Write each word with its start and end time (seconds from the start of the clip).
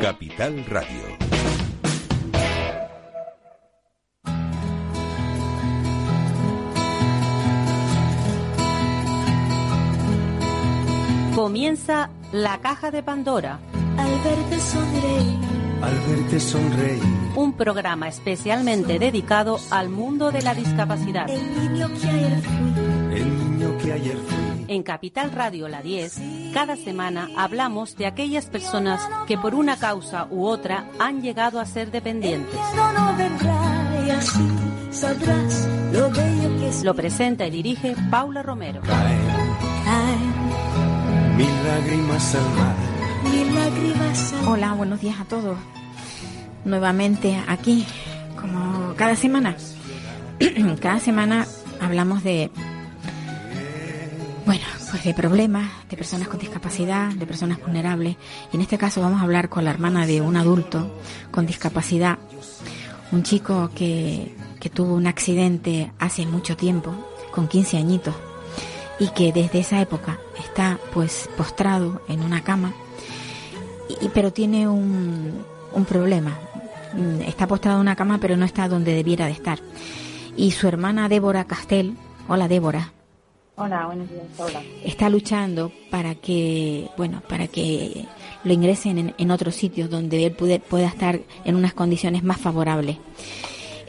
Capital 0.00 0.64
Radio. 0.68 1.18
Comienza 11.34 12.10
La 12.32 12.60
Caja 12.60 12.92
de 12.92 13.02
Pandora. 13.02 13.58
Al 13.96 14.10
verte 14.22 14.60
sonreír. 14.60 15.38
Al 15.82 15.94
verte 16.08 16.40
sonreír. 16.40 17.02
Un 17.34 17.54
programa 17.54 18.06
especialmente 18.08 19.00
dedicado 19.00 19.58
al 19.70 19.88
mundo 19.88 20.30
de 20.30 20.42
la 20.42 20.54
discapacidad. 20.54 21.28
El 21.28 21.72
niño 21.72 21.88
que 22.00 22.08
ayer 22.08 22.40
fui. 22.42 23.18
El 23.18 23.36
niño 23.36 23.47
que 23.78 23.92
ayer 23.92 24.16
fui. 24.16 24.48
En 24.68 24.82
Capital 24.82 25.32
Radio 25.32 25.66
La 25.68 25.80
10, 25.80 26.20
cada 26.52 26.76
semana 26.76 27.28
hablamos 27.36 27.96
de 27.96 28.06
aquellas 28.06 28.46
personas 28.46 29.00
que 29.26 29.38
por 29.38 29.54
una 29.54 29.78
causa 29.78 30.26
u 30.30 30.44
otra 30.44 30.84
han 30.98 31.22
llegado 31.22 31.58
a 31.58 31.64
ser 31.64 31.90
dependientes. 31.90 32.54
Lo 36.84 36.94
presenta 36.94 37.46
y 37.46 37.50
dirige 37.50 37.94
Paula 38.10 38.42
Romero. 38.42 38.82
Hola, 44.46 44.72
buenos 44.74 45.00
días 45.00 45.20
a 45.20 45.24
todos. 45.24 45.56
Nuevamente 46.64 47.40
aquí, 47.48 47.86
como 48.38 48.94
cada 48.96 49.16
semana. 49.16 49.56
cada 50.80 51.00
semana 51.00 51.46
hablamos 51.80 52.22
de, 52.22 52.50
bueno, 54.48 54.64
pues 54.90 55.04
de 55.04 55.12
problemas, 55.12 55.70
de 55.90 55.96
personas 55.98 56.26
con 56.26 56.38
discapacidad, 56.38 57.10
de 57.10 57.26
personas 57.26 57.60
vulnerables. 57.60 58.16
Y 58.50 58.56
en 58.56 58.62
este 58.62 58.78
caso 58.78 59.02
vamos 59.02 59.20
a 59.20 59.24
hablar 59.24 59.50
con 59.50 59.62
la 59.62 59.70
hermana 59.70 60.06
de 60.06 60.22
un 60.22 60.38
adulto 60.38 60.90
con 61.30 61.44
discapacidad, 61.44 62.18
un 63.12 63.24
chico 63.24 63.70
que, 63.74 64.34
que 64.58 64.70
tuvo 64.70 64.94
un 64.94 65.06
accidente 65.06 65.92
hace 65.98 66.24
mucho 66.24 66.56
tiempo, 66.56 66.94
con 67.30 67.46
15 67.46 67.76
añitos, 67.76 68.14
y 68.98 69.08
que 69.08 69.34
desde 69.34 69.58
esa 69.58 69.82
época 69.82 70.18
está 70.38 70.78
pues 70.94 71.28
postrado 71.36 72.00
en 72.08 72.22
una 72.22 72.42
cama 72.42 72.72
y, 74.00 74.08
pero 74.08 74.32
tiene 74.32 74.66
un, 74.66 75.44
un 75.74 75.84
problema. 75.84 76.38
Mm, 76.94 77.20
Está 77.20 77.46
postrado 77.46 77.76
en 77.76 77.82
una 77.82 77.96
cama, 77.96 78.16
pero 78.18 78.34
no 78.38 78.46
está 78.46 78.66
donde 78.66 78.94
debiera 78.94 79.26
de 79.26 79.32
estar. 79.32 79.58
Y 80.38 80.52
su 80.52 80.66
hermana 80.68 81.10
Débora 81.10 81.44
Castel, 81.44 81.98
hola 82.28 82.48
Débora, 82.48 82.92
Hola, 83.58 83.86
buenos 83.86 84.08
días, 84.08 84.24
Paula. 84.36 84.62
está 84.84 85.08
luchando 85.10 85.72
para 85.90 86.14
que, 86.14 86.88
bueno, 86.96 87.22
para 87.28 87.48
que 87.48 88.04
lo 88.44 88.52
ingresen 88.52 88.98
en, 88.98 89.14
en 89.18 89.30
otro 89.32 89.50
sitio 89.50 89.88
donde 89.88 90.24
él 90.26 90.32
pude- 90.36 90.60
pueda 90.60 90.86
estar 90.86 91.20
en 91.44 91.56
unas 91.56 91.74
condiciones 91.74 92.22
más 92.22 92.38
favorables. 92.38 92.98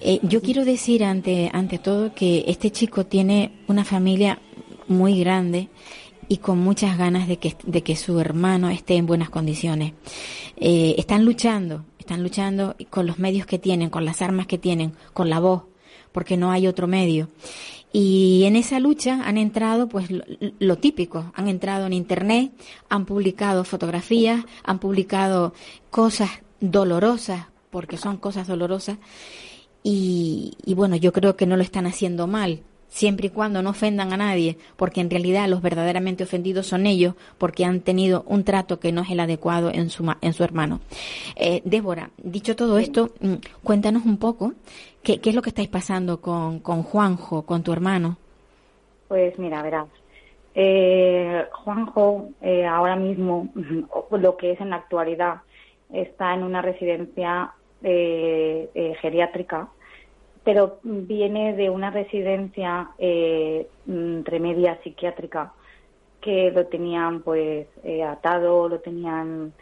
Eh, 0.01 0.19
yo 0.23 0.41
quiero 0.41 0.65
decir 0.65 1.03
ante, 1.03 1.51
ante 1.53 1.77
todo 1.77 2.13
que 2.15 2.45
este 2.47 2.71
chico 2.71 3.05
tiene 3.05 3.51
una 3.67 3.85
familia 3.85 4.39
muy 4.87 5.19
grande 5.19 5.69
y 6.27 6.37
con 6.37 6.57
muchas 6.57 6.97
ganas 6.97 7.27
de 7.27 7.37
que, 7.37 7.55
de 7.63 7.83
que 7.83 7.95
su 7.95 8.19
hermano 8.19 8.69
esté 8.69 8.95
en 8.95 9.05
buenas 9.05 9.29
condiciones. 9.29 9.93
Eh, 10.57 10.95
están 10.97 11.25
luchando, 11.25 11.85
están 11.99 12.23
luchando 12.23 12.75
con 12.89 13.05
los 13.05 13.19
medios 13.19 13.45
que 13.45 13.59
tienen, 13.59 13.89
con 13.91 14.03
las 14.05 14.21
armas 14.23 14.47
que 14.47 14.57
tienen, 14.57 14.93
con 15.13 15.29
la 15.29 15.39
voz, 15.39 15.63
porque 16.11 16.37
no 16.37 16.49
hay 16.51 16.65
otro 16.65 16.87
medio. 16.87 17.29
Y 17.91 18.43
en 18.45 18.55
esa 18.55 18.79
lucha 18.79 19.21
han 19.23 19.37
entrado, 19.37 19.89
pues, 19.89 20.11
lo, 20.11 20.23
lo 20.59 20.77
típico. 20.77 21.31
Han 21.35 21.47
entrado 21.47 21.87
en 21.87 21.93
Internet, 21.93 22.51
han 22.87 23.05
publicado 23.05 23.63
fotografías, 23.63 24.45
han 24.63 24.79
publicado 24.79 25.53
cosas 25.89 26.29
dolorosas, 26.59 27.47
porque 27.71 27.97
son 27.97 28.17
cosas 28.17 28.47
dolorosas. 28.47 28.97
Y, 29.81 30.53
y 30.65 30.73
bueno, 30.73 30.95
yo 30.97 31.13
creo 31.13 31.35
que 31.35 31.45
no 31.45 31.57
lo 31.57 31.63
están 31.63 31.87
haciendo 31.87 32.27
mal, 32.27 32.61
siempre 32.89 33.27
y 33.27 33.29
cuando 33.29 33.61
no 33.61 33.69
ofendan 33.69 34.11
a 34.11 34.17
nadie, 34.17 34.57
porque 34.75 35.01
en 35.01 35.09
realidad 35.09 35.47
los 35.47 35.61
verdaderamente 35.61 36.23
ofendidos 36.23 36.67
son 36.67 36.85
ellos, 36.85 37.15
porque 37.37 37.63
han 37.63 37.81
tenido 37.81 38.23
un 38.27 38.43
trato 38.43 38.79
que 38.79 38.91
no 38.91 39.01
es 39.01 39.11
el 39.11 39.19
adecuado 39.19 39.71
en 39.71 39.89
su, 39.89 40.11
en 40.21 40.33
su 40.33 40.43
hermano. 40.43 40.81
Eh, 41.35 41.61
Débora, 41.65 42.11
dicho 42.21 42.55
todo 42.55 42.77
esto, 42.77 43.13
mm, 43.21 43.35
cuéntanos 43.63 44.05
un 44.05 44.17
poco 44.17 44.53
qué, 45.03 45.19
qué 45.21 45.29
es 45.29 45.35
lo 45.35 45.41
que 45.41 45.49
estáis 45.49 45.69
pasando 45.69 46.21
con, 46.21 46.59
con 46.59 46.83
Juanjo, 46.83 47.45
con 47.45 47.63
tu 47.63 47.71
hermano. 47.73 48.17
Pues 49.07 49.37
mira, 49.39 49.61
verás. 49.61 49.87
Eh, 50.55 51.45
Juanjo, 51.51 52.29
eh, 52.41 52.65
ahora 52.65 52.95
mismo, 52.95 53.49
lo 54.11 54.37
que 54.37 54.51
es 54.51 54.61
en 54.61 54.71
la 54.71 54.77
actualidad, 54.77 55.41
está 55.91 56.33
en 56.33 56.43
una 56.43 56.61
residencia 56.61 57.53
eh, 57.83 58.69
eh, 58.73 58.95
geriátrica, 59.01 59.69
pero 60.43 60.79
viene 60.83 61.55
de 61.55 61.69
una 61.69 61.91
residencia 61.91 62.89
eh, 62.97 63.67
mm, 63.85 64.23
remedia 64.23 64.79
psiquiátrica 64.83 65.53
que 66.21 66.51
lo 66.51 66.65
tenían 66.67 67.21
pues 67.21 67.67
eh, 67.83 68.03
atado, 68.03 68.67
lo 68.67 68.79
tenían 68.79 69.53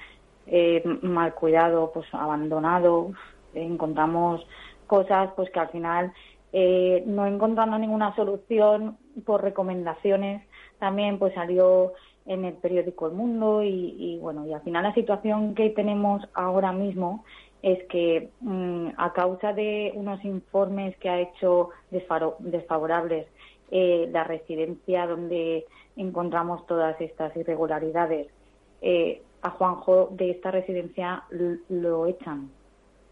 mal 1.01 1.33
cuidado, 1.35 1.91
pues 1.93 2.07
abandonado. 2.13 3.11
Encontramos 3.53 4.47
cosas 4.87 5.29
pues 5.35 5.49
que 5.51 5.59
al 5.59 5.69
final 5.69 6.13
eh, 6.53 7.03
no 7.05 7.25
encontrando 7.27 7.77
ninguna 7.77 8.15
solución 8.15 8.97
por 9.25 9.43
recomendaciones 9.43 10.41
también 10.79 11.19
pues 11.19 11.33
salió 11.33 11.93
en 12.25 12.45
el 12.45 12.53
periódico 12.55 13.07
El 13.07 13.13
Mundo 13.13 13.63
y, 13.63 13.95
y, 13.97 14.17
bueno 14.19 14.45
y 14.45 14.53
al 14.53 14.61
final 14.61 14.83
la 14.83 14.93
situación 14.93 15.55
que 15.55 15.69
tenemos 15.69 16.27
ahora 16.33 16.71
mismo 16.71 17.23
es 17.61 17.83
que 17.85 18.29
mm, 18.41 18.89
a 18.97 19.13
causa 19.13 19.53
de 19.53 19.91
unos 19.95 20.23
informes 20.23 20.95
que 20.97 21.09
ha 21.09 21.19
hecho 21.19 21.69
desfavorables 21.89 23.27
eh, 23.71 24.09
la 24.11 24.23
residencia 24.23 25.07
donde 25.07 25.65
encontramos 25.95 26.65
todas 26.67 26.99
estas 27.01 27.35
irregularidades 27.35 28.27
eh, 28.81 29.21
a 29.41 29.49
Juanjo 29.51 30.09
de 30.11 30.31
esta 30.31 30.51
residencia 30.51 31.23
lo 31.69 32.05
echan 32.05 32.49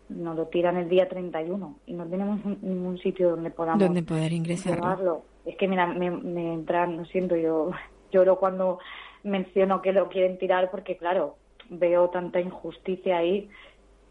nos 0.10 0.36
lo 0.36 0.48
tiran 0.48 0.78
el 0.78 0.90
día 0.90 1.08
31 1.08 1.80
y 1.86 1.94
no 1.94 2.06
tenemos 2.06 2.44
ningún 2.62 2.98
sitio 3.00 3.32
donde 3.32 3.50
podamos 3.50 3.84
¿Dónde 3.84 4.04
poder 4.04 4.32
ingresarlo? 4.34 4.82
llevarlo. 4.82 5.22
Es 5.46 5.58
que 5.58 5.68
mira, 5.68 5.88
me, 5.88 6.12
me 6.12 6.54
entran, 6.54 6.98
lo 6.98 7.06
siento, 7.06 7.36
yo 7.36 7.72
lloro 8.12 8.38
cuando 8.38 8.80
menciono 9.24 9.82
que 9.82 9.92
lo 9.92 10.10
quieren 10.10 10.38
tirar 10.38 10.70
porque 10.72 10.98
claro, 10.98 11.38
veo 11.70 12.10
tanta 12.10 12.40
injusticia 12.40 13.18
ahí 13.18 13.50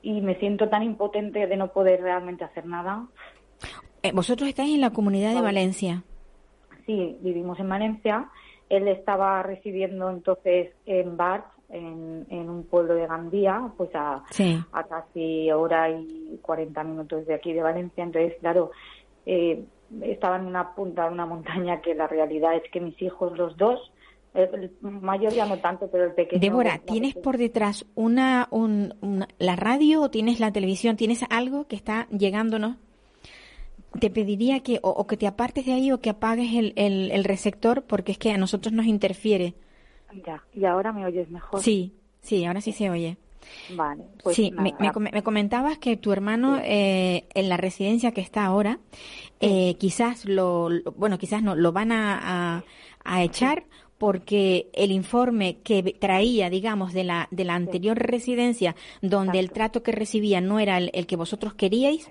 y 0.03 0.21
me 0.21 0.39
siento 0.39 0.69
tan 0.69 0.83
impotente 0.83 1.47
de 1.47 1.57
no 1.57 1.69
poder 1.73 2.03
realmente 2.03 2.45
hacer 2.45 2.67
nada. 2.67 3.07
Eh, 4.03 4.13
vosotros 4.13 4.49
estáis 4.49 4.75
en 4.75 4.83
la 4.83 4.91
comunidad 4.91 5.35
de 5.35 5.41
Valencia. 5.41 6.03
Sí, 6.85 7.17
vivimos 7.23 7.59
en 7.59 7.69
Valencia. 7.69 8.29
Él 8.69 8.89
estaba 8.89 9.43
residiendo 9.43 10.11
entonces 10.11 10.73
en 10.85 11.17
Bart, 11.17 11.47
en, 11.69 12.27
en 12.31 12.49
un 12.51 12.65
pueblo 12.65 12.95
de 12.95 13.07
Gandía, 13.07 13.71
pues 13.77 13.91
a, 13.95 14.23
Sí. 14.31 14.59
a 14.73 14.85
casi 14.85 15.51
hora 15.51 15.91
y 15.91 16.39
40 16.43 16.85
minutos 16.85 17.27
de 17.27 17.35
aquí 17.35 17.53
de 17.53 17.63
Valencia. 17.63 18.05
Entonces, 18.05 18.35
claro, 18.41 18.71
eh, 19.27 19.65
estaba 20.03 20.37
en 20.37 20.47
una 20.47 20.75
punta 20.75 21.07
de 21.07 21.13
una 21.13 21.27
montaña 21.27 21.81
que 21.81 21.95
la 21.95 22.07
realidad 22.07 22.55
es 22.57 22.63
que 22.73 22.81
mis 22.81 23.01
hijos, 23.03 23.37
los 23.39 23.57
dos, 23.57 23.93
el, 24.35 24.73
mayor 24.83 25.33
ya 25.33 25.47
no 25.47 25.59
tanto, 25.59 25.89
pero 25.93 26.05
el 26.05 26.13
pequeño. 26.13 26.41
Débora, 26.41 26.79
¿tienes 26.85 27.15
por 27.15 27.39
detrás 27.39 27.87
una, 27.95 28.49
un- 28.51 28.95
una- 29.01 29.29
la 29.39 29.55
radio 29.55 30.03
o 30.03 30.11
tienes 30.11 30.41
la 30.41 30.53
televisión? 30.53 30.97
¿Tienes 30.97 31.25
algo 31.31 31.67
que 31.69 31.77
está 31.77 32.09
llegándonos? 32.11 32.77
Te 34.01 34.11
pediría 34.11 34.59
que 34.61 34.81
o, 34.83 34.91
o 34.91 35.07
que 35.07 35.17
te 35.17 35.29
apartes 35.29 35.67
de 35.67 35.73
ahí 35.75 35.93
o 35.93 36.01
que 36.01 36.11
apagues 36.11 36.53
el, 36.55 36.73
el, 36.75 37.13
el 37.13 37.23
receptor 37.23 37.85
porque 37.85 38.11
es 38.13 38.19
que 38.19 38.33
a 38.33 38.39
nosotros 38.39 38.73
nos 38.73 38.87
interfiere. 38.87 39.55
Ya, 40.27 40.43
y 40.55 40.65
ahora 40.65 40.93
me 40.93 41.05
oyes 41.05 41.31
mejor. 41.31 41.61
Sí, 41.63 41.93
sí, 42.21 42.45
ahora 42.45 42.61
sí 42.61 42.73
se 42.73 42.91
oye. 42.91 43.17
Vale, 43.71 44.05
pues 44.23 44.37
sí, 44.37 44.51
me, 44.53 44.75
me 44.81 45.11
me 45.13 45.23
comentabas 45.23 45.77
que 45.79 45.97
tu 45.99 46.13
hermano 46.13 46.59
eh, 46.63 47.25
en 47.35 47.49
la 47.51 47.57
residencia 47.59 48.13
que 48.13 48.23
está 48.23 48.45
ahora, 48.47 48.79
eh, 49.41 49.75
quizás 49.79 50.25
lo, 50.25 50.71
bueno, 50.97 51.19
quizás 51.19 51.43
no, 51.43 51.55
lo 51.55 51.71
van 51.73 51.93
a, 51.93 52.57
a, 52.57 52.65
a 53.05 53.23
echar 53.23 53.65
porque 53.99 54.69
el 54.73 54.91
informe 54.93 55.59
que 55.63 55.83
traía, 55.99 56.51
digamos, 56.51 56.93
de 56.95 57.05
la, 57.05 57.29
de 57.31 57.45
la 57.45 57.55
anterior 57.55 57.99
residencia, 57.99 58.75
donde 59.03 59.39
el 59.39 59.51
trato 59.51 59.83
que 59.83 59.93
recibía 59.93 60.41
no 60.41 60.59
era 60.59 60.79
el, 60.79 60.91
el 60.95 61.07
que 61.07 61.17
vosotros 61.17 61.55
queríais, 61.55 62.07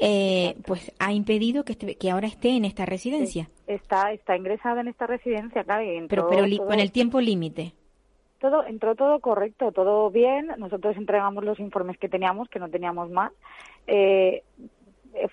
eh, 0.00 0.56
pues 0.66 0.92
ha 0.98 1.12
impedido 1.12 1.64
que, 1.64 1.72
esté- 1.72 1.96
que 1.96 2.10
ahora 2.10 2.26
esté 2.26 2.50
en 2.50 2.64
esta 2.64 2.86
residencia. 2.86 3.48
Está, 3.74 4.12
está 4.12 4.36
ingresada 4.36 4.80
en 4.80 4.88
esta 4.88 5.06
residencia, 5.06 5.62
claro, 5.64 5.82
y 5.84 5.96
entró 5.96 6.26
Pero, 6.28 6.28
pero 6.28 6.46
li- 6.46 6.56
todo- 6.56 6.66
con 6.66 6.80
el 6.80 6.90
tiempo 6.90 7.20
límite. 7.20 7.72
todo 8.40 8.64
entró 8.66 8.94
todo 8.94 9.20
correcto, 9.20 9.70
todo 9.70 10.10
bien. 10.10 10.48
Nosotros 10.58 10.96
entregamos 10.96 11.44
los 11.44 11.60
informes 11.60 11.96
que 11.98 12.08
teníamos, 12.08 12.48
que 12.48 12.58
no 12.58 12.68
teníamos 12.68 13.10
más. 13.10 13.32
Eh, 13.86 14.42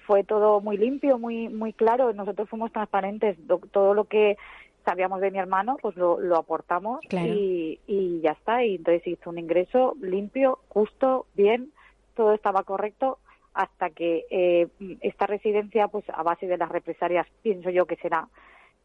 fue 0.05 0.23
todo 0.23 0.59
muy 0.61 0.77
limpio, 0.77 1.17
muy 1.17 1.49
muy 1.49 1.73
claro. 1.73 2.11
Nosotros 2.13 2.49
fuimos 2.49 2.71
transparentes. 2.71 3.37
Do- 3.47 3.61
Todo 3.71 3.93
lo 3.93 4.05
que 4.05 4.37
sabíamos 4.85 5.19
de 5.21 5.31
mi 5.31 5.39
hermano, 5.39 5.77
pues 5.81 5.95
lo, 5.97 6.19
lo 6.19 6.37
aportamos 6.37 6.99
Claro. 7.09 7.33
y, 7.33 7.79
y 7.87 8.21
ya 8.21 8.31
está. 8.31 8.63
Y 8.63 8.75
entonces 8.75 9.05
hizo 9.07 9.29
un 9.29 9.39
ingreso 9.39 9.95
limpio, 10.01 10.59
justo, 10.69 11.25
bien, 11.35 11.71
todo 12.15 12.33
estaba 12.33 12.63
correcto 12.63 13.19
hasta 13.57 13.89
que 13.89 14.25
eh, 14.29 14.67
esta 15.01 15.25
residencia, 15.25 15.87
pues 15.87 16.05
a 16.09 16.21
base 16.21 16.45
de 16.45 16.57
las 16.57 16.69
represalias, 16.69 17.25
pienso 17.41 17.71
yo 17.71 17.87
que 17.87 17.95
será, 17.95 18.27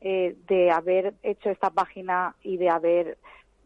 eh, 0.01 0.35
de 0.49 0.71
haber 0.71 1.15
hecho 1.23 1.51
esta 1.51 1.69
página 1.71 2.35
y 2.43 2.57
de 2.57 2.71
haber, 2.71 3.19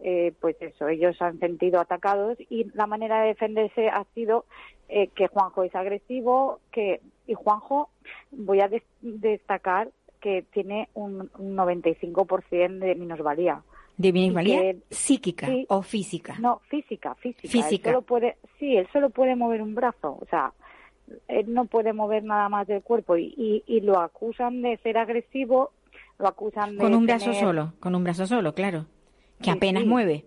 eh, 0.02 0.32
pues 0.40 0.56
eso, 0.60 0.88
ellos 0.88 1.16
han 1.22 1.38
sentido 1.38 1.80
atacados 1.80 2.36
y 2.50 2.64
la 2.74 2.86
manera 2.88 3.20
de 3.22 3.28
defenderse 3.28 3.88
ha 3.88 4.04
sido 4.14 4.46
eh, 4.88 5.08
que 5.14 5.28
Juanjo 5.28 5.62
es 5.62 5.74
agresivo, 5.74 6.58
que 6.72 7.00
y 7.28 7.34
Juanjo, 7.34 7.88
voy 8.32 8.60
a 8.60 8.68
des- 8.68 8.82
destacar 9.00 9.90
que 10.20 10.42
tiene 10.52 10.88
un, 10.94 11.30
un 11.38 11.56
95% 11.56 12.78
de 12.80 12.94
minusvalía. 12.96 13.62
¿De 13.96 14.12
minusvalía 14.12 14.60
que 14.60 14.76
psíquica 14.90 15.46
sí. 15.46 15.66
o 15.68 15.82
física? 15.82 16.36
No, 16.38 16.60
física, 16.68 17.14
física. 17.14 17.48
Física. 17.48 17.90
Él 17.90 17.94
solo 17.94 18.02
puede, 18.02 18.36
sí, 18.58 18.76
él 18.76 18.88
solo 18.92 19.10
puede 19.10 19.36
mover 19.36 19.62
un 19.62 19.74
brazo, 19.74 20.18
o 20.20 20.26
sea, 20.28 20.52
él 21.28 21.52
no 21.52 21.66
puede 21.66 21.92
mover 21.92 22.24
nada 22.24 22.48
más 22.48 22.66
del 22.66 22.82
cuerpo 22.82 23.16
y, 23.16 23.32
y, 23.36 23.62
y 23.66 23.80
lo 23.80 24.00
acusan 24.00 24.62
de 24.62 24.76
ser 24.78 24.98
agresivo, 24.98 25.70
lo 26.18 26.28
acusan 26.28 26.76
de 26.76 26.82
Con 26.82 26.94
un 26.94 27.06
brazo 27.06 27.32
solo, 27.34 27.72
con 27.80 27.94
un 27.94 28.04
brazo 28.04 28.26
solo, 28.26 28.54
claro. 28.54 28.86
Que 29.38 29.44
Sí, 29.44 29.50
apenas 29.50 29.82
sí. 29.82 29.88
mueve. 29.88 30.24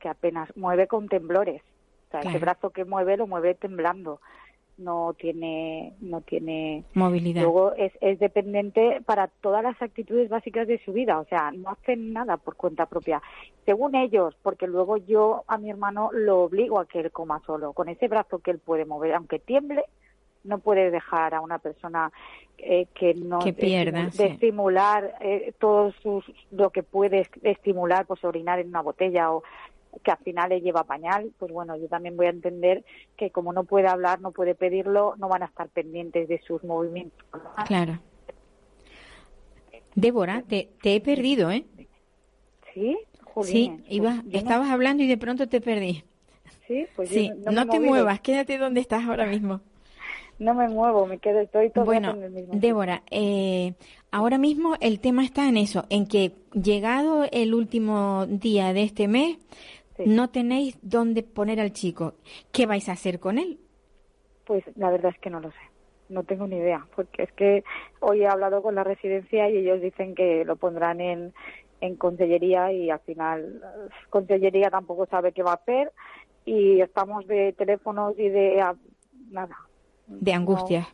que 0.00 0.08
apenas 0.08 0.54
mueve 0.56 0.86
con 0.88 1.08
temblores. 1.08 1.62
O 2.08 2.10
sea, 2.10 2.20
Claro. 2.20 2.36
ese 2.36 2.38
brazo 2.44 2.70
que 2.70 2.84
mueve 2.84 3.16
lo 3.16 3.26
mueve 3.26 3.54
temblando. 3.54 4.20
No 4.78 5.14
tiene, 5.18 5.92
no 6.00 6.22
tiene. 6.22 6.84
Movilidad. 6.94 7.42
Luego 7.42 7.72
es, 7.74 7.92
es 8.00 8.18
dependiente 8.18 9.00
para 9.04 9.28
todas 9.28 9.62
las 9.62 9.80
actitudes 9.80 10.28
básicas 10.28 10.66
de 10.66 10.82
su 10.84 10.92
vida. 10.92 11.20
O 11.20 11.24
sea, 11.26 11.50
no 11.52 11.70
hacen 11.70 12.12
nada 12.12 12.36
por 12.38 12.56
cuenta 12.56 12.86
propia. 12.86 13.22
Según 13.64 13.94
ellos, 13.94 14.34
porque 14.42 14.66
luego 14.66 14.96
yo 14.96 15.44
a 15.46 15.56
mi 15.58 15.70
hermano 15.70 16.10
lo 16.12 16.40
obligo 16.40 16.80
a 16.80 16.86
que 16.86 17.00
él 17.00 17.12
coma 17.12 17.40
solo. 17.46 17.74
Con 17.74 17.88
ese 17.90 18.08
brazo 18.08 18.38
que 18.40 18.50
él 18.50 18.58
puede 18.58 18.84
mover, 18.86 19.14
aunque 19.14 19.38
tiemble, 19.38 19.84
no 20.44 20.58
puede 20.58 20.90
dejar 20.90 21.34
a 21.34 21.40
una 21.40 21.58
persona 21.58 22.10
eh, 22.58 22.86
que 22.94 23.14
no 23.14 23.40
Que 23.40 23.52
pierda, 23.52 24.04
de 24.04 24.10
sí. 24.10 24.22
estimular 24.24 25.14
eh, 25.20 25.52
todo 25.58 25.92
sus, 26.02 26.24
lo 26.50 26.70
que 26.70 26.82
puede 26.82 27.20
es- 27.20 27.30
estimular, 27.42 28.06
pues 28.06 28.24
orinar 28.24 28.58
en 28.60 28.68
una 28.68 28.82
botella 28.82 29.32
o 29.32 29.42
que 30.02 30.10
al 30.10 30.18
final 30.18 30.48
le 30.48 30.60
lleva 30.62 30.84
pañal, 30.84 31.32
pues 31.38 31.52
bueno, 31.52 31.76
yo 31.76 31.86
también 31.88 32.16
voy 32.16 32.26
a 32.26 32.30
entender 32.30 32.82
que 33.16 33.30
como 33.30 33.52
no 33.52 33.64
puede 33.64 33.88
hablar, 33.88 34.20
no 34.20 34.30
puede 34.32 34.54
pedirlo, 34.54 35.14
no 35.18 35.28
van 35.28 35.42
a 35.42 35.46
estar 35.46 35.68
pendientes 35.68 36.28
de 36.28 36.40
sus 36.40 36.62
movimientos. 36.64 37.26
Claro. 37.66 37.98
Débora, 39.94 40.42
te, 40.48 40.70
te 40.82 40.94
he 40.96 41.00
perdido, 41.00 41.50
¿eh? 41.50 41.64
¿Sí? 42.72 42.96
Sí, 43.42 43.70
pues 43.84 43.90
iba, 43.90 44.22
yo 44.24 44.30
no- 44.32 44.38
estabas 44.38 44.70
hablando 44.70 45.02
y 45.02 45.06
de 45.06 45.18
pronto 45.18 45.48
te 45.48 45.60
perdí. 45.60 46.04
sí, 46.66 46.86
pues 46.96 47.10
yo 47.10 47.16
Sí, 47.16 47.30
no, 47.44 47.52
no, 47.52 47.62
he 47.62 47.66
te 47.66 47.80
muevas, 47.80 48.20
quédate 48.20 48.56
donde 48.56 48.80
estás 48.80 49.04
ahora 49.04 49.26
mismo. 49.26 49.60
No 50.38 50.54
me 50.54 50.68
muevo, 50.68 51.06
me 51.06 51.18
quedo, 51.18 51.40
estoy 51.40 51.70
todo 51.70 51.84
Bueno, 51.84 52.10
en 52.12 52.22
el 52.24 52.30
mismo. 52.32 52.54
Débora, 52.56 53.02
eh, 53.10 53.74
ahora 54.10 54.38
mismo 54.38 54.74
el 54.80 54.98
tema 55.00 55.24
está 55.24 55.48
en 55.48 55.56
eso, 55.56 55.84
en 55.88 56.06
que 56.06 56.32
llegado 56.52 57.24
el 57.30 57.54
último 57.54 58.26
día 58.26 58.72
de 58.72 58.82
este 58.82 59.06
mes, 59.08 59.38
Sí. 59.96 60.04
no 60.06 60.30
tenéis 60.30 60.78
dónde 60.82 61.22
poner 61.22 61.60
al 61.60 61.72
chico. 61.72 62.14
¿Qué 62.50 62.64
vais 62.66 62.88
a 62.88 62.92
hacer 62.92 63.20
con 63.20 63.38
él? 63.38 63.58
Pues 64.46 64.64
la 64.76 64.90
verdad 64.90 65.12
es 65.14 65.20
que 65.20 65.28
no 65.30 65.38
lo 65.38 65.50
sé. 65.50 65.58
No 66.08 66.24
tengo 66.24 66.46
ni 66.46 66.56
idea, 66.56 66.86
porque 66.96 67.24
es 67.24 67.32
que 67.32 67.62
hoy 68.00 68.22
he 68.22 68.26
hablado 68.26 68.62
con 68.62 68.74
la 68.74 68.84
residencia 68.84 69.48
y 69.50 69.58
ellos 69.58 69.80
dicen 69.82 70.14
que 70.14 70.44
lo 70.46 70.56
pondrán 70.56 71.00
en, 71.00 71.34
en 71.82 71.96
consellería 71.96 72.72
y 72.72 72.88
al 72.90 73.00
final 73.00 73.60
consellería 74.10 74.70
tampoco 74.70 75.06
sabe 75.06 75.32
qué 75.32 75.42
va 75.42 75.52
a 75.52 75.56
hacer 75.56 75.92
y 76.46 76.80
estamos 76.80 77.26
de 77.26 77.52
teléfonos 77.52 78.18
y 78.18 78.28
de 78.30 78.64
nada. 79.30 79.56
De 80.06 80.32
angustias. 80.32 80.86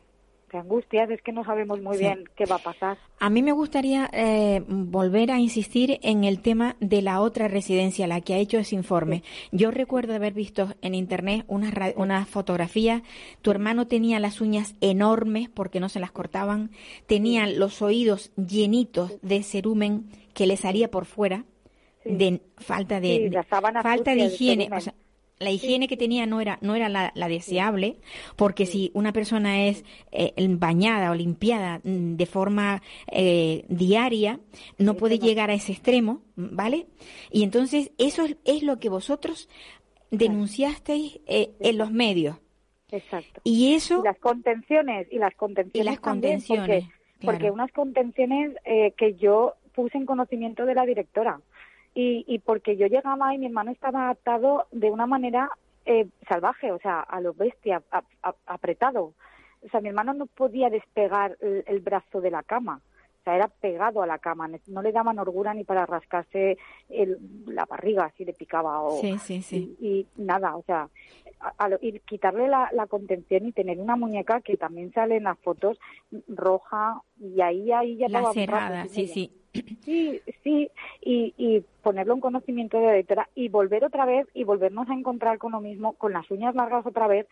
De 0.50 0.56
angustias, 0.56 1.10
es 1.10 1.20
que 1.20 1.30
no 1.30 1.44
sabemos 1.44 1.78
muy 1.82 1.98
Sí. 1.98 2.04
bien 2.04 2.24
qué 2.34 2.46
va 2.46 2.54
a 2.56 2.58
pasar. 2.58 2.96
A 3.20 3.28
mí 3.28 3.42
me 3.42 3.52
gustaría 3.52 4.08
eh, 4.14 4.64
volver 4.66 5.30
a 5.30 5.38
insistir 5.38 5.98
en 6.02 6.24
el 6.24 6.40
tema 6.40 6.74
de 6.80 7.02
la 7.02 7.20
otra 7.20 7.48
residencia, 7.48 8.06
la 8.06 8.22
que 8.22 8.32
ha 8.32 8.38
hecho 8.38 8.56
ese 8.58 8.74
informe. 8.74 9.22
Yo 9.52 9.70
recuerdo 9.70 10.14
haber 10.14 10.32
visto 10.32 10.68
en 10.80 10.94
internet 10.94 11.44
unas, 11.48 11.74
unas 11.96 12.26
fotografías. 12.28 13.02
Tu 13.42 13.50
hermano 13.50 13.86
tenía 13.88 14.20
las 14.20 14.40
uñas 14.40 14.74
enormes 14.80 15.50
porque 15.50 15.80
no 15.80 15.90
se 15.90 16.00
las 16.00 16.12
cortaban. 16.12 16.70
Tenía 17.06 17.46
los 17.46 17.82
oídos 17.82 18.32
llenitos 18.36 19.18
de 19.20 19.42
cerumen 19.42 20.06
que 20.32 20.46
le 20.46 20.56
salía 20.56 20.90
por 20.90 21.04
fuera. 21.04 21.44
Sí. 22.04 22.14
De 22.14 22.40
falta 22.56 23.00
de, 23.00 23.30
falta 23.82 24.14
de 24.14 24.20
higiene. 24.26 24.64
cerumen. 24.64 24.78
O 24.78 24.80
sea, 24.80 24.94
la 25.38 25.50
higiene 25.50 25.88
que 25.88 25.96
tenía 25.96 26.26
no 26.26 26.40
era 26.40 26.58
no 26.60 26.74
era 26.74 26.88
la, 26.88 27.12
la 27.14 27.28
deseable 27.28 27.96
porque 28.36 28.66
si 28.66 28.90
una 28.94 29.12
persona 29.12 29.66
es 29.66 29.84
eh, 30.12 30.32
bañada 30.50 31.10
o 31.10 31.14
limpiada 31.14 31.80
mm, 31.84 32.16
de 32.16 32.26
forma 32.26 32.82
eh, 33.10 33.64
diaria 33.68 34.40
no 34.78 34.94
puede 34.94 35.18
llegar 35.18 35.50
a 35.50 35.54
ese 35.54 35.72
extremo 35.72 36.22
vale 36.36 36.86
y 37.30 37.42
entonces 37.42 37.92
eso 37.98 38.24
es, 38.24 38.36
es 38.44 38.62
lo 38.62 38.78
que 38.78 38.88
vosotros 38.88 39.48
denunciasteis 40.10 41.20
eh, 41.26 41.50
en 41.60 41.78
los 41.78 41.90
medios. 41.90 42.36
Exacto. 42.90 43.42
y 43.44 43.74
eso 43.74 44.00
y 44.00 44.04
las 44.04 44.18
contenciones 44.18 45.06
y 45.10 45.18
las 45.18 45.34
contenciones 45.34 45.74
Y 45.74 45.84
las 45.84 46.00
también, 46.00 46.36
contenciones, 46.38 46.84
porque, 46.84 47.18
claro. 47.20 47.38
porque 47.38 47.50
unas 47.50 47.72
contenciones 47.72 48.56
eh, 48.64 48.92
que 48.96 49.14
yo 49.14 49.56
puse 49.74 49.98
en 49.98 50.06
conocimiento 50.06 50.64
de 50.64 50.74
la 50.74 50.86
directora 50.86 51.38
y, 52.00 52.24
y 52.28 52.38
porque 52.38 52.76
yo 52.76 52.86
llegaba 52.86 53.34
y 53.34 53.38
mi 53.38 53.46
hermano 53.46 53.72
estaba 53.72 54.08
atado 54.10 54.66
de 54.70 54.88
una 54.88 55.06
manera 55.08 55.50
eh, 55.84 56.06
salvaje, 56.28 56.70
o 56.70 56.78
sea, 56.78 57.00
a 57.00 57.20
lo 57.20 57.34
bestia, 57.34 57.82
a- 57.90 58.04
a- 58.22 58.34
apretado. 58.46 59.14
O 59.64 59.68
sea, 59.70 59.80
mi 59.80 59.88
hermano 59.88 60.14
no 60.14 60.26
podía 60.26 60.70
despegar 60.70 61.36
el, 61.40 61.64
el 61.66 61.80
brazo 61.80 62.20
de 62.20 62.30
la 62.30 62.44
cama. 62.44 62.80
O 63.20 63.24
sea, 63.24 63.34
era 63.34 63.48
pegado 63.48 64.00
a 64.00 64.06
la 64.06 64.18
cama. 64.18 64.48
No 64.68 64.80
le 64.80 64.92
daban 64.92 65.18
orgura 65.18 65.54
ni 65.54 65.64
para 65.64 65.86
rascarse 65.86 66.56
el- 66.88 67.18
la 67.46 67.64
barriga 67.64 68.12
si 68.16 68.24
le 68.24 68.32
picaba 68.32 68.80
o, 68.80 69.00
Sí, 69.00 69.18
sí, 69.18 69.42
sí. 69.42 69.76
y, 69.80 69.88
y 69.88 70.06
nada, 70.22 70.54
o 70.54 70.62
sea, 70.62 70.88
a- 71.40 71.54
a 71.58 71.68
lo- 71.68 71.78
y 71.82 71.98
quitarle 72.00 72.46
la, 72.46 72.68
la 72.72 72.86
contención 72.86 73.44
y 73.46 73.52
tener 73.52 73.80
una 73.80 73.96
muñeca 73.96 74.40
que 74.40 74.56
también 74.56 74.92
sale 74.92 75.16
en 75.16 75.24
las 75.24 75.38
fotos 75.40 75.80
roja 76.28 77.00
y 77.20 77.40
ahí 77.40 77.72
ahí 77.72 77.96
ya 77.96 78.08
lacerada 78.08 78.82
rato 78.84 78.88
sí 78.94 79.08
sí 79.08 79.32
Sí, 79.84 80.20
sí, 80.44 80.70
y, 81.02 81.34
y 81.36 81.62
ponerlo 81.82 82.14
en 82.14 82.20
conocimiento 82.20 82.78
de 82.78 82.86
la 82.86 82.92
directora 82.92 83.28
y 83.34 83.48
volver 83.48 83.84
otra 83.84 84.04
vez 84.04 84.26
y 84.34 84.44
volvernos 84.44 84.88
a 84.88 84.94
encontrar 84.94 85.38
con 85.38 85.52
lo 85.52 85.60
mismo, 85.60 85.92
con 85.94 86.12
las 86.12 86.30
uñas 86.30 86.54
largas 86.54 86.84
otra 86.86 87.06
vez. 87.06 87.26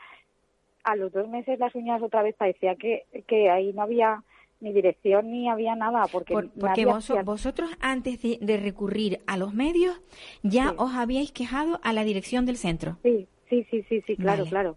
A 0.85 0.95
los 0.97 1.13
dos 1.13 1.29
meses 1.29 1.59
las 1.59 1.75
uñas 1.75 2.01
otra 2.03 2.23
vez 2.23 2.35
parecía 2.37 2.77
que, 2.77 3.05
que 3.27 3.51
ahí 3.51 3.73
no 3.73 3.83
había 3.83 4.23
ni 4.61 4.73
dirección 4.73 5.31
ni 5.31 5.49
había 5.51 5.75
nada, 5.75 6.07
porque, 6.11 6.33
Por- 6.33 6.49
porque 6.51 6.87
vos- 6.87 7.11
hacía- 7.11 7.23
vosotros 7.23 7.71
antes 7.81 8.23
de, 8.23 8.39
de 8.41 8.57
recurrir 8.57 9.21
a 9.27 9.37
los 9.37 9.53
medios 9.53 10.01
ya 10.43 10.71
Sí. 10.71 10.75
os 10.79 10.95
habíais 10.95 11.33
quejado 11.33 11.79
a 11.83 11.93
la 11.93 12.05
dirección 12.05 12.47
del 12.47 12.57
centro 12.57 12.97
Sí, 13.03 13.27
sí, 13.51 13.67
sí, 13.71 13.85
sí, 13.89 14.01
sí, 14.07 14.17
claro, 14.17 14.45
Vale. 14.45 14.51
claro. 14.51 14.77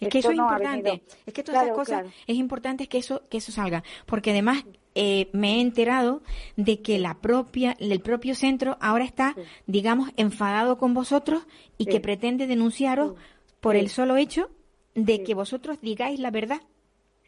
Es 0.00 0.08
que 0.10 0.18
eso 0.18 0.30
es 0.32 0.36
no 0.36 0.42
importante. 0.42 1.00
Es 1.24 1.32
que 1.32 1.42
todas 1.42 1.62
Claro, 1.62 1.66
esas 1.68 1.76
cosas 1.76 2.00
claro. 2.02 2.16
es 2.26 2.36
importante 2.36 2.86
que 2.88 2.98
eso 2.98 3.22
que 3.30 3.38
eso 3.38 3.50
salga, 3.52 3.82
porque 4.04 4.32
además 4.32 4.66
eh, 4.96 5.28
me 5.32 5.56
he 5.56 5.60
enterado 5.60 6.22
de 6.56 6.80
que 6.82 6.98
la 6.98 7.14
propia 7.14 7.76
el 7.78 8.00
propio 8.00 8.34
centro 8.34 8.76
ahora 8.80 9.04
está, 9.04 9.34
Sí. 9.34 9.42
digamos, 9.66 10.10
enfadado 10.16 10.78
con 10.78 10.94
vosotros 10.94 11.46
y 11.78 11.84
Sí. 11.84 11.90
que 11.90 12.00
pretende 12.00 12.46
denunciaros 12.46 13.14
por 13.60 13.76
el 13.76 13.88
solo 13.88 14.16
hecho 14.16 14.48
de 14.94 15.22
que 15.22 15.34
vosotros 15.34 15.78
digáis 15.80 16.18
la 16.18 16.30
verdad. 16.30 16.60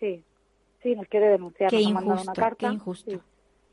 Sí, 0.00 0.22
sí, 0.82 0.94
nos 0.96 1.06
quiere 1.08 1.28
denunciar. 1.28 1.70
Qué 1.70 1.76
nos 1.76 1.90
injusto, 1.90 2.22
una 2.22 2.32
carta. 2.32 2.68
qué 2.68 2.75
injusto. 2.75 3.20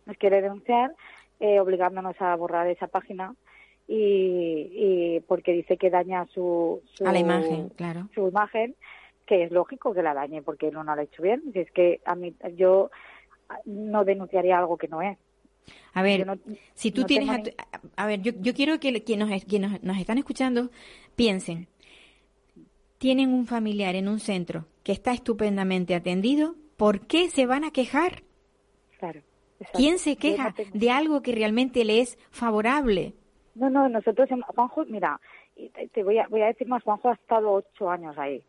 Nos 0.05 0.17
quiere 0.17 0.41
denunciar 0.41 0.93
eh, 1.39 1.59
obligándonos 1.59 2.15
a 2.21 2.35
borrar 2.35 2.67
esa 2.67 2.87
página 2.87 3.33
y, 3.87 4.69
y 4.73 5.19
porque 5.27 5.51
dice 5.53 5.77
que 5.77 5.89
daña 5.89 6.25
su, 6.33 6.81
su 6.93 7.05
A 7.07 7.11
la 7.13 7.19
imagen, 7.19 7.69
claro. 7.69 8.09
su 8.15 8.27
imagen, 8.27 8.75
que 9.25 9.43
es 9.43 9.51
lógico 9.51 9.93
que 9.93 10.01
la 10.03 10.13
dañe 10.13 10.41
porque 10.41 10.71
no, 10.71 10.83
no 10.83 10.95
lo 10.95 11.01
ha 11.01 11.03
hecho 11.03 11.21
bien. 11.23 11.41
Si 11.53 11.59
es 11.59 11.71
que 11.71 11.99
a 12.05 12.15
mí 12.15 12.33
yo 12.55 12.89
no 13.65 14.03
denunciaría 14.05 14.57
algo 14.57 14.77
que 14.77 14.87
no 14.87 15.01
es. 15.01 15.17
A 15.93 16.01
ver, 16.01 16.25
no- 16.27 16.37
si 16.73 16.91
tú 16.91 17.01
no 17.01 17.07
tienes... 17.07 17.29
A, 17.29 17.43
tu- 17.43 17.51
a 17.95 18.05
ver, 18.07 18.21
yo, 18.21 18.33
yo 18.39 18.53
quiero 18.53 18.79
que 18.79 19.03
quienes 19.03 19.29
nos, 19.29 19.59
nos, 19.71 19.83
nos 19.83 19.97
están 19.97 20.17
escuchando 20.17 20.69
piensen. 21.15 21.67
Tienen 22.97 23.33
un 23.33 23.45
familiar 23.45 23.95
en 23.95 24.07
un 24.07 24.19
centro 24.19 24.65
que 24.83 24.91
está 24.91 25.11
estupendamente 25.13 25.95
atendido. 25.95 26.55
¿Por 26.77 27.07
qué 27.07 27.29
se 27.29 27.45
van 27.45 27.63
a 27.63 27.71
quejar? 27.71 28.23
Claro. 28.99 29.21
exacto. 29.59 29.77
¿Quién 29.77 29.99
se 29.99 30.15
queja 30.17 30.53
no 30.57 30.65
de 30.73 30.91
algo 30.91 31.21
que 31.21 31.31
realmente 31.33 31.83
le 31.85 31.99
es 32.01 32.17
favorable? 32.31 33.13
No, 33.55 33.69
no, 33.69 33.87
nosotros, 33.87 34.27
Juanjo, 34.47 34.85
mira, 34.85 35.19
te 35.93 36.03
voy 36.03 36.17
a, 36.19 36.27
voy 36.27 36.41
a 36.41 36.47
decir 36.47 36.67
más, 36.67 36.83
Juanjo 36.83 37.09
ha 37.09 37.13
estado 37.13 37.51
ocho 37.53 37.89
años 37.89 38.17
ahí. 38.17 38.43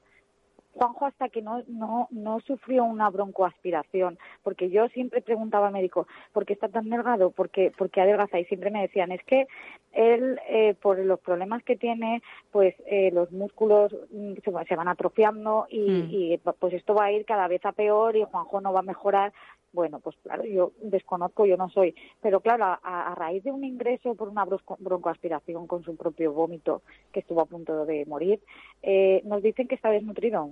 Juanjo 0.76 1.06
hasta 1.06 1.28
que 1.30 1.40
no, 1.42 1.62
no, 1.68 2.06
no 2.10 2.40
sufrió 2.40 2.84
una 2.84 3.08
broncoaspiración, 3.10 4.18
porque 4.42 4.68
yo 4.70 4.88
siempre 4.88 5.22
preguntaba 5.22 5.68
al 5.68 5.72
médico, 5.72 6.06
¿por 6.32 6.44
qué 6.44 6.52
está 6.52 6.68
tan 6.68 6.90
delgado? 6.90 7.30
¿Por 7.30 7.48
qué, 7.50 7.72
por 7.76 7.90
qué 7.90 8.02
adelgaza? 8.02 8.38
Y 8.38 8.44
siempre 8.44 8.70
me 8.70 8.82
decían, 8.82 9.10
es 9.12 9.22
que 9.24 9.46
él, 9.92 10.38
eh, 10.48 10.74
por 10.74 10.98
los 10.98 11.18
problemas 11.20 11.62
que 11.64 11.76
tiene, 11.76 12.22
pues 12.52 12.74
eh, 12.86 13.10
los 13.12 13.32
músculos 13.32 13.94
mm, 14.12 14.34
se, 14.44 14.50
va- 14.50 14.64
se 14.64 14.76
van 14.76 14.88
atrofiando 14.88 15.66
y, 15.70 15.86
Mm. 15.86 16.08
y 16.10 16.38
pues 16.38 16.74
esto 16.74 16.94
va 16.94 17.04
a 17.04 17.12
ir 17.12 17.24
cada 17.24 17.48
vez 17.48 17.64
a 17.64 17.72
peor 17.72 18.14
y 18.16 18.24
Juanjo 18.24 18.60
no 18.60 18.72
va 18.72 18.80
a 18.80 18.82
mejorar. 18.82 19.32
Bueno, 19.72 20.00
pues 20.00 20.16
claro, 20.22 20.44
yo 20.44 20.72
desconozco, 20.82 21.44
yo 21.46 21.56
no 21.56 21.68
soy. 21.70 21.94
Pero 22.22 22.40
claro, 22.40 22.64
a, 22.64 22.78
a 22.82 23.14
raíz 23.14 23.44
de 23.44 23.52
un 23.52 23.62
ingreso 23.64 24.14
por 24.14 24.28
una 24.28 24.46
broncoaspiración 24.78 25.66
con 25.66 25.82
su 25.82 25.96
propio 25.96 26.32
vómito, 26.32 26.82
que 27.12 27.20
estuvo 27.20 27.40
a 27.40 27.46
punto 27.46 27.84
de 27.84 28.04
morir, 28.06 28.40
eh, 28.82 29.20
nos 29.24 29.42
dicen 29.42 29.68
que 29.68 29.74
está 29.74 29.90
desnutrido, 29.90 30.50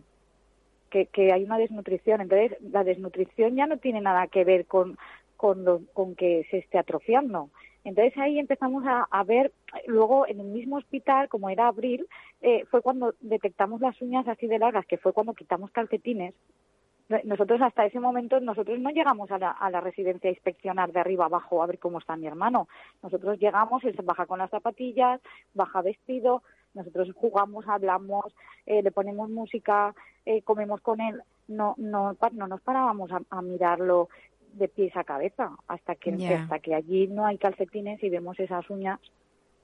que, 1.02 1.32
hay 1.32 1.44
una 1.44 1.58
desnutrición. 1.58 2.20
Entonces, 2.20 2.56
la 2.62 2.84
desnutrición 2.84 3.56
ya 3.56 3.66
no 3.66 3.78
tiene 3.78 4.00
nada 4.00 4.26
que 4.28 4.44
ver 4.44 4.66
con, 4.66 4.96
con 5.36 6.14
que 6.16 6.46
se 6.50 6.58
esté 6.58 6.78
atrofiando. 6.78 7.50
Entonces 7.84 8.16
ahí 8.16 8.38
empezamos 8.38 8.84
a, 8.86 9.06
a 9.10 9.24
ver, 9.24 9.52
luego 9.86 10.26
en 10.26 10.40
el 10.40 10.46
mismo 10.46 10.76
hospital, 10.76 11.28
como 11.28 11.50
era 11.50 11.68
abril, 11.68 12.06
eh, 12.40 12.64
fue 12.70 12.80
cuando 12.80 13.14
detectamos 13.20 13.80
las 13.80 14.00
uñas 14.00 14.26
así 14.26 14.46
de 14.46 14.58
largas, 14.58 14.86
que 14.86 14.96
fue 14.96 15.12
cuando 15.12 15.34
quitamos 15.34 15.70
calcetines. 15.70 16.34
Nosotros 17.24 17.60
hasta 17.60 17.84
ese 17.84 18.00
momento, 18.00 18.40
nosotros 18.40 18.78
no 18.78 18.88
llegamos 18.88 19.30
a 19.30 19.38
la, 19.38 19.50
a 19.50 19.68
la 19.68 19.82
residencia 19.82 20.30
a 20.30 20.32
inspeccionar 20.32 20.90
de 20.90 21.00
arriba 21.00 21.26
abajo 21.26 21.62
a 21.62 21.66
ver 21.66 21.78
cómo 21.78 21.98
está 21.98 22.16
mi 22.16 22.26
hermano. 22.26 22.66
Nosotros 23.02 23.38
llegamos, 23.38 23.84
él 23.84 23.94
se 23.94 24.00
baja 24.00 24.24
con 24.24 24.38
las 24.38 24.48
zapatillas, 24.48 25.20
baja 25.52 25.82
vestido, 25.82 26.42
nosotros 26.74 27.10
jugamos, 27.14 27.66
hablamos, 27.68 28.26
eh, 28.66 28.82
le 28.82 28.90
ponemos 28.90 29.30
música, 29.30 29.94
eh, 30.26 30.42
comemos 30.42 30.80
con 30.80 31.00
él. 31.00 31.22
No, 31.46 31.74
no, 31.76 32.16
no 32.32 32.46
nos 32.46 32.60
parábamos 32.62 33.12
a, 33.12 33.20
a 33.30 33.42
mirarlo 33.42 34.08
de 34.54 34.68
pies 34.68 34.96
a 34.96 35.04
cabeza 35.04 35.52
hasta 35.68 35.94
que, 35.94 36.12
hasta 36.26 36.58
que 36.58 36.74
allí 36.74 37.06
no 37.08 37.26
hay 37.26 37.38
calcetines 37.38 38.02
y 38.02 38.08
vemos 38.08 38.38
esas 38.40 38.68
uñas 38.70 39.00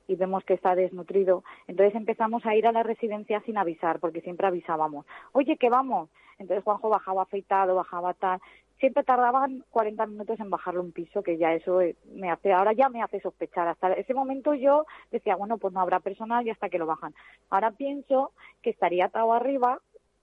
y 0.08 0.16
vemos 0.16 0.44
que 0.44 0.54
está 0.54 0.74
desnutrido. 0.74 1.44
Entonces 1.68 1.94
empezamos 1.94 2.44
a 2.44 2.56
ir 2.56 2.66
a 2.66 2.72
la 2.72 2.82
residencia 2.82 3.40
sin 3.46 3.56
avisar, 3.56 4.00
porque 4.00 4.20
siempre 4.20 4.46
avisábamos, 4.46 5.06
oye, 5.32 5.56
que 5.56 5.70
vamos. 5.70 6.10
Entonces 6.38 6.64
Juanjo 6.64 6.88
bajaba 6.88 7.22
afeitado, 7.22 7.76
bajaba 7.76 8.14
tal. 8.14 8.40
Siempre 8.80 9.04
tardaban 9.04 9.62
40 9.70 10.06
minutos 10.06 10.40
en 10.40 10.50
bajarle 10.50 10.80
un 10.80 10.92
piso, 10.92 11.22
que 11.22 11.36
ya 11.36 11.52
eso 11.52 11.80
eh, 11.82 11.96
me 12.14 12.30
hace, 12.30 12.52
ahora 12.52 12.72
ya 12.72 12.88
me 12.88 13.02
hace 13.02 13.20
sospechar. 13.20 13.68
Hasta 13.68 13.92
ese 13.92 14.14
momento 14.14 14.54
yo 14.54 14.86
decía, 15.10 15.36
bueno, 15.36 15.58
pues 15.58 15.72
no 15.74 15.80
habrá 15.80 16.00
personal 16.00 16.46
y 16.46 16.50
hasta 16.50 16.70
que 16.70 16.78
lo 16.78 16.86
bajan. 16.86 17.14
Ahora 17.50 17.70
pienso 17.72 18.32
que 18.62 18.70
estaría 18.70 19.04
atado 19.06 19.34
arriba 19.34 19.80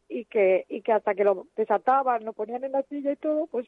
y 0.10 0.26
que, 0.26 0.66
y 0.70 0.82
que 0.82 0.92
hasta 0.92 1.14
que 1.14 1.24
lo 1.24 1.46
desataban, 1.56 2.26
lo 2.26 2.34
ponían 2.34 2.64
en 2.64 2.72
la 2.72 2.82
silla 2.84 3.12
y 3.12 3.16
todo, 3.18 3.46
pues 3.46 3.68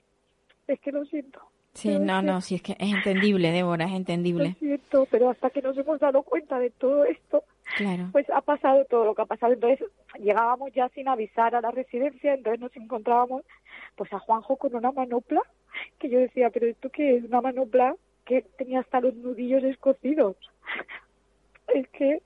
es 0.68 0.80
que 0.80 0.92
lo 0.92 1.06
siento. 1.06 1.40
Sí, 1.74 2.00
no, 2.00 2.22
no, 2.22 2.42
sí, 2.42 2.56
es 2.56 2.62
que 2.62 2.74
es 2.80 2.94
entendible, 2.94 3.52
Débora, 3.52 3.86
es 3.86 3.92
Lo 3.92 3.98
entendible. 3.98 4.56
siento, 4.60 5.06
pero 5.10 5.30
hasta 5.30 5.50
que 5.50 5.62
nos 5.62 5.78
hemos 5.78 6.00
dado 6.00 6.24
cuenta 6.24 6.60
de 6.60 6.72
todo 6.72 7.06
esto, 7.06 7.44
Claro. 7.78 8.10
pues 8.12 8.30
ha 8.30 8.42
pasado 8.42 8.86
todo 8.86 9.06
lo 9.06 9.16
que 9.16 9.22
ha 9.22 9.26
pasado. 9.26 9.54
Entonces 9.54 9.88
llegábamos 10.20 10.72
ya 10.74 10.90
sin 10.90 11.08
avisar 11.08 11.56
a 11.56 11.62
la 11.62 11.72
residencia, 11.72 12.34
entonces 12.34 12.60
nos 12.60 12.76
encontrábamos 12.76 13.44
pues 13.96 14.12
a 14.14 14.20
Juanjo 14.20 14.56
con 14.58 14.76
una 14.76 14.92
manopla, 14.92 15.42
que 16.00 16.10
yo 16.10 16.20
decía, 16.20 16.50
pero 16.50 16.68
esto 16.68 16.90
qué 16.90 17.18
es 17.18 17.24
una 17.26 17.42
manopla 17.42 17.96
que 18.26 18.42
tenía 18.58 18.80
hasta 18.82 19.00
los 19.02 19.16
nudillos 19.16 19.64
escocidos. 19.64 20.36
es 21.68 21.88
que, 21.90 22.22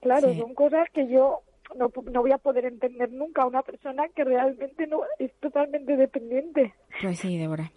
claro, 0.00 0.32
Sí. 0.32 0.40
son 0.40 0.54
cosas 0.54 0.88
que 0.90 1.06
yo 1.08 1.40
no, 1.76 1.90
no 2.10 2.22
voy 2.22 2.32
a 2.32 2.38
poder 2.38 2.64
entender 2.64 3.12
nunca 3.12 3.42
a 3.42 3.46
una 3.46 3.62
persona 3.62 4.08
que 4.08 4.24
realmente 4.24 4.86
no 4.86 5.02
es 5.18 5.30
totalmente 5.40 5.96
dependiente. 5.96 6.72
Pues 7.02 7.18
sí, 7.18 7.36
Débora. 7.36 7.70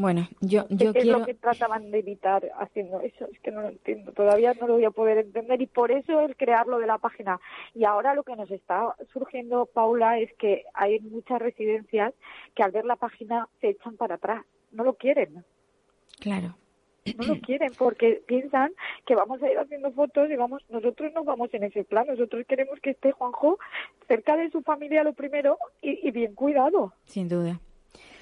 Bueno, 0.00 0.28
yo, 0.40 0.64
yo 0.70 0.90
es, 0.90 0.96
es 0.96 1.02
quiero... 1.02 1.18
lo 1.18 1.26
que 1.26 1.34
trataban 1.34 1.90
de 1.90 1.98
evitar 1.98 2.48
haciendo 2.60 3.00
eso, 3.00 3.26
es 3.32 3.40
que 3.40 3.50
no 3.50 3.62
lo 3.62 3.68
entiendo, 3.70 4.12
todavía 4.12 4.54
no 4.54 4.68
lo 4.68 4.74
voy 4.74 4.84
a 4.84 4.92
poder 4.92 5.18
entender 5.18 5.60
y 5.60 5.66
por 5.66 5.90
eso 5.90 6.20
el 6.20 6.36
crearlo 6.36 6.78
de 6.78 6.86
la 6.86 6.98
página. 6.98 7.40
Y 7.74 7.82
ahora 7.84 8.14
lo 8.14 8.22
que 8.22 8.36
nos 8.36 8.48
está 8.52 8.94
surgiendo, 9.12 9.66
Paula, 9.66 10.20
es 10.20 10.32
que 10.34 10.66
hay 10.72 11.00
muchas 11.00 11.42
residencias 11.42 12.14
que 12.54 12.62
al 12.62 12.70
ver 12.70 12.84
la 12.84 12.94
página 12.94 13.48
se 13.60 13.70
echan 13.70 13.96
para 13.96 14.14
atrás, 14.14 14.44
no 14.70 14.84
lo 14.84 14.94
quieren, 14.94 15.44
Claro. 16.20 16.54
no 17.16 17.24
lo 17.26 17.40
quieren 17.40 17.72
porque 17.76 18.22
piensan 18.24 18.70
que 19.04 19.16
vamos 19.16 19.42
a 19.42 19.50
ir 19.50 19.58
haciendo 19.58 19.90
fotos 19.90 20.30
y 20.30 20.36
vamos, 20.36 20.62
nosotros 20.68 21.10
no 21.12 21.24
vamos 21.24 21.52
en 21.54 21.64
ese 21.64 21.82
plan, 21.82 22.06
nosotros 22.06 22.46
queremos 22.46 22.78
que 22.78 22.90
esté 22.90 23.10
Juanjo 23.10 23.58
cerca 24.06 24.36
de 24.36 24.48
su 24.52 24.62
familia 24.62 25.02
lo 25.02 25.12
primero 25.12 25.58
y, 25.82 26.06
y 26.06 26.12
bien 26.12 26.36
cuidado. 26.36 26.92
Sin 27.04 27.28
duda. 27.28 27.58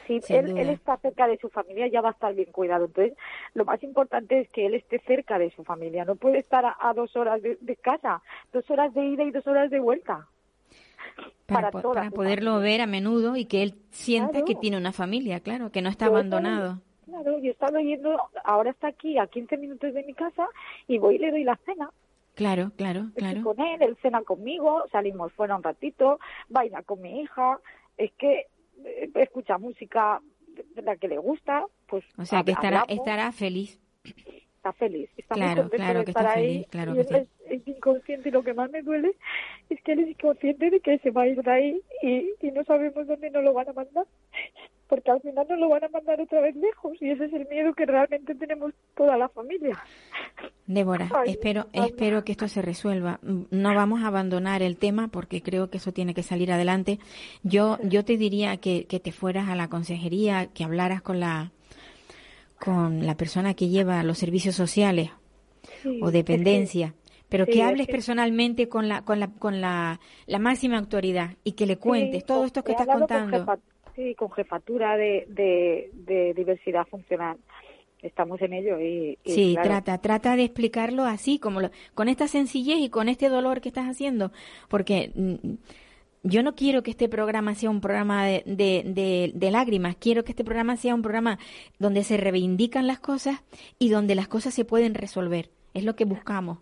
Si 0.07 0.21
él, 0.35 0.57
está 0.71 0.97
cerca 0.99 1.27
de 1.27 1.37
su 1.39 1.49
familia, 1.49 1.87
ya 1.89 2.01
va 2.01 2.11
a 2.11 2.13
estar 2.13 2.35
bien 2.35 2.53
cuidado. 2.53 2.87
Entonces, 2.87 3.17
lo 3.55 3.65
más 3.65 3.83
importante 3.83 4.41
es 4.41 4.49
que 4.51 4.67
él 4.67 4.75
esté 4.75 5.01
cerca 5.01 5.39
de 5.39 5.51
su 5.51 5.65
familia. 5.65 6.05
No 6.05 6.17
puede 6.17 6.39
estar 6.39 6.65
a, 6.65 6.77
a 6.79 6.93
dos 6.95 7.17
horas 7.17 7.43
de, 7.43 7.59
de 7.61 7.77
casa, 7.77 8.23
dos 8.53 8.71
horas 8.71 8.95
de 8.95 9.05
ida 9.05 9.25
y 9.25 9.31
dos 9.33 9.47
horas 9.47 9.71
de 9.71 9.81
vuelta. 9.81 10.27
Para, 11.47 11.71
Para 11.71 11.89
para 11.93 12.11
poderlo 12.11 12.59
ver 12.61 12.81
a 12.81 12.87
menudo 12.87 13.37
y 13.37 13.45
que 13.47 13.63
él 13.63 13.75
sienta 13.91 14.31
Claro. 14.33 14.45
que 14.47 14.55
tiene 14.57 14.77
una 14.77 14.93
familia, 14.93 15.41
claro, 15.41 15.71
que 15.71 15.81
no 15.83 15.89
está 15.89 16.07
abandonado. 16.07 16.81
Claro, 17.07 17.39
yo 17.39 17.49
he 17.49 17.51
estado 17.53 17.79
yendo, 17.79 18.21
ahora 18.45 18.71
está 18.71 18.89
aquí 18.89 19.17
a 19.17 19.27
15 19.29 19.57
minutos 19.57 19.95
de 19.95 20.03
mi 20.03 20.13
casa 20.13 20.49
y 20.89 20.99
voy 20.99 21.15
y 21.15 21.19
le 21.19 21.31
doy 21.31 21.45
la 21.45 21.57
cena. 21.65 21.89
Claro, 22.35 22.73
claro, 22.77 23.05
Estoy 23.17 23.23
claro. 23.23 23.43
con 23.45 23.61
él, 23.61 23.81
él 23.81 23.97
cena 24.03 24.23
conmigo, 24.23 24.85
salimos 24.93 25.33
fuera 25.33 25.57
un 25.57 25.63
ratito, 25.63 26.19
baila 26.49 26.83
con 26.83 27.01
mi 27.01 27.21
hija. 27.23 27.59
Es 27.97 28.13
que 28.19 28.47
escucha 29.14 29.59
música 29.59 30.21
de 30.75 30.83
la 30.83 30.97
que 30.97 31.09
le 31.09 31.18
gusta, 31.18 31.64
pues 31.87 32.04
O 32.18 32.25
sea, 32.25 32.42
que 32.45 32.52
estará, 32.52 32.80
hablamos. 32.80 32.99
estará 33.06 33.33
feliz. 33.33 33.80
está 34.56 34.73
feliz. 34.73 35.11
Está 35.16 35.37
muy 35.37 35.42
Claro, 35.45 35.62
contento 35.62 35.76
claro 35.76 36.04
que 36.04 36.11
estar 36.11 36.25
está 36.26 36.38
ahí. 36.38 36.64
feliz, 36.64 36.66
claro 36.68 36.92
y 36.92 36.95
que 36.95 37.00
él 37.02 37.06
sí. 37.09 37.14
es, 37.14 37.28
es 37.62 37.68
inconsciente 37.68 38.28
y 38.28 38.33
lo 38.33 38.42
que 38.42 38.54
más 38.54 38.71
me 38.71 38.83
duele 38.83 39.12
es 39.71 39.80
que 39.83 39.92
él 39.92 40.00
es 40.00 40.09
inconsciente 40.09 40.71
de 40.71 40.80
que 40.80 40.99
se 40.99 41.11
va 41.11 41.23
a 41.23 41.28
ir 41.28 41.42
de 41.42 41.50
ahí 41.50 41.80
y, 42.02 42.30
y 42.40 42.50
no 42.52 42.64
sabemos 42.64 43.06
dónde 43.06 43.30
nos 43.30 43.45
lo 43.45 43.52
van 43.52 43.68
a 43.68 43.73
mandar. 43.73 44.06
Porque 44.88 45.11
al 45.11 45.21
final 45.21 45.47
nos 45.49 45.59
lo 45.59 45.69
van 45.69 45.83
a 45.85 45.88
mandar 45.88 46.21
otra 46.21 46.40
vez 46.40 46.55
lejos 46.55 46.93
y 47.00 47.11
ese 47.11 47.25
es 47.25 47.33
el 47.33 47.49
miedo 47.49 47.75
que 47.75 47.87
realmente 47.87 48.35
tenemos 48.37 48.73
toda 48.97 49.16
la 49.16 49.28
familia. 49.28 49.76
Débora, 50.66 51.09
Ay, 51.14 51.31
espero, 51.31 51.66
espero 51.73 52.25
que 52.25 52.33
esto 52.33 52.47
se 52.47 52.62
resuelva. 52.62 53.19
Mm, 53.23 53.43
No 53.50 53.75
vamos 53.75 54.02
a 54.02 54.07
abandonar 54.09 54.62
el 54.62 54.76
tema 54.76 55.09
porque 55.09 55.43
creo 55.43 55.71
que 55.71 55.78
eso 55.78 55.93
tiene 55.93 56.14
que 56.14 56.23
salir 56.23 56.52
adelante. 56.52 57.00
Yo, 57.43 57.78
yo 57.83 58.05
te 58.05 58.16
diría 58.16 58.59
que, 58.59 58.85
que 58.87 59.00
te 59.00 59.11
fueras 59.12 59.49
a 59.49 59.57
la 59.57 59.69
consejería, 59.69 60.47
que 60.55 60.62
hablaras 60.62 61.02
con 61.02 61.19
la, 61.19 61.50
con 62.61 63.05
la 63.07 63.16
persona 63.16 63.55
que 63.55 63.69
lleva 63.69 64.02
los 64.02 64.19
servicios 64.19 64.55
sociales 64.55 65.11
Sí, 65.83 65.99
o 66.00 66.07
es 66.07 66.12
que- 66.12 66.19
dependencia, 66.19 66.95
pero 67.28 67.45
sí, 67.45 67.52
que 67.52 67.59
es 67.59 67.64
hables 67.64 67.87
que- 67.87 67.93
personalmente 67.93 68.69
con 68.69 68.88
la, 68.88 69.02
con 69.02 69.19
la, 69.21 69.28
con 69.33 69.61
la, 69.61 70.00
la 70.26 70.38
máxima 70.38 70.78
autoridad 70.78 71.31
y 71.45 71.52
que 71.52 71.66
le 71.66 71.76
cuentes 71.76 72.21
Sí, 72.23 72.26
todo 72.26 72.45
esto 72.45 72.62
que 72.62 72.73
estás 72.73 72.88
hablado 72.88 73.09
con 73.09 73.61
sí, 73.97 74.15
con 74.15 74.31
jefatura 74.31 74.97
de, 74.97 75.25
de, 75.29 75.91
de 75.93 76.35
diversidad 76.35 76.87
funcional. 76.87 77.38
Estamos 78.03 78.41
en 78.43 78.53
ello 78.53 78.79
y, 78.79 79.19
y 79.25 79.31
Sí, 79.33 79.53
claro, 79.55 79.69
trata, 79.71 79.99
trata 79.99 80.37
de 80.37 80.45
explicarlo 80.45 81.05
así, 81.05 81.38
como 81.38 81.61
lo- 81.61 81.71
con 81.95 82.09
esta 82.09 82.29
sencillez 82.29 82.79
y 82.79 82.91
con 82.91 83.09
este 83.09 83.29
dolor 83.29 83.61
que 83.61 83.69
estás 83.69 83.87
haciendo, 83.88 84.31
porque 84.69 85.11
mm, 85.15 85.55
yo 86.23 86.43
no 86.43 86.55
quiero 86.55 86.83
que 86.83 86.91
este 86.91 87.09
programa 87.09 87.55
sea 87.55 87.71
un 87.71 87.81
programa 87.81 88.26
de, 88.26 88.43
de, 88.47 88.83
de- 88.85 89.33
de 89.35 89.50
lágrimas, 89.50 89.97
quiero 89.97 90.25
que 90.25 90.33
este 90.33 90.45
programa 90.45 90.76
sea 90.76 90.95
un 90.95 91.03
programa 91.03 91.38
donde 91.79 92.05
se 92.05 92.17
reivindican 92.19 92.87
las 92.87 93.00
cosas 93.00 93.43
y 93.79 93.88
donde 93.88 94.15
las 94.15 94.29
cosas 94.29 94.53
se 94.55 94.65
pueden 94.65 94.95
resolver. 94.95 95.49
Es 95.73 95.83
lo 95.85 95.97
que 95.97 96.05
buscamos. 96.05 96.59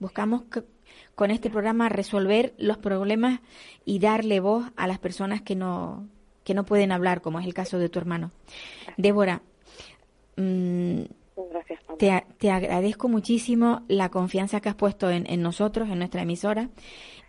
Buscamos 0.00 0.42
que- 0.44 0.62
con 1.14 1.30
este 1.30 1.50
programa 1.50 1.90
resolver 1.90 2.54
los 2.58 2.78
problemas 2.78 3.40
y 3.84 3.98
darle 3.98 4.40
voz 4.40 4.64
a 4.76 4.86
las 4.86 4.98
personas 4.98 5.42
que 5.42 5.54
no, 5.54 6.06
que 6.44 6.54
no 6.54 6.64
pueden 6.64 6.92
hablar, 6.92 7.20
como 7.20 7.40
es 7.40 7.46
el 7.46 7.54
caso 7.54 7.78
de 7.78 7.88
tu 7.88 7.98
hermano. 7.98 8.32
Débora, 8.96 9.42
mm, 10.36 11.02
Gracias, 11.50 11.80
te, 11.98 12.24
te 12.38 12.50
agradezco 12.50 13.08
muchísimo 13.08 13.82
la 13.88 14.10
confianza 14.10 14.60
que 14.60 14.68
has 14.68 14.74
puesto 14.74 15.10
en, 15.10 15.26
en 15.30 15.42
nosotros, 15.42 15.88
en 15.88 15.98
nuestra 15.98 16.22
emisora, 16.22 16.70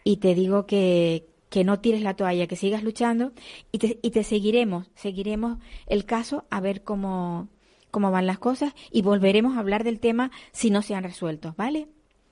y 0.04 0.18
te 0.18 0.36
digo 0.36 0.66
que, 0.66 1.26
que 1.54 1.64
no 1.64 1.80
tires 1.80 2.02
la 2.02 2.16
toalla, 2.16 2.48
que 2.48 2.56
sigas 2.56 2.84
luchando 2.84 3.32
y 3.72 3.78
te, 3.78 4.00
y 4.02 4.10
te 4.10 4.24
seguiremos, 4.24 4.90
seguiremos 4.96 5.60
el 5.86 6.04
caso 6.04 6.46
a 6.50 6.60
ver 6.60 6.84
cómo, 6.84 7.48
cómo 7.92 8.10
van 8.10 8.26
las 8.26 8.40
cosas 8.40 8.74
y 8.92 9.04
volveremos 9.04 9.56
a 9.56 9.60
hablar 9.60 9.84
del 9.84 10.00
tema 10.00 10.32
si 10.52 10.72
no 10.72 10.82
se 10.82 10.96
han 10.96 11.04
resuelto, 11.04 11.54
¿vale? 11.56 11.88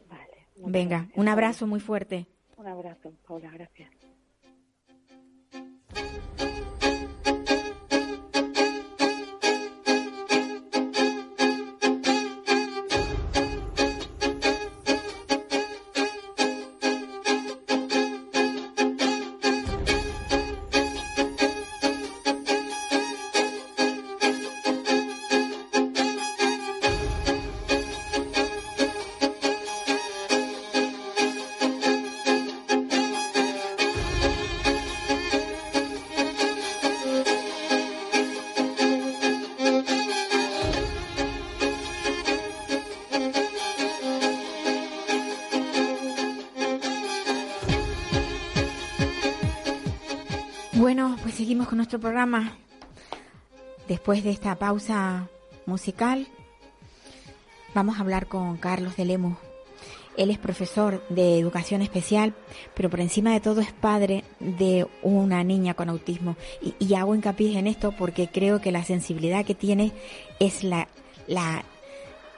Vale, 0.10 0.48
Venga, 0.56 0.98
gracias, 0.98 1.18
un 1.18 1.28
abrazo 1.28 1.68
muy 1.68 1.80
fuerte. 1.80 2.26
Un 2.58 2.68
abrazo, 2.68 3.14
Paula, 3.28 3.52
gracias. 3.52 4.01
Nuestro 51.92 52.10
programa. 52.10 52.54
Después 53.90 54.24
de 54.24 54.30
esta 54.30 54.56
pausa 54.56 55.28
musical, 55.66 56.26
vamos 57.76 57.98
a 57.98 58.00
hablar 58.00 58.28
con 58.28 58.56
Carlos 58.56 58.96
de 58.96 59.04
Lemus. 59.04 59.36
Él 60.16 60.30
es 60.30 60.38
profesor 60.38 61.04
de 61.10 61.38
educación 61.38 61.82
especial, 61.82 62.34
pero 62.76 62.90
por 62.90 63.02
encima 63.02 63.34
de 63.34 63.42
todo 63.42 63.60
es 63.60 63.74
padre 63.74 64.24
de 64.40 64.88
una 65.02 65.44
niña 65.44 65.74
con 65.74 65.90
autismo. 65.90 66.38
Y, 66.80 66.94
hago 66.94 67.14
hincapié 67.14 67.60
en 67.60 67.68
esto 67.68 67.92
porque 67.92 68.30
creo 68.30 68.62
que 68.62 68.72
la 68.72 68.86
sensibilidad 68.86 69.44
que 69.44 69.56
tiene 69.56 69.92
es 70.40 70.64
la, 70.64 70.88
la, 71.28 71.66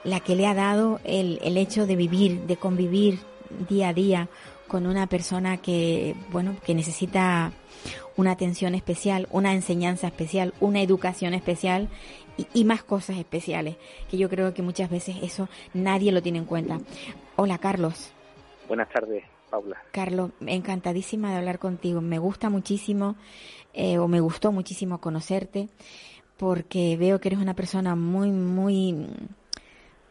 la 0.02 0.18
que 0.18 0.34
le 0.34 0.48
ha 0.48 0.54
dado 0.54 0.98
el, 1.04 1.38
el 1.44 1.58
hecho 1.58 1.86
de 1.86 1.94
vivir, 1.94 2.40
de 2.48 2.56
convivir 2.56 3.20
día 3.68 3.90
a 3.90 3.94
día 3.94 4.28
con 4.74 4.88
una 4.88 5.06
persona 5.06 5.58
que, 5.58 6.16
bueno, 6.32 6.56
que 6.66 6.74
necesita 6.74 7.52
una 8.16 8.32
atención 8.32 8.74
especial, 8.74 9.28
una 9.30 9.54
enseñanza 9.54 10.08
especial, 10.08 10.52
una 10.58 10.82
educación 10.82 11.32
especial 11.32 11.88
y, 12.52 12.64
más 12.64 12.82
cosas 12.82 13.18
especiales, 13.18 13.76
que 14.10 14.18
yo 14.18 14.28
creo 14.28 14.52
que 14.52 14.62
muchas 14.62 14.90
veces 14.90 15.14
eso 15.22 15.48
nadie 15.74 16.10
lo 16.10 16.22
tiene 16.22 16.38
en 16.38 16.44
cuenta. 16.44 16.80
Hola, 17.36 17.58
Carlos. 17.58 18.12
Buenas 18.66 18.88
tardes, 18.88 19.22
Paula. 19.48 19.80
Carlos, 19.92 20.32
encantadísima 20.44 21.30
de 21.30 21.36
hablar 21.36 21.60
contigo. 21.60 22.00
Me 22.00 22.18
gusta 22.18 22.50
muchísimo, 22.50 23.14
eh, 23.74 23.98
o 23.98 24.08
me 24.08 24.18
gustó 24.18 24.50
muchísimo 24.50 25.00
conocerte, 25.00 25.68
porque 26.36 26.96
veo 26.96 27.20
que 27.20 27.28
eres 27.28 27.38
una 27.38 27.54
persona 27.54 27.94
muy, 27.94 28.32
muy, 28.32 29.06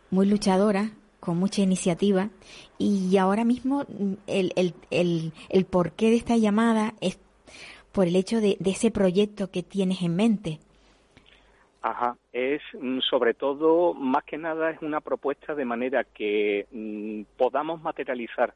muy 0.09 0.25
luchadora, 0.25 0.91
con 1.23 1.37
mucha 1.37 1.61
iniciativa. 1.61 2.27
Y 2.77 3.15
ahora 3.15 3.45
mismo 3.45 3.85
el, 4.27 4.51
el, 4.57 4.73
el, 4.91 5.31
el 5.47 5.65
porqué 5.65 6.09
de 6.09 6.17
esta 6.17 6.35
llamada 6.35 6.95
es 6.99 7.17
por 7.93 8.07
el 8.07 8.17
hecho 8.17 8.41
de, 8.41 8.57
ese 8.65 8.91
proyecto 8.91 9.49
que 9.49 9.63
tienes 9.63 10.01
en 10.01 10.17
mente. 10.17 10.59
Ajá, 11.81 12.17
es 12.33 12.61
mm, 12.77 12.99
sobre 12.99 13.35
todo, 13.35 13.93
más 13.93 14.25
que 14.25 14.37
nada, 14.37 14.71
es 14.71 14.81
una 14.81 14.99
propuesta 14.99 15.55
de 15.55 15.63
manera 15.63 16.03
que 16.03 16.67
mm, 16.71 17.21
podamos 17.37 17.81
materializar 17.81 18.53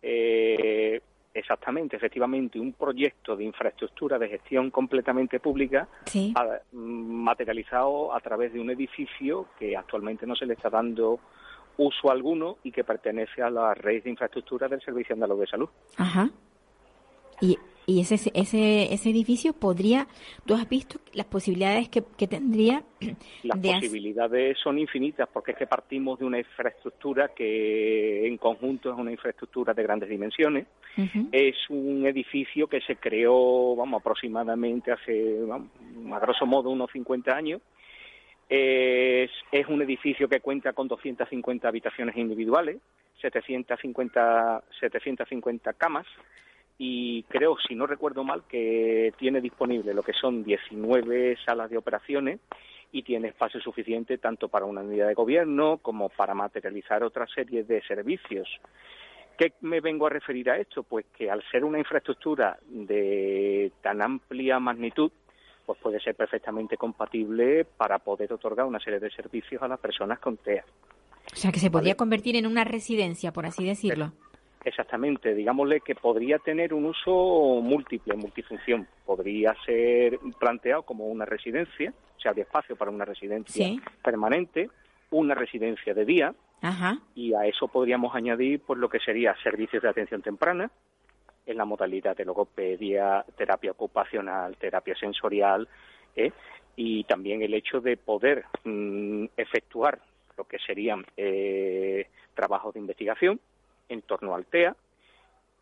eh, 0.00 1.00
exactamente, 1.34 1.96
efectivamente, 1.96 2.60
un 2.60 2.74
proyecto 2.74 3.34
de 3.34 3.42
infraestructura 3.42 4.20
de 4.20 4.28
gestión 4.28 4.70
completamente 4.70 5.40
pública 5.40 5.88
mm, 6.14 6.76
materializado 6.76 8.14
a 8.14 8.20
través 8.20 8.52
de 8.52 8.60
un 8.60 8.70
edificio 8.70 9.48
que 9.58 9.76
actualmente 9.76 10.28
no 10.28 10.36
se 10.36 10.46
le 10.46 10.54
está 10.54 10.70
dando 10.70 11.18
uso 11.78 12.10
alguno 12.10 12.58
y 12.62 12.70
que 12.70 12.84
pertenece 12.84 13.42
a 13.42 13.50
la 13.50 13.72
red 13.72 14.02
de 14.02 14.10
infraestructura 14.10 14.68
del 14.68 14.82
Servicio 14.82 15.14
Andaluz 15.14 15.40
de 15.40 15.46
Salud. 15.46 15.68
Ajá. 15.96 16.30
Y, 17.40 17.56
y 17.86 18.00
ese, 18.00 18.16
ese, 18.34 18.92
ese 18.92 19.08
edificio 19.10 19.54
podría, 19.54 20.08
tú 20.44 20.54
has 20.54 20.68
visto 20.68 21.00
las 21.14 21.24
posibilidades 21.24 21.88
que, 21.88 22.02
tendría. 22.26 22.82
Las 23.44 23.58
posibilidades 23.58 24.58
son 24.62 24.78
infinitas 24.78 25.26
porque 25.32 25.52
es 25.52 25.56
que 25.56 25.66
partimos 25.66 26.18
de 26.18 26.26
una 26.26 26.38
infraestructura 26.38 27.28
que 27.28 28.26
en 28.26 28.36
conjunto 28.36 28.92
es 28.92 28.98
una 28.98 29.10
infraestructura 29.10 29.72
de 29.72 29.82
grandes 29.84 30.10
dimensiones. 30.10 30.66
Es 31.32 31.56
un 31.70 32.04
edificio 32.06 32.66
que 32.66 32.80
se 32.80 32.96
creó, 32.96 33.74
vamos, 33.76 34.00
aproximadamente 34.00 34.92
hace, 34.92 35.38
a 36.12 36.18
grosso 36.18 36.44
modo, 36.44 36.70
unos 36.70 36.90
50 36.92 37.34
años 37.34 37.62
es, 38.48 39.30
un 39.68 39.82
edificio 39.82 40.28
que 40.28 40.40
cuenta 40.40 40.72
con 40.72 40.88
250 40.88 41.68
habitaciones 41.68 42.16
individuales, 42.16 42.78
750, 43.20 44.64
750 44.80 45.72
camas 45.74 46.06
y 46.78 47.24
creo, 47.24 47.56
si 47.66 47.74
no 47.74 47.86
recuerdo 47.86 48.22
mal, 48.22 48.44
que 48.48 49.12
tiene 49.18 49.40
disponible 49.40 49.92
lo 49.92 50.02
que 50.02 50.12
son 50.12 50.44
19 50.44 51.36
salas 51.44 51.70
de 51.70 51.76
operaciones 51.76 52.40
y 52.92 53.02
tiene 53.02 53.28
espacio 53.28 53.60
suficiente 53.60 54.16
tanto 54.18 54.48
para 54.48 54.64
una 54.64 54.80
unidad 54.80 55.08
de 55.08 55.14
gobierno 55.14 55.78
como 55.78 56.08
para 56.08 56.34
materializar 56.34 57.02
otra 57.02 57.26
serie 57.26 57.64
de 57.64 57.82
servicios. 57.82 58.48
¿Qué 59.36 59.52
me 59.60 59.80
vengo 59.80 60.06
a 60.06 60.10
referir 60.10 60.50
a 60.50 60.58
esto? 60.58 60.82
Pues 60.84 61.06
que 61.16 61.30
al 61.30 61.42
ser 61.50 61.64
una 61.64 61.78
infraestructura 61.78 62.58
de 62.66 63.72
tan 63.82 64.00
amplia 64.00 64.58
magnitud, 64.58 65.12
pues 65.68 65.78
puede 65.80 66.00
ser 66.00 66.14
perfectamente 66.14 66.78
compatible 66.78 67.66
para 67.66 67.98
poder 67.98 68.32
otorgar 68.32 68.64
una 68.64 68.80
serie 68.80 68.98
de 68.98 69.10
servicios 69.10 69.60
a 69.60 69.68
las 69.68 69.78
personas 69.78 70.18
con 70.18 70.38
TEA. 70.38 70.64
O 71.30 71.36
sea, 71.36 71.52
que 71.52 71.58
se 71.58 71.70
podría 71.70 71.94
convertir 71.94 72.36
en 72.36 72.46
una 72.46 72.64
residencia, 72.64 73.34
por 73.34 73.44
así 73.44 73.66
decirlo. 73.66 74.12
Exactamente, 74.64 75.34
digámosle 75.34 75.82
que 75.82 75.94
podría 75.94 76.38
tener 76.38 76.72
un 76.72 76.86
uso 76.86 77.60
múltiple, 77.60 78.16
multifunción. 78.16 78.88
Podría 79.04 79.54
ser 79.66 80.18
planteado 80.38 80.84
como 80.84 81.04
una 81.08 81.26
residencia, 81.26 81.92
o 82.16 82.20
sea, 82.20 82.32
de 82.32 82.40
espacio 82.40 82.74
para 82.74 82.90
una 82.90 83.04
residencia 83.04 83.68
permanente, 84.02 84.70
una 85.10 85.34
residencia 85.34 85.92
de 85.92 86.06
día, 86.06 86.34
y 87.14 87.34
a 87.34 87.44
eso 87.44 87.68
podríamos 87.68 88.14
añadir 88.14 88.62
pues 88.66 88.78
lo 88.78 88.88
que 88.88 89.00
sería 89.00 89.36
servicios 89.42 89.82
de 89.82 89.90
atención 89.90 90.22
temprana, 90.22 90.70
en 91.48 91.56
la 91.56 91.64
modalidad 91.64 92.16
de 92.16 92.26
logopedia, 92.26 93.24
terapia 93.36 93.72
ocupacional, 93.72 94.56
terapia 94.56 94.94
sensorial, 94.94 95.66
¿eh? 96.14 96.30
y 96.76 97.04
también 97.04 97.42
el 97.42 97.54
hecho 97.54 97.80
de 97.80 97.96
poder 97.96 98.44
mm, 98.64 99.24
efectuar 99.36 99.98
lo 100.36 100.44
que 100.44 100.58
serían 100.58 101.04
eh, 101.16 102.06
trabajos 102.34 102.74
de 102.74 102.80
investigación 102.80 103.40
en 103.88 104.02
torno 104.02 104.34
al 104.34 104.44
TEA 104.44 104.76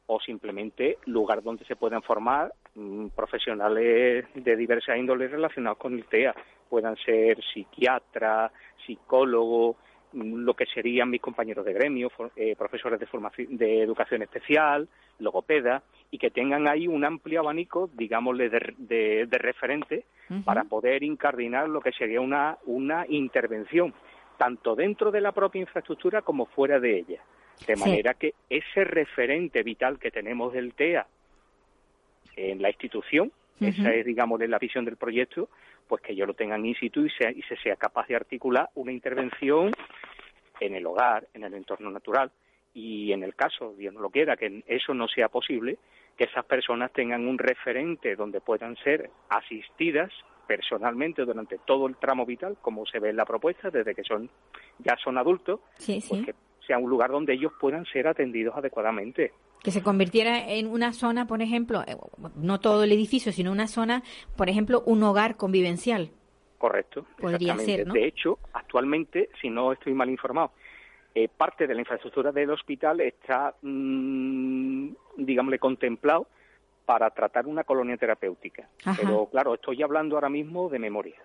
o 0.06 0.20
simplemente 0.20 0.98
lugar 1.06 1.42
donde 1.42 1.64
se 1.64 1.76
puedan 1.76 2.02
formar 2.02 2.52
mm, 2.74 3.08
profesionales 3.08 4.26
de 4.34 4.56
diversas 4.56 4.98
índoles 4.98 5.30
relacionados 5.30 5.78
con 5.78 5.94
el 5.94 6.04
TEA. 6.04 6.34
Puedan 6.68 6.96
ser 6.96 7.42
psiquiatras, 7.44 8.50
psicólogos, 8.84 9.76
lo 10.16 10.54
que 10.54 10.66
serían 10.66 11.10
mis 11.10 11.20
compañeros 11.20 11.64
de 11.64 11.72
gremio, 11.72 12.10
eh, 12.36 12.54
profesores 12.56 12.98
de, 12.98 13.06
formación, 13.06 13.56
de 13.56 13.82
educación 13.82 14.22
especial, 14.22 14.88
logopedas, 15.18 15.82
y 16.10 16.18
que 16.18 16.30
tengan 16.30 16.66
ahí 16.68 16.88
un 16.88 17.04
amplio 17.04 17.40
abanico, 17.40 17.90
digámosle, 17.94 18.48
de, 18.48 19.26
de, 19.26 19.38
referentes 19.38 20.04
para 20.44 20.64
poder 20.64 21.02
incardinar 21.02 21.68
lo 21.68 21.80
que 21.80 21.92
sería 21.92 22.20
una, 22.20 22.58
una 22.64 23.04
intervención, 23.08 23.94
tanto 24.38 24.74
dentro 24.74 25.10
de 25.10 25.20
la 25.20 25.32
propia 25.32 25.60
infraestructura 25.60 26.22
como 26.22 26.46
fuera 26.46 26.80
de 26.80 26.98
ella. 26.98 27.20
De 27.66 27.76
manera 27.76 28.14
que 28.14 28.34
ese 28.50 28.84
referente 28.84 29.62
vital 29.62 29.98
que 29.98 30.10
tenemos 30.10 30.52
del 30.52 30.74
TEA 30.74 31.06
en 32.36 32.60
la 32.60 32.68
institución, 32.68 33.32
esa 33.60 33.94
es, 33.94 34.04
digamos, 34.04 34.40
la 34.40 34.58
visión 34.58 34.84
del 34.84 34.96
proyecto, 34.96 35.48
pues 35.88 36.02
que 36.02 36.12
ellos 36.12 36.26
lo 36.26 36.34
tengan 36.34 36.64
in 36.64 36.74
situ 36.74 37.06
y, 37.06 37.10
y 37.34 37.42
se 37.42 37.56
sea 37.56 37.76
capaz 37.76 38.06
de 38.08 38.16
articular 38.16 38.70
una 38.74 38.92
intervención 38.92 39.72
en 40.60 40.74
el 40.74 40.86
hogar, 40.86 41.28
en 41.34 41.44
el 41.44 41.54
entorno 41.54 41.90
natural, 41.90 42.30
y 42.74 43.12
en 43.12 43.22
el 43.22 43.34
caso, 43.34 43.74
Dios 43.76 43.94
no 43.94 44.00
lo 44.00 44.10
quiera, 44.10 44.36
que 44.36 44.62
eso 44.66 44.92
no 44.92 45.08
sea 45.08 45.28
posible, 45.28 45.78
que 46.16 46.24
esas 46.24 46.44
personas 46.44 46.92
tengan 46.92 47.26
un 47.26 47.38
referente 47.38 48.16
donde 48.16 48.40
puedan 48.40 48.76
ser 48.76 49.10
asistidas 49.30 50.12
personalmente 50.46 51.24
durante 51.24 51.58
todo 51.58 51.86
el 51.86 51.96
tramo 51.96 52.26
vital, 52.26 52.56
como 52.60 52.86
se 52.86 52.98
ve 52.98 53.10
en 53.10 53.16
la 53.16 53.24
propuesta, 53.24 53.70
desde 53.70 53.94
que 53.94 54.04
son 54.04 54.28
ya 54.78 54.96
son 55.02 55.18
adultos, 55.18 55.60
pues 55.76 56.24
que 56.24 56.34
sea 56.66 56.78
un 56.78 56.90
lugar 56.90 57.10
donde 57.10 57.32
ellos 57.32 57.52
puedan 57.58 57.86
ser 57.86 58.08
atendidos 58.08 58.56
adecuadamente 58.56 59.32
que 59.66 59.72
se 59.72 59.82
convirtiera 59.82 60.48
en 60.48 60.68
una 60.68 60.92
zona, 60.92 61.26
por 61.26 61.42
ejemplo, 61.42 61.82
eh, 61.88 61.96
no 62.36 62.60
todo 62.60 62.84
el 62.84 62.92
edificio, 62.92 63.32
sino 63.32 63.50
una 63.50 63.66
zona, 63.66 64.04
por 64.36 64.48
ejemplo, 64.48 64.80
un 64.86 65.02
hogar 65.02 65.36
convivencial. 65.36 66.10
Correcto. 66.56 67.04
Podría 67.20 67.58
ser, 67.58 67.84
¿no? 67.84 67.92
De 67.92 68.06
hecho, 68.06 68.38
actualmente, 68.52 69.28
si 69.40 69.50
no 69.50 69.72
estoy 69.72 69.92
mal 69.92 70.08
informado, 70.08 70.52
eh, 71.16 71.26
parte 71.26 71.66
de 71.66 71.74
la 71.74 71.80
infraestructura 71.80 72.30
del 72.30 72.50
hospital 72.50 73.00
está, 73.00 73.56
mm, 73.60 74.90
digámosle, 75.16 75.58
contemplado 75.58 76.28
para 76.84 77.10
tratar 77.10 77.48
una 77.48 77.64
colonia 77.64 77.96
terapéutica. 77.96 78.68
Pero 78.96 79.26
claro, 79.32 79.54
estoy 79.54 79.82
hablando 79.82 80.14
ahora 80.14 80.28
mismo 80.28 80.68
de 80.68 80.78
memoria. 80.78 81.16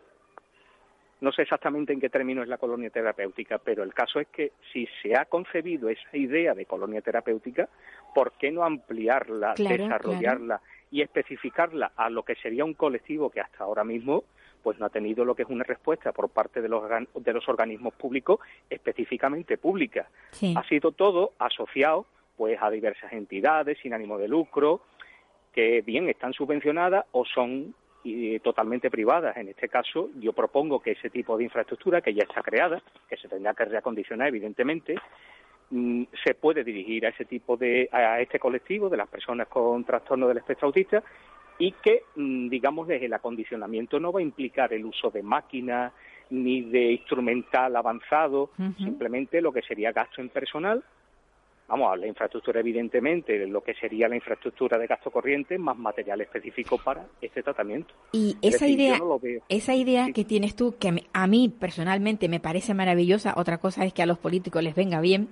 No 1.21 1.31
sé 1.31 1.43
exactamente 1.43 1.93
en 1.93 2.01
qué 2.01 2.09
término 2.09 2.41
es 2.41 2.49
la 2.49 2.57
colonia 2.57 2.89
terapéutica, 2.89 3.59
pero 3.59 3.83
el 3.83 3.93
caso 3.93 4.19
es 4.19 4.27
que 4.27 4.53
si 4.73 4.87
se 5.01 5.15
ha 5.15 5.25
concebido 5.25 5.87
esa 5.87 6.17
idea 6.17 6.55
de 6.55 6.65
colonia 6.65 7.01
terapéutica, 7.01 7.69
¿por 8.13 8.33
qué 8.33 8.51
no 8.51 8.63
ampliarla, 8.63 9.53
desarrollarla 9.55 10.61
y 10.89 11.01
especificarla 11.01 11.91
a 11.95 12.09
lo 12.09 12.23
que 12.23 12.35
sería 12.35 12.65
un 12.65 12.73
colectivo 12.73 13.29
que 13.29 13.39
hasta 13.39 13.63
ahora 13.63 13.83
mismo 13.83 14.23
pues 14.63 14.79
no 14.79 14.85
ha 14.85 14.89
tenido 14.89 15.25
lo 15.25 15.35
que 15.35 15.43
es 15.43 15.49
una 15.49 15.63
respuesta 15.63 16.11
por 16.11 16.29
parte 16.29 16.61
de 16.61 16.69
los, 16.69 16.83
de 17.15 17.33
los 17.33 17.47
organismos 17.49 17.93
públicos 17.93 18.39
específicamente 18.69 19.57
pública. 19.57 20.07
Ha 20.55 20.63
sido 20.67 20.91
todo 20.91 21.33
asociado 21.39 22.05
pues 22.37 22.57
a 22.61 22.69
diversas 22.69 23.13
entidades 23.13 23.77
sin 23.81 23.93
ánimo 23.93 24.17
de 24.17 24.27
lucro 24.27 24.81
que 25.53 25.81
bien 25.81 26.09
están 26.09 26.33
subvencionadas 26.33 27.05
o 27.11 27.25
son 27.25 27.75
y 28.03 28.39
totalmente 28.39 28.89
privadas. 28.89 29.37
En 29.37 29.49
este 29.49 29.69
caso, 29.69 30.09
yo 30.19 30.33
propongo 30.33 30.79
que 30.79 30.91
ese 30.91 31.09
tipo 31.09 31.37
de 31.37 31.43
infraestructura, 31.43 32.01
que 32.01 32.13
ya 32.13 32.23
está 32.23 32.41
creada, 32.41 32.81
que 33.07 33.17
se 33.17 33.27
tendrá 33.27 33.53
que 33.53 33.65
reacondicionar, 33.65 34.27
evidentemente, 34.27 34.95
mm, 35.69 36.03
se 36.23 36.33
puede 36.33 36.63
dirigir 36.63 37.05
a 37.05 37.09
ese 37.09 37.25
tipo 37.25 37.57
de, 37.57 37.89
a 37.91 38.19
este 38.19 38.39
colectivo 38.39 38.89
de 38.89 38.97
las 38.97 39.07
personas 39.07 39.47
con 39.47 39.83
trastorno 39.83 40.27
del 40.27 40.37
espectro 40.37 40.67
autista 40.67 41.03
y 41.59 41.73
que, 41.73 42.03
mm, 42.15 42.49
digamos, 42.49 42.87
desde 42.87 43.05
el 43.05 43.13
acondicionamiento 43.13 43.99
no 43.99 44.11
va 44.11 44.19
a 44.19 44.23
implicar 44.23 44.73
el 44.73 44.85
uso 44.85 45.11
de 45.11 45.21
máquinas 45.21 45.93
ni 46.31 46.61
de 46.61 46.93
instrumental 46.93 47.75
avanzado, 47.75 48.51
simplemente 48.77 49.41
lo 49.41 49.51
que 49.51 49.61
sería 49.61 49.91
gasto 49.91 50.21
en 50.21 50.29
personal 50.29 50.81
vamos, 51.71 51.93
a 51.93 51.95
la 51.95 52.05
infraestructura 52.05 52.59
evidentemente, 52.59 53.47
lo 53.47 53.63
que 53.63 53.73
sería 53.73 54.09
la 54.09 54.17
infraestructura 54.17 54.77
de 54.77 54.87
gasto 54.87 55.09
corriente, 55.09 55.57
más 55.57 55.77
material 55.77 56.19
específico 56.19 56.77
para 56.77 57.05
este 57.21 57.41
tratamiento. 57.41 57.93
Y 58.11 58.35
esa 58.41 58.67
idea, 58.67 58.99
esa 59.47 59.73
idea 59.73 60.11
que 60.13 60.25
tienes 60.25 60.57
tú, 60.57 60.75
que 60.77 61.05
a 61.13 61.27
mí 61.27 61.47
personalmente 61.47 62.27
me 62.27 62.41
parece 62.41 62.73
maravillosa, 62.73 63.33
otra 63.37 63.57
cosa 63.57 63.85
es 63.85 63.93
que 63.93 64.03
a 64.03 64.05
los 64.05 64.17
políticos 64.17 64.61
les 64.61 64.75
venga 64.75 64.99
bien, 64.99 65.29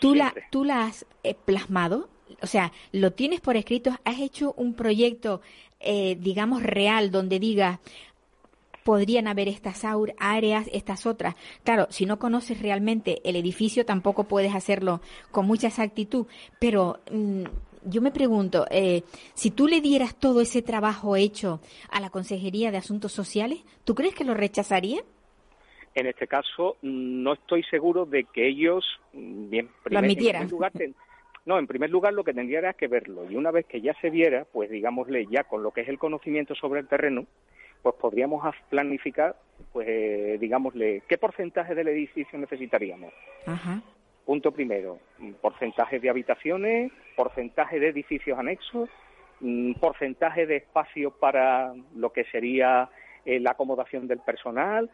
tú 0.00 0.14
la, 0.14 0.32
tú 0.50 0.62
la 0.62 0.84
has 0.84 1.06
eh, 1.24 1.34
plasmado, 1.44 2.08
o 2.40 2.46
sea, 2.46 2.72
lo 2.92 3.12
tienes 3.12 3.40
por 3.40 3.56
escrito, 3.56 3.90
has 4.04 4.20
hecho 4.20 4.54
un 4.56 4.74
proyecto, 4.74 5.40
eh, 5.80 6.16
digamos, 6.20 6.62
real, 6.62 7.10
donde 7.10 7.40
diga, 7.40 7.80
podrían 8.84 9.26
haber 9.26 9.48
estas 9.48 9.82
áreas, 10.18 10.68
estas 10.72 11.06
otras. 11.06 11.34
Claro, 11.64 11.86
si 11.90 12.06
no 12.06 12.18
conoces 12.18 12.62
realmente 12.62 13.20
el 13.24 13.34
edificio, 13.34 13.84
tampoco 13.84 14.24
puedes 14.24 14.54
hacerlo 14.54 15.00
con 15.32 15.46
mucha 15.46 15.68
exactitud, 15.68 16.26
pero 16.60 17.00
mm, 17.10 17.44
yo 17.86 18.00
me 18.00 18.12
pregunto, 18.12 18.66
eh, 18.70 19.02
si 19.34 19.50
tú 19.50 19.66
le 19.66 19.80
dieras 19.80 20.14
todo 20.14 20.40
ese 20.40 20.62
trabajo 20.62 21.16
hecho 21.16 21.60
a 21.90 22.00
la 22.00 22.10
Consejería 22.10 22.70
de 22.70 22.78
Asuntos 22.78 23.12
Sociales, 23.12 23.64
¿tú 23.84 23.94
crees 23.94 24.14
que 24.14 24.24
lo 24.24 24.34
rechazaría? 24.34 25.02
En 25.94 26.06
este 26.06 26.26
caso, 26.26 26.76
no 26.82 27.34
estoy 27.34 27.62
seguro 27.64 28.04
de 28.04 28.24
que 28.24 28.48
ellos, 28.48 28.84
mm, 29.14 29.50
bien, 29.50 29.68
lo 29.86 29.98
admitieran. 29.98 30.48
no, 31.46 31.58
en 31.58 31.66
primer 31.66 31.88
lugar 31.90 32.12
lo 32.12 32.24
que 32.24 32.34
tendría 32.34 32.72
que 32.74 32.88
verlo 32.88 33.30
y 33.30 33.36
una 33.36 33.50
vez 33.50 33.64
que 33.66 33.80
ya 33.80 33.94
se 34.00 34.10
viera, 34.10 34.44
pues 34.44 34.68
digámosle 34.70 35.26
ya 35.30 35.44
con 35.44 35.62
lo 35.62 35.70
que 35.70 35.82
es 35.82 35.88
el 35.88 35.98
conocimiento 35.98 36.54
sobre 36.54 36.80
el 36.80 36.88
terreno, 36.88 37.26
pues 37.84 37.96
podríamos 37.96 38.42
planificar, 38.70 39.36
pues 39.70 39.86
eh, 39.86 40.38
digámosle, 40.40 41.02
qué 41.06 41.18
porcentaje 41.18 41.74
del 41.74 41.88
edificio 41.88 42.38
necesitaríamos. 42.38 43.12
Punto 44.24 44.52
primero, 44.52 44.98
porcentaje 45.42 46.00
de 46.00 46.08
habitaciones, 46.08 46.90
porcentaje 47.14 47.78
de 47.78 47.88
edificios 47.88 48.38
anexos, 48.38 48.88
mm, 49.40 49.74
porcentaje 49.74 50.46
de 50.46 50.56
espacio 50.56 51.10
para 51.10 51.74
lo 51.94 52.10
que 52.10 52.24
sería 52.24 52.88
eh, 53.26 53.38
la 53.38 53.50
acomodación 53.50 54.08
del 54.08 54.20
personal, 54.20 54.88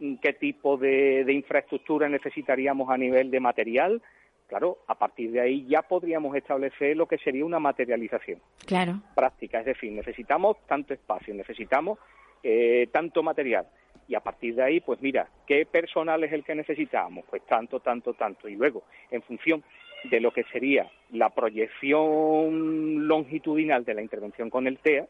mm, 0.00 0.16
qué 0.16 0.32
tipo 0.32 0.76
de, 0.76 1.22
de 1.24 1.32
infraestructura 1.32 2.08
necesitaríamos 2.08 2.90
a 2.90 2.96
nivel 2.96 3.30
de 3.30 3.38
material. 3.38 4.02
Claro, 4.48 4.78
a 4.88 4.96
partir 4.96 5.30
de 5.30 5.40
ahí 5.40 5.64
ya 5.68 5.82
podríamos 5.82 6.34
establecer 6.34 6.96
lo 6.96 7.06
que 7.06 7.18
sería 7.18 7.44
una 7.44 7.60
materialización. 7.60 8.40
Claro. 8.66 8.94
Práctica, 9.14 9.60
es 9.60 9.66
decir, 9.66 9.92
necesitamos 9.92 10.56
tanto 10.66 10.92
espacio, 10.92 11.32
necesitamos 11.32 12.00
eh, 12.42 12.88
tanto 12.92 13.22
material. 13.22 13.66
Y 14.08 14.14
a 14.14 14.20
partir 14.20 14.54
de 14.54 14.62
ahí, 14.62 14.80
pues 14.80 15.00
mira, 15.00 15.28
¿qué 15.46 15.64
personal 15.64 16.22
es 16.24 16.32
el 16.32 16.44
que 16.44 16.54
necesitamos? 16.54 17.24
Pues 17.30 17.42
tanto, 17.46 17.80
tanto, 17.80 18.14
tanto. 18.14 18.48
Y 18.48 18.56
luego, 18.56 18.82
en 19.10 19.22
función 19.22 19.62
de 20.04 20.20
lo 20.20 20.32
que 20.32 20.44
sería 20.44 20.90
la 21.12 21.30
proyección 21.30 23.06
longitudinal 23.06 23.84
de 23.84 23.94
la 23.94 24.02
intervención 24.02 24.50
con 24.50 24.66
el 24.66 24.78
TEA, 24.78 25.06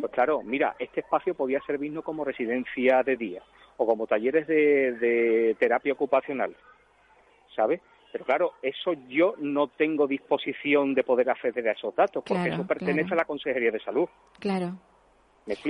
pues 0.00 0.12
claro, 0.12 0.42
mira, 0.42 0.74
este 0.78 1.00
espacio 1.00 1.34
podía 1.34 1.60
servirnos 1.66 2.04
como 2.04 2.24
residencia 2.24 3.02
de 3.02 3.16
día 3.16 3.42
o 3.76 3.86
como 3.86 4.06
talleres 4.06 4.46
de, 4.46 5.56
terapia 5.58 5.92
ocupacional, 5.92 6.54
¿sabes? 7.54 7.80
Pero 8.10 8.24
claro, 8.26 8.52
eso 8.60 8.92
yo 9.08 9.34
no 9.38 9.68
tengo 9.68 10.06
disposición 10.06 10.92
de 10.94 11.04
poder 11.04 11.30
acceder 11.30 11.68
a 11.68 11.72
esos 11.72 11.94
datos, 11.94 12.22
porque 12.26 12.50
eso 12.50 12.66
pertenece 12.66 13.14
a 13.14 13.16
la 13.16 13.24
Consejería 13.24 13.70
de 13.70 13.80
Salud. 13.80 14.08
Claro. 14.38 14.74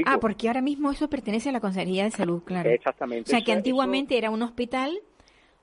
Ah, 0.06 0.18
porque 0.20 0.48
ahora 0.48 0.60
mismo 0.60 0.90
eso 0.90 1.08
pertenece 1.08 1.48
a 1.48 1.52
la 1.52 1.60
Consejería 1.60 2.04
de 2.04 2.10
Salud, 2.10 2.42
claro. 2.44 2.70
Exactamente. 2.70 3.30
O 3.30 3.30
sea, 3.30 3.42
que 3.42 3.52
antiguamente 3.52 4.18
era 4.18 4.30
un 4.30 4.42
hospital 4.42 4.98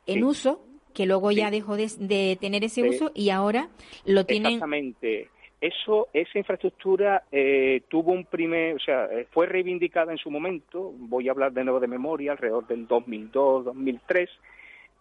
en 0.05 0.23
uso, 0.23 0.65
que 0.93 1.05
luego 1.05 1.31
ya 1.31 1.51
dejó 1.51 1.77
de, 1.77 2.37
tener 2.39 2.63
ese 2.63 2.87
uso 2.87 3.11
y 3.13 3.29
ahora 3.29 3.69
lo 4.05 4.25
tienen. 4.25 4.53
Exactamente. 4.53 5.29
Eso, 5.61 6.07
esa 6.13 6.39
infraestructura 6.39 7.23
eh, 7.31 7.81
tuvo 7.89 8.13
un 8.13 8.25
primer, 8.25 8.75
o 8.75 8.79
sea, 8.79 9.05
eh, 9.05 9.27
fue 9.29 9.45
reivindicada 9.45 10.13
en 10.13 10.17
su 10.17 10.31
momento. 10.31 10.93
Voy 10.97 11.27
a 11.27 11.31
hablar 11.31 11.51
de 11.51 11.65
nuevo 11.65 11.81
de 11.81 11.87
memoria, 11.87 12.31
alrededor 12.31 12.65
del 12.65 12.87
2002, 12.87 13.65
2003, 13.65 14.29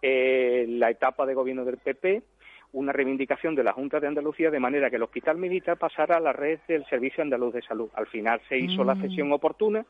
eh, 0.01 0.65
la 0.67 0.89
etapa 0.89 1.25
de 1.25 1.33
gobierno 1.33 1.63
del 1.63 1.77
PP 1.77 2.21
una 2.73 2.91
reivindicación 2.91 3.55
de 3.55 3.63
la 3.63 3.73
Junta 3.73 3.99
de 3.99 4.07
Andalucía 4.07 4.51
de 4.51 4.59
manera 4.59 4.89
que 4.89 4.97
el 4.97 5.03
Hospital 5.03 5.37
Militar 5.37 5.77
pasara 5.77 6.17
a 6.17 6.19
la 6.19 6.33
red 6.33 6.59
del 6.67 6.85
Servicio 6.85 7.23
Andaluz 7.23 7.53
de 7.53 7.61
Salud. 7.61 7.89
Al 7.95 8.07
final 8.07 8.41
se 8.47 8.57
hizo 8.57 8.83
la 8.83 8.95
mm. 8.95 9.01
cesión 9.01 9.31
oportuna 9.31 9.85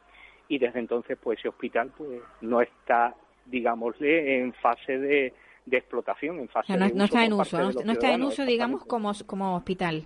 y 0.48 0.58
desde 0.58 0.80
entonces 0.80 1.18
pues 1.22 1.39
ese 1.39 1.50
hospital 1.50 1.92
pues 1.98 2.22
no 2.42 2.62
está, 2.62 3.15
digámosle, 3.46 4.39
en 4.39 4.54
fase 4.54 4.98
de, 4.98 5.34
explotación, 5.70 6.39
en 6.39 6.48
fase 6.48 6.76
no, 6.78 6.88
de 6.88 6.94
no 6.94 7.04
está 7.04 7.26
en 7.26 7.34
uso, 7.34 7.60
no, 7.60 7.92
está 7.92 8.12
en 8.12 8.24
uso, 8.24 8.46
digamos, 8.46 8.86
como, 8.86 9.12
como 9.26 9.56
hospital. 9.56 10.06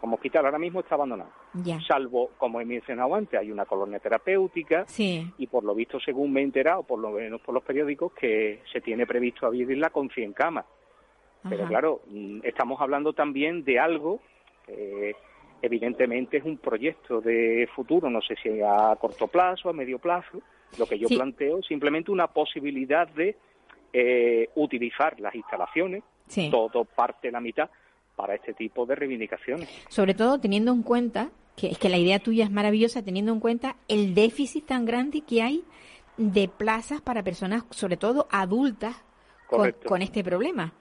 Como 0.00 0.16
hospital 0.16 0.46
ahora 0.46 0.58
mismo 0.58 0.80
está 0.80 0.96
abandonado. 0.96 1.30
Ya. 1.54 1.80
Salvo, 1.80 2.32
como 2.36 2.60
he 2.60 2.64
mencionado 2.64 3.14
antes, 3.14 3.38
hay 3.38 3.50
una 3.50 3.64
colonia 3.64 4.00
terapéutica 4.00 4.84
y 4.98 5.46
por 5.46 5.62
lo 5.62 5.74
visto, 5.74 6.00
según 6.00 6.32
me 6.32 6.40
he 6.40 6.44
enterado, 6.44 6.82
por 6.82 6.98
lo 6.98 7.12
menos 7.12 7.40
por 7.40 7.54
los 7.54 7.62
periódicos, 7.62 8.12
que 8.12 8.60
se 8.72 8.80
tiene 8.80 9.06
previsto 9.06 9.46
abrirla 9.46 9.90
con 9.90 10.10
100 10.10 10.32
camas. 10.32 10.64
Pero 11.48 11.66
claro, 11.66 12.00
mm, 12.06 12.40
estamos 12.42 12.80
hablando 12.80 13.12
también 13.12 13.64
de 13.64 13.78
algo, 13.78 14.20
eh, 14.66 15.14
evidentemente 15.60 16.38
es 16.38 16.44
un 16.44 16.58
proyecto 16.58 17.20
de 17.20 17.68
futuro, 17.74 18.08
no 18.10 18.20
sé 18.22 18.34
si 18.42 18.60
a 18.60 18.96
corto 18.96 19.28
plazo, 19.28 19.68
a 19.68 19.72
medio 19.72 19.98
plazo. 19.98 20.40
Lo 20.78 20.86
que 20.86 20.98
yo 20.98 21.08
planteo 21.08 21.62
simplemente 21.62 22.10
una 22.10 22.26
posibilidad 22.28 23.06
de 23.08 23.36
eh, 23.92 24.48
utilizar 24.56 25.20
las 25.20 25.34
instalaciones, 25.34 26.02
todo 26.50 26.84
parte, 26.84 27.30
la 27.30 27.40
mitad, 27.40 27.70
para 28.16 28.34
este 28.34 28.54
tipo 28.54 28.86
de 28.86 28.94
reivindicaciones. 28.94 29.68
Sobre 29.88 30.14
todo 30.14 30.40
teniendo 30.40 30.72
en 30.72 30.82
cuenta, 30.82 31.30
que 31.56 31.68
es 31.68 31.78
que 31.78 31.88
la 31.88 31.98
idea 31.98 32.18
tuya 32.18 32.44
es 32.44 32.50
maravillosa, 32.50 33.04
teniendo 33.04 33.32
en 33.32 33.40
cuenta 33.40 33.76
el 33.86 34.14
déficit 34.14 34.66
tan 34.66 34.84
grande 34.84 35.20
que 35.20 35.42
hay 35.42 35.64
de 36.16 36.48
plazas 36.48 37.00
para 37.02 37.22
personas, 37.22 37.64
sobre 37.70 37.96
todo 37.96 38.26
adultas, 38.30 39.04
con 39.46 40.02
este 40.02 40.24
problema 40.24 40.72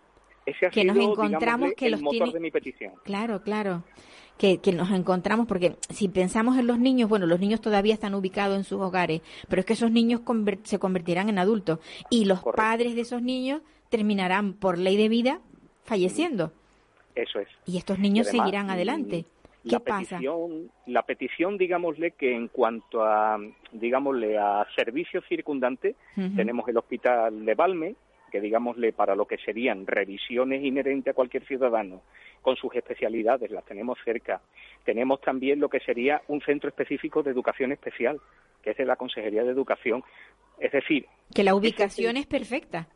que 0.71 0.86
nos 0.86 0.97
encontramos 0.97 1.73
que 1.73 1.86
el 1.86 1.93
los 1.93 2.01
motor 2.01 2.32
de 2.32 2.39
mi 2.39 2.51
petición. 2.51 2.93
Claro, 3.03 3.41
claro. 3.41 3.84
Que, 4.38 4.58
que, 4.58 4.73
nos 4.73 4.89
encontramos, 4.91 5.45
porque 5.47 5.75
si 5.89 6.10
pensamos 6.10 6.58
en 6.58 6.65
los 6.65 6.79
niños, 6.79 7.08
bueno, 7.08 7.27
los 7.27 7.39
niños 7.39 7.62
todavía 7.62 7.93
están 7.93 8.15
ubicados 8.15 8.58
en 8.58 8.63
sus 8.63 8.82
hogares, 8.82 9.21
pero 9.47 9.60
es 9.60 9.65
que 9.65 9.73
esos 9.73 9.91
niños 9.91 10.21
se 10.63 10.79
convertirán 10.79 11.29
en 11.29 11.38
adultos 11.38 11.79
y 12.10 12.25
los 12.25 12.41
padres 12.41 12.95
de 12.95 13.01
esos 13.01 13.21
niños 13.21 13.62
terminarán 13.89 14.53
por 14.53 14.79
ley 14.79 14.97
de 14.97 15.08
vida 15.08 15.39
falleciendo. 15.84 16.51
Eso 17.13 17.39
es. 17.39 17.47
Y 17.67 17.77
estos 17.77 17.99
niños 17.99 18.27
seguirán 18.27 18.71
adelante. 18.71 19.25
¿Qué 19.63 19.71
la 19.71 19.79
pasa? 19.79 20.17
Petición, 20.17 20.71
la 20.88 21.03
petición, 21.03 21.58
digámosle, 21.58 22.12
que 22.12 22.36
en 22.36 22.49
cuanto 22.49 23.03
a, 23.03 23.38
digámosle, 23.71 24.38
a 24.38 24.67
servicios 24.75 25.23
circundantes, 25.29 25.95
tenemos 26.36 26.67
el 26.67 26.77
hospital 26.77 27.45
de 27.45 27.56
Balme, 27.56 27.95
que 28.34 28.41
digámosle 28.41 28.93
para 28.93 29.13
lo 29.13 29.28
que 29.28 29.38
serían 29.38 29.86
revisiones 29.86 30.63
inherentes 30.63 31.12
a 31.12 31.13
cualquier 31.13 31.46
ciudadano 31.46 32.02
con 32.41 32.56
sus 32.56 32.74
especialidades, 32.74 33.52
las 33.52 33.63
tenemos 33.63 34.00
cerca. 34.04 34.41
Tenemos 34.84 35.22
también 35.22 35.60
lo 35.60 35.69
que 35.69 35.80
sería 35.82 36.19
un 36.30 36.41
centro 36.41 36.67
específico 36.67 37.22
de 37.22 37.30
educación 37.30 37.72
especial, 37.72 38.19
que 38.63 38.72
es 38.72 38.78
de 38.78 38.86
la 38.86 38.96
Consejería 38.96 39.43
de 39.43 39.52
Educación. 39.52 40.04
Es 40.60 40.72
decir... 40.72 41.06
Que 41.32 41.43
la 41.43 41.54
ubicación 41.54 42.17
es 42.17 42.26
perfecta. 42.26 42.88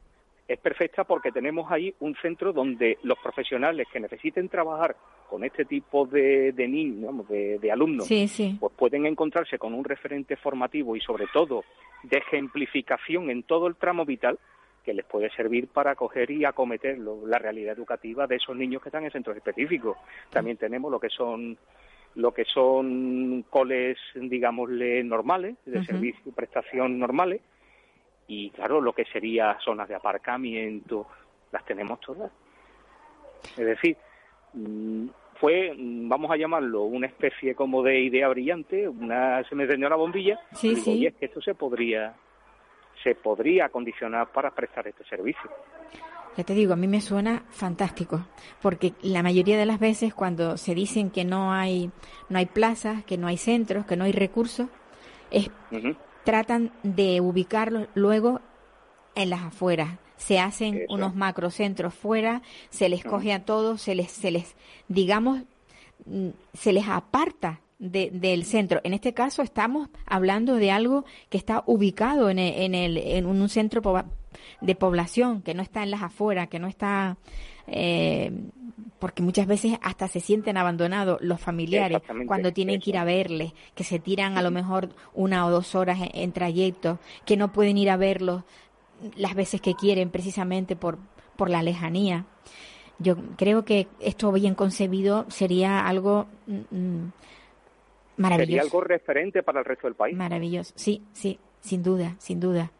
Es 0.47 0.59
perfecta 0.59 1.03
porque 1.03 1.31
tenemos 1.31 1.71
ahí 1.71 1.93
un 1.99 2.15
centro 2.15 2.51
donde 2.51 2.97
los 3.03 3.19
profesionales 3.19 3.85
que 3.93 3.99
necesiten 3.99 4.49
trabajar 4.49 4.95
con 5.29 5.43
este 5.43 5.65
tipo 5.65 6.07
de, 6.07 6.51
niños, 6.67 7.27
de, 7.27 7.59
de 7.59 7.71
alumnos, 7.71 8.07
pues 8.07 8.73
pueden 8.75 9.05
encontrarse 9.05 9.59
con 9.59 9.75
un 9.75 9.83
referente 9.83 10.35
formativo 10.35 10.95
y 10.95 11.01
sobre 11.01 11.27
todo 11.31 11.63
de 12.01 12.17
ejemplificación 12.17 13.29
en 13.29 13.43
todo 13.43 13.67
el 13.67 13.75
tramo 13.75 14.03
vital 14.03 14.39
que 14.87 14.93
les 14.93 15.05
puede 15.05 15.29
servir 15.31 15.67
para 15.67 15.95
coger 15.95 16.31
y 16.31 16.45
acometer 16.45 16.97
la 16.97 17.37
realidad 17.37 17.73
educativa 17.73 18.25
de 18.25 18.37
esos 18.37 18.55
niños 18.55 18.81
que 18.81 18.87
están 18.87 19.03
en 19.03 19.11
centros 19.11 19.35
específicos. 19.35 19.97
También 20.29 20.55
tenemos 20.55 20.89
lo 20.89 20.97
que 20.97 21.09
son 21.09 21.57
lo 22.15 22.33
que 22.33 22.45
son 22.45 23.43
coles, 23.49 23.97
digámosle, 24.15 25.03
normales, 25.03 25.57
de 25.65 25.83
servicio 25.83 26.31
prestación 26.31 26.97
normales, 26.97 27.41
y 28.27 28.49
claro, 28.51 28.79
lo 28.79 28.93
que 28.93 29.03
sería 29.03 29.57
zonas 29.59 29.89
de 29.89 29.95
aparcamiento, 29.95 31.05
las 31.51 31.65
tenemos 31.65 31.99
todas. 31.99 32.31
Es 33.57 33.65
decir, 33.65 33.97
mm, 34.53 35.07
fue, 35.35 35.75
mm, 35.77 36.07
vamos 36.07 36.31
a 36.31 36.37
llamarlo, 36.37 36.83
una 36.83 37.07
especie 37.07 37.55
como 37.55 37.83
de 37.83 37.99
idea 37.99 38.29
brillante, 38.29 38.87
una 38.87 39.43
se 39.43 39.53
me 39.53 39.63
encendió 39.63 39.89
la 39.89 39.97
bombilla, 39.97 40.39
y 40.61 41.05
es 41.05 41.13
que 41.15 41.25
esto 41.25 41.41
se 41.41 41.55
podría 41.55 42.15
se 43.03 43.15
podría 43.15 43.69
condicionar 43.69 44.31
para 44.31 44.51
prestar 44.51 44.87
este 44.87 45.03
servicio. 45.05 45.49
Ya 46.37 46.43
te 46.43 46.53
digo, 46.53 46.73
a 46.73 46.75
mí 46.75 46.87
me 46.87 47.01
suena 47.01 47.43
fantástico, 47.49 48.27
porque 48.61 48.93
la 49.01 49.23
mayoría 49.23 49.57
de 49.57 49.65
las 49.65 49.79
veces 49.79 50.13
cuando 50.13 50.55
se 50.57 50.75
dicen 50.75 51.09
que 51.09 51.25
no 51.25 51.51
hay 51.51 51.89
no 52.29 52.37
hay 52.37 52.45
plazas, 52.45 53.03
que 53.05 53.17
no 53.17 53.25
hay 53.25 53.37
centros, 53.37 53.87
que 53.87 53.95
no 53.95 54.03
hay 54.03 54.11
recursos, 54.11 54.67
es 55.31 55.49
tratan 56.23 56.71
de 56.83 57.21
ubicarlos 57.21 57.87
luego 57.95 58.41
en 59.15 59.31
las 59.31 59.41
afueras. 59.41 59.97
Se 60.17 60.39
hacen 60.39 60.85
unos 60.89 61.15
macrocentros 61.15 61.93
fuera, 61.93 62.41
se 62.69 62.89
les 62.89 63.03
coge 63.03 63.33
a 63.33 63.43
todos, 63.43 63.81
se 63.81 63.95
les 63.95 64.11
se 64.11 64.29
les 64.29 64.55
digamos 64.87 65.41
mm, 66.05 66.29
se 66.53 66.71
les 66.71 66.87
aparta 66.87 67.61
del 67.79 68.43
centro. 68.45 68.81
En 68.83 68.93
este 68.93 69.13
caso 69.13 69.41
estamos 69.41 69.89
hablando 70.05 70.55
de 70.55 70.71
algo 70.71 71.05
que 71.29 71.37
está 71.37 71.63
ubicado 71.65 72.29
en, 72.29 72.39
en, 72.39 72.73
el, 72.73 72.97
en 72.97 73.25
un 73.25 73.49
centro 73.49 73.81
de 74.61 74.75
población, 74.75 75.41
que 75.41 75.53
no 75.53 75.61
está 75.61 75.83
en 75.83 75.91
las 75.91 76.01
afueras, 76.01 76.47
que 76.47 76.59
no 76.59 76.67
está... 76.67 77.17
Eh, 77.67 78.31
porque 78.99 79.21
muchas 79.21 79.45
veces 79.45 79.77
hasta 79.81 80.07
se 80.07 80.21
sienten 80.21 80.57
abandonados 80.57 81.19
los 81.21 81.39
familiares 81.39 82.01
cuando 82.25 82.51
tienen 82.53 82.79
que 82.79 82.91
ir 82.91 82.97
a 82.97 83.03
verles, 83.03 83.53
que 83.75 83.83
se 83.83 83.99
tiran 83.99 84.37
a 84.37 84.41
lo 84.41 84.49
mejor 84.49 84.89
una 85.13 85.45
o 85.45 85.51
dos 85.51 85.75
horas 85.75 85.99
en, 85.99 86.09
en 86.13 86.31
trayectos, 86.31 86.97
que 87.25 87.37
no 87.37 87.51
pueden 87.51 87.77
ir 87.77 87.89
a 87.89 87.97
verlos 87.97 88.43
las 89.15 89.35
veces 89.35 89.61
que 89.61 89.75
quieren 89.75 90.09
precisamente 90.09 90.75
por, 90.75 90.97
por 91.35 91.49
la 91.49 91.61
lejanía. 91.61 92.25
Yo 92.99 93.15
creo 93.35 93.63
que 93.63 93.87
esto 93.99 94.31
bien 94.31 94.55
concebido 94.55 95.25
sería 95.29 95.85
algo 95.87 96.25
mm, 96.47 96.75
mm, 96.75 97.11
maravilloso. 98.17 98.45
Sería 98.45 98.61
algo 98.61 98.81
referente 98.81 99.43
para 99.43 99.59
el 99.59 99.65
resto 99.65 99.87
del 99.87 99.95
país. 99.95 100.15
Maravilloso, 100.15 100.73
sí, 100.75 101.03
sí, 101.13 101.39
sin 101.61 101.83
duda, 101.83 102.15
sin 102.19 102.39
duda. 102.39 102.71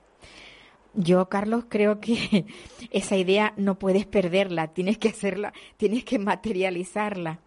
Yo, 0.94 1.30
Carlos, 1.30 1.66
creo 1.70 2.00
que 2.00 2.46
esa 2.92 3.16
idea 3.16 3.54
no 3.56 3.76
puedes 3.76 4.06
perderla, 4.06 4.74
tienes 4.74 4.98
que 4.98 5.10
hacerla, 5.10 5.54
tienes 5.78 6.04
que 6.04 6.20
materializarla. 6.20 7.40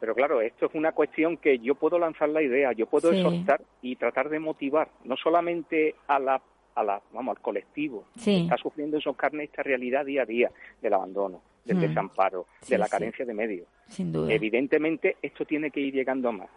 Pero 0.00 0.14
claro, 0.14 0.40
esto 0.40 0.66
es 0.66 0.74
una 0.74 0.92
cuestión 0.92 1.36
que 1.38 1.58
yo 1.58 1.74
puedo 1.74 1.98
lanzar 1.98 2.28
la 2.28 2.42
idea, 2.42 2.72
yo 2.72 2.86
puedo 2.86 3.12
exhortar 3.12 3.62
y 3.80 3.96
tratar 3.96 4.28
de 4.28 4.38
motivar, 4.38 4.88
no 5.04 5.16
solamente 5.16 5.94
a 6.06 6.18
la, 6.18 6.40
a 6.74 6.84
la 6.84 7.00
vamos, 7.12 7.36
al 7.36 7.42
colectivo 7.42 8.04
que 8.22 8.42
está 8.42 8.56
sufriendo 8.58 8.98
esos 8.98 9.16
carnes 9.16 9.48
esta 9.48 9.62
realidad 9.62 10.04
día 10.04 10.22
a 10.22 10.26
día 10.26 10.50
del 10.82 10.92
abandono, 10.92 11.40
del 11.66 11.78
mm. 11.78 11.80
desamparo, 11.80 12.46
de 12.68 12.78
la 12.78 12.88
carencia 12.88 13.24
de 13.24 13.34
medios. 13.34 13.66
Sin 13.88 14.12
duda. 14.12 14.32
Evidentemente, 14.32 15.16
esto 15.22 15.44
tiene 15.44 15.70
que 15.70 15.80
ir 15.80 15.94
llegando 15.94 16.28
a 16.28 16.32
más. 16.32 16.48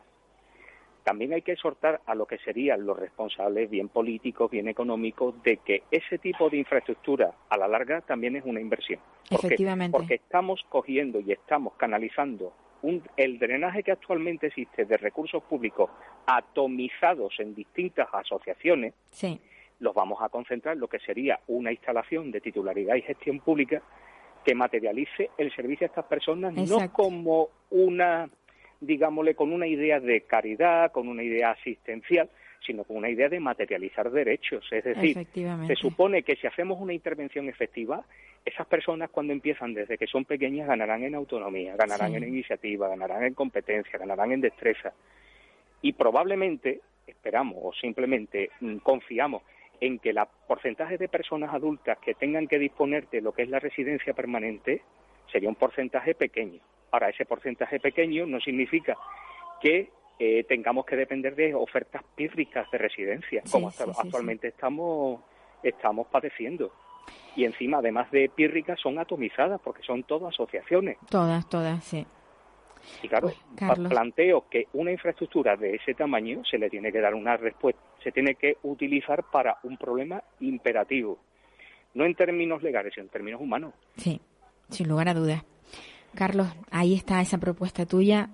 También 1.04 1.34
hay 1.34 1.42
que 1.42 1.54
exhortar 1.54 2.02
a 2.06 2.14
lo 2.14 2.26
que 2.26 2.38
serían 2.40 2.86
los 2.86 2.98
responsables, 2.98 3.70
bien 3.70 3.90
políticos, 3.90 4.52
bien 4.52 4.68
económicos, 4.68 5.42
de 5.44 5.58
que 5.58 5.84
ese 5.90 6.20
tipo 6.20 6.50
de 6.50 6.58
infraestructura 6.58 7.34
a 7.50 7.58
la 7.58 7.68
larga 7.68 8.02
también 8.02 8.36
es 8.36 8.44
una 8.46 8.60
inversión. 8.60 9.00
Efectivamente. 9.30 9.98
Porque 9.98 10.16
estamos 10.16 10.64
cogiendo 10.70 11.20
y 11.20 11.32
estamos 11.32 11.74
canalizando 11.78 12.54
un, 12.82 13.04
el 13.18 13.40
drenaje 13.40 13.84
que 13.84 13.92
actualmente 13.92 14.48
existe 14.48 14.86
de 14.86 14.98
recursos 14.98 15.44
públicos 15.44 15.90
atomizados 16.26 17.34
en 17.40 17.56
distintas 17.56 18.08
asociaciones, 18.14 18.94
los 19.80 19.96
vamos 19.96 20.20
a 20.22 20.30
concentrar 20.30 20.76
en 20.76 20.82
lo 20.82 20.88
que 20.88 21.00
sería 21.00 21.40
una 21.48 21.72
instalación 21.72 22.32
de 22.32 22.42
titularidad 22.42 22.96
y 22.96 23.02
gestión 23.02 23.40
pública 23.40 23.82
que 24.46 24.56
materialice 24.56 25.30
el 25.38 25.54
servicio 25.56 25.86
a 25.86 25.90
estas 25.90 26.06
personas 26.06 26.54
no 26.54 26.92
como 26.92 27.50
una 27.70 28.30
digámosle, 28.82 29.36
con 29.36 29.52
una 29.52 29.68
idea 29.68 30.00
de 30.00 30.22
caridad, 30.22 30.92
con 30.92 31.08
una 31.08 31.24
idea 31.24 31.52
asistencial, 31.52 32.30
sino 32.66 32.84
con 32.84 32.98
una 32.98 33.10
idea 33.10 33.30
de 33.30 33.40
materializar 33.40 34.12
derechos. 34.12 34.66
Es 34.72 34.84
decir, 34.84 35.28
se 35.68 35.76
supone 35.76 36.24
que 36.24 36.36
si 36.36 36.48
hacemos 36.48 36.80
una 36.80 36.94
intervención 36.94 37.48
efectiva, 37.50 38.04
esas 38.46 38.68
personas 38.68 39.10
cuando 39.10 39.34
empiezan 39.34 39.74
desde 39.74 39.98
que 39.98 40.08
son 40.08 40.26
pequeñas 40.26 40.68
ganarán 40.68 41.04
en 41.04 41.16
autonomía, 41.16 41.76
ganarán 41.76 42.16
en 42.16 42.24
iniciativa, 42.24 42.88
ganarán 42.88 43.24
en 43.24 43.34
competencia, 43.34 44.00
ganarán 44.00 44.32
en 44.32 44.42
destreza. 44.42 44.94
Y 45.82 45.94
probablemente, 45.94 46.82
esperamos 47.08 47.58
o 47.62 47.74
simplemente 47.74 48.52
mm, 48.60 48.78
confiamos 48.78 49.44
en 49.82 50.00
que 50.00 50.10
el 50.10 50.20
porcentaje 50.48 50.98
de 50.98 51.08
personas 51.08 51.54
adultas 51.54 51.98
que 52.00 52.14
tengan 52.14 52.48
que 52.48 52.60
disponer 52.60 53.10
de 53.10 53.22
lo 53.22 53.32
que 53.32 53.44
es 53.44 53.50
la 53.50 53.60
residencia 53.60 54.14
permanente 54.14 54.82
sería 55.32 55.50
un 55.50 55.56
porcentaje 55.56 56.16
pequeño. 56.16 56.60
Ahora, 56.92 57.10
ese 57.10 57.26
porcentaje 57.26 57.80
pequeño 57.80 58.26
no 58.26 58.40
significa 58.40 58.98
que 59.62 59.90
eh, 60.18 60.44
tengamos 60.46 60.86
que 60.86 60.96
depender 60.96 61.36
de 61.36 61.54
ofertas 61.54 62.04
pírricas 62.16 62.70
de 62.72 62.78
residencia, 62.78 63.44
como 63.52 63.70
actualmente 63.70 64.50
estamos 64.50 65.22
estamos 65.64 66.08
padeciendo. 66.08 66.72
Y 67.36 67.46
encima, 67.46 67.78
además 67.78 68.10
de 68.12 68.30
pírricas, 68.30 68.80
son 68.80 69.00
atomizadas, 69.00 69.60
porque 69.62 69.84
son 69.84 70.04
todas 70.04 70.34
asociaciones. 70.34 70.98
Todas, 71.10 71.48
todas, 71.50 71.84
sí. 71.84 72.06
Y 73.02 73.08
claro, 73.08 73.32
planteo 73.90 74.46
que 74.50 74.68
una 74.74 74.92
infraestructura 74.92 75.56
de 75.56 75.76
ese 75.76 75.94
tamaño 75.94 76.44
se 76.50 76.58
le 76.58 76.70
tiene 76.70 76.92
que 76.92 77.00
dar 77.00 77.14
una 77.16 77.38
respuesta, 77.38 77.82
se 78.04 78.12
tiene 78.12 78.36
que 78.36 78.58
utilizar 78.64 79.24
para 79.32 79.58
un 79.64 79.78
problema 79.78 80.24
imperativo, 80.40 81.20
no 81.94 82.06
en 82.06 82.16
términos 82.16 82.62
legales, 82.64 82.94
sino 82.94 83.06
en 83.06 83.12
términos 83.12 83.42
humanos. 83.42 83.74
Sí, 83.98 84.20
sin 84.70 84.88
lugar 84.88 85.10
a 85.10 85.14
dudas. 85.14 85.44
Carlos, 86.16 86.48
ahí 86.72 86.96
está 86.96 87.22
esa 87.22 87.38
propuesta 87.38 87.86
tuya, 87.86 88.30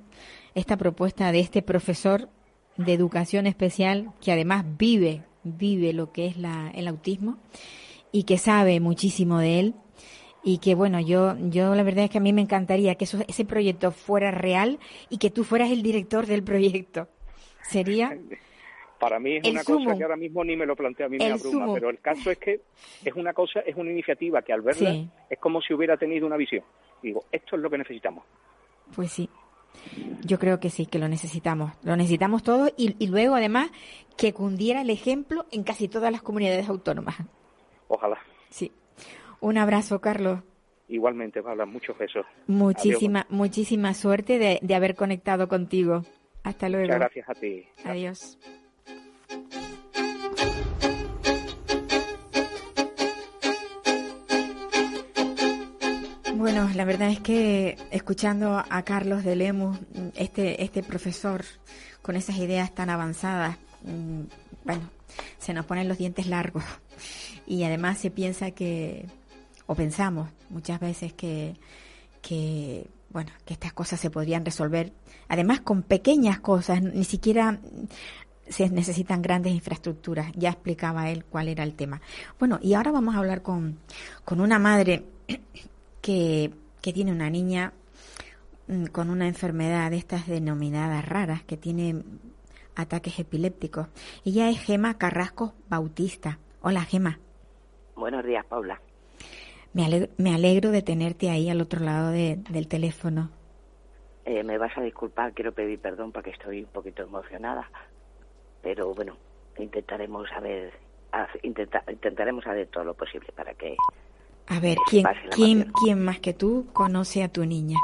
esta 0.53 0.77
propuesta 0.77 1.31
de 1.31 1.41
este 1.41 1.61
profesor 1.61 2.29
de 2.77 2.93
educación 2.93 3.47
especial 3.47 4.11
que 4.21 4.31
además 4.31 4.65
vive, 4.77 5.23
vive 5.43 5.93
lo 5.93 6.11
que 6.11 6.27
es 6.27 6.37
la, 6.37 6.71
el 6.73 6.87
autismo 6.87 7.37
y 8.11 8.23
que 8.23 8.37
sabe 8.37 8.79
muchísimo 8.79 9.39
de 9.39 9.59
él 9.59 9.75
y 10.45 10.59
que 10.59 10.75
bueno, 10.75 11.01
yo, 11.01 11.35
yo 11.49 11.73
la 11.73 11.81
verdad 11.81 12.05
es 12.05 12.11
que 12.11 12.19
a 12.19 12.21
mí 12.21 12.31
me 12.31 12.41
encantaría 12.41 12.93
que 12.95 13.05
eso, 13.05 13.17
ese 13.27 13.45
proyecto 13.45 13.91
fuera 13.91 14.29
real 14.29 14.79
y 15.09 15.17
que 15.17 15.31
tú 15.31 15.43
fueras 15.43 15.71
el 15.71 15.81
director 15.81 16.27
del 16.27 16.43
proyecto. 16.43 17.07
Sería 17.63 18.15
para 18.99 19.19
mí 19.19 19.37
es 19.37 19.49
una 19.49 19.63
cosa 19.63 19.97
que 19.97 20.03
ahora 20.03 20.15
mismo 20.15 20.43
ni 20.43 20.55
me 20.55 20.67
lo 20.67 20.75
planteo 20.75 21.07
a 21.07 21.09
mí 21.09 21.17
me 21.17 21.31
abruma, 21.31 21.73
pero 21.73 21.89
el 21.89 21.99
caso 21.99 22.29
es 22.29 22.37
que 22.37 22.61
es 23.03 23.13
una 23.15 23.33
cosa, 23.33 23.61
es 23.61 23.75
una 23.75 23.89
iniciativa 23.91 24.43
que 24.43 24.53
al 24.53 24.61
verla 24.61 24.95
es 25.29 25.39
como 25.39 25.61
si 25.61 25.73
hubiera 25.73 25.97
tenido 25.97 26.27
una 26.27 26.37
visión. 26.37 26.63
Digo, 27.01 27.25
esto 27.31 27.55
es 27.55 27.61
lo 27.63 27.69
que 27.69 27.79
necesitamos. 27.79 28.23
Pues 28.95 29.11
sí. 29.11 29.29
Yo 30.23 30.39
creo 30.39 30.59
que 30.59 30.69
sí, 30.69 30.85
que 30.85 30.99
lo 30.99 31.07
necesitamos. 31.07 31.73
Lo 31.83 31.95
necesitamos 31.95 32.43
todos 32.43 32.71
y, 32.77 32.95
y 32.97 33.07
luego 33.07 33.35
además 33.35 33.71
que 34.15 34.31
cundiera 34.31 34.81
el 34.81 34.91
ejemplo 34.91 35.45
en 35.51 35.63
casi 35.63 35.87
todas 35.87 36.11
las 36.11 36.21
comunidades 36.21 36.69
autónomas. 36.69 37.15
Ojalá. 37.87 38.19
Sí. 38.49 38.71
Un 39.45 39.59
abrazo, 39.59 40.01
Carlos. 40.01 40.39
Igualmente, 40.87 41.43
Pablo, 41.43 41.67
muchos 41.67 41.95
besos. 41.99 42.25
Muchísima, 42.47 43.27
muchísima 43.29 43.93
suerte 43.93 44.39
de, 44.39 44.57
de, 44.59 44.73
haber 44.73 44.95
conectado 44.95 45.47
contigo. 45.47 46.01
Hasta 46.41 46.67
luego. 46.67 46.85
Muchas 46.85 46.99
gracias 46.99 47.29
a 47.29 47.33
ti. 47.35 47.63
Adiós. 47.83 48.39
Bueno, 56.33 56.67
la 56.73 56.85
verdad 56.85 57.11
es 57.11 57.19
que 57.19 57.77
escuchando 57.91 58.63
a 58.67 58.81
Carlos 58.81 59.23
de 59.23 59.35
Lemus, 59.35 59.77
este, 60.15 60.63
este 60.63 60.81
profesor 60.81 61.43
con 62.01 62.15
esas 62.15 62.39
ideas 62.39 62.73
tan 62.73 62.89
avanzadas, 62.89 63.59
mm, 63.83 64.21
bueno, 64.63 64.89
se 65.37 65.53
nos 65.53 65.67
ponen 65.67 65.87
los 65.87 65.99
dientes 65.99 66.25
largos. 66.25 66.63
Y 67.45 67.63
además 67.63 67.99
se 67.99 68.09
piensa 68.09 68.49
que, 68.49 69.05
o 69.67 69.75
pensamos 69.75 70.29
muchas 70.49 70.79
veces 70.79 71.13
que, 71.13 71.55
que, 72.21 72.87
bueno, 73.09 73.31
que 73.45 73.53
estas 73.53 73.73
cosas 73.73 73.99
se 73.99 74.09
podrían 74.09 74.45
resolver, 74.45 74.93
además 75.27 75.61
con 75.61 75.83
pequeñas 75.83 76.39
cosas, 76.39 76.81
ni 76.81 77.03
siquiera 77.03 77.59
se 78.47 78.69
necesitan 78.69 79.21
grandes 79.21 79.53
infraestructuras. 79.53 80.31
Ya 80.35 80.49
explicaba 80.49 81.09
él 81.09 81.25
cuál 81.25 81.47
era 81.47 81.63
el 81.63 81.73
tema. 81.73 82.01
Bueno, 82.39 82.59
y 82.61 82.73
ahora 82.73 82.91
vamos 82.91 83.15
a 83.15 83.19
hablar 83.19 83.41
con, 83.41 83.79
con 84.23 84.39
una 84.39 84.59
madre 84.59 85.05
que, 86.01 86.51
que 86.81 86.93
tiene 86.93 87.11
una 87.11 87.29
niña 87.29 87.73
mm, 88.67 88.85
con 88.85 89.09
una 89.09 89.27
enfermedad 89.27 89.89
de 89.91 89.97
estas 89.97 90.27
denominadas 90.27 91.07
raras, 91.07 91.43
que 91.43 91.57
tiene 91.57 92.03
ataques 92.75 93.19
epilépticos. 93.19 93.87
Ella 94.23 94.49
es 94.49 94.59
Gema 94.59 94.97
Carrasco 94.97 95.53
Bautista. 95.69 96.39
Hola, 96.61 96.81
Gema. 96.81 97.19
Buenos 97.95 98.25
días, 98.25 98.45
Paula. 98.45 98.79
Me 99.75 99.83
alegro, 99.83 100.07
me 100.17 100.33
alegro 100.33 100.71
de 100.71 100.81
tenerte 100.81 101.29
ahí 101.29 101.49
al 101.49 101.59
otro 101.59 101.81
lado 101.81 102.09
de, 102.11 102.37
del 102.49 102.69
teléfono. 102.69 103.29
Eh, 104.23 104.41
me 104.41 104.57
vas 104.57 104.71
a 104.77 104.81
disculpar, 104.81 105.33
quiero 105.33 105.51
pedir 105.51 105.79
perdón 105.79 106.13
porque 106.13 106.29
estoy 106.29 106.61
un 106.61 106.69
poquito 106.69 107.03
emocionada, 107.03 107.69
pero 108.63 108.95
bueno, 108.95 109.17
intentaremos 109.57 110.29
saber, 110.29 110.71
intentaremos 111.43 112.47
hacer 112.47 112.67
todo 112.67 112.85
lo 112.85 112.93
posible 112.93 113.27
para 113.35 113.53
que. 113.53 113.75
A 114.47 114.61
ver, 114.61 114.77
¿quién, 114.89 115.05
quién, 115.29 115.71
quién 115.83 116.01
más 116.01 116.21
que 116.21 116.33
tú 116.33 116.67
conoce 116.71 117.21
a 117.21 117.27
tu 117.27 117.45
niña? 117.45 117.77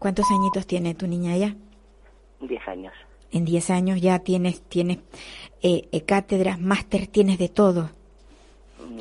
¿Cuántos 0.00 0.26
añitos 0.28 0.66
tiene 0.66 0.96
tu 0.96 1.06
niña 1.06 1.36
ya? 1.36 1.54
Diez 2.40 2.66
años. 2.66 2.94
En 3.30 3.44
diez 3.44 3.70
años 3.70 4.00
ya 4.00 4.18
tienes, 4.18 4.60
tienes 4.62 4.98
eh, 5.62 5.88
eh, 5.92 6.04
cátedras, 6.04 6.60
máster, 6.60 7.06
tienes 7.06 7.38
de 7.38 7.48
todo. 7.48 7.90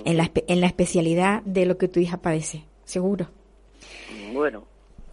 En 0.06 0.18
la, 0.18 0.32
en 0.34 0.62
la 0.62 0.68
especialidad 0.68 1.44
de 1.44 1.66
lo 1.66 1.78
que 1.78 1.88
tu 1.88 2.00
hija 2.00 2.18
padece, 2.18 2.66
seguro. 2.86 3.28
Bueno, 4.34 4.64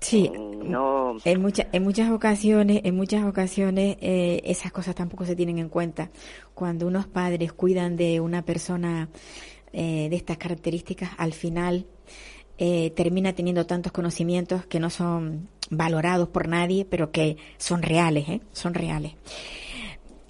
Sí, 0.00 0.30
mm, 0.30 0.70
no, 0.70 1.16
en, 1.24 1.42
muchas 1.42 1.66
en 1.72 1.82
muchas 1.82 2.10
ocasiones, 2.10 2.82
en 2.84 2.94
muchas 2.94 3.24
ocasiones 3.24 3.96
eh, 4.00 4.40
esas 4.44 4.70
cosas 4.72 4.94
tampoco 4.94 5.24
se 5.24 5.34
tienen 5.34 5.58
en 5.58 5.68
cuenta. 5.68 6.10
Cuando 6.54 6.86
unos 6.86 7.06
padres 7.06 7.52
cuidan 7.52 7.96
de 7.96 8.20
una 8.20 8.42
persona 8.42 9.08
eh, 9.72 10.08
de 10.08 10.16
estas 10.16 10.38
características, 10.38 11.10
al 11.18 11.32
final 11.32 11.86
eh, 12.58 12.90
termina 12.90 13.32
teniendo 13.32 13.66
tantos 13.66 13.92
conocimientos 13.92 14.66
que 14.66 14.80
no 14.80 14.90
son 14.90 15.48
valorados 15.70 16.28
por 16.28 16.48
nadie, 16.48 16.84
pero 16.84 17.10
que 17.10 17.36
son 17.56 17.82
reales, 17.82 18.28
¿eh? 18.28 18.40
Son 18.52 18.74
reales. 18.74 19.12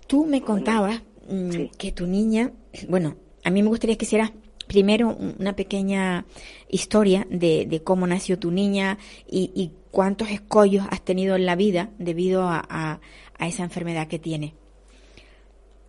Tú 0.07 0.25
me 0.25 0.41
contabas 0.41 1.03
mm, 1.29 1.51
sí. 1.51 1.71
que 1.77 1.93
tu 1.93 2.07
niña, 2.07 2.53
bueno, 2.89 3.17
a 3.49 3.51
mí 3.51 3.63
me 3.63 3.69
gustaría 3.69 3.97
que 3.97 4.05
hicieras 4.05 4.33
primero 4.67 5.09
un- 5.09 5.35
una 5.39 5.55
pequeña 5.55 6.25
historia 6.69 7.27
de, 7.31 7.67
de 7.67 7.83
cómo 7.83 8.07
nació 8.07 8.39
tu 8.39 8.51
niña 8.51 8.99
y, 9.29 9.51
y 9.55 9.73
cuántos 9.91 10.31
escollos 10.31 10.87
has 10.91 11.01
tenido 11.03 11.35
en 11.37 11.47
la 11.47 11.57
vida 11.57 11.91
debido 11.99 12.43
a, 12.43 12.63
a- 12.69 13.01
a 13.39 13.47
esa 13.47 13.65
enfermedad 13.65 14.07
que 14.09 14.19
tiene. 14.19 14.55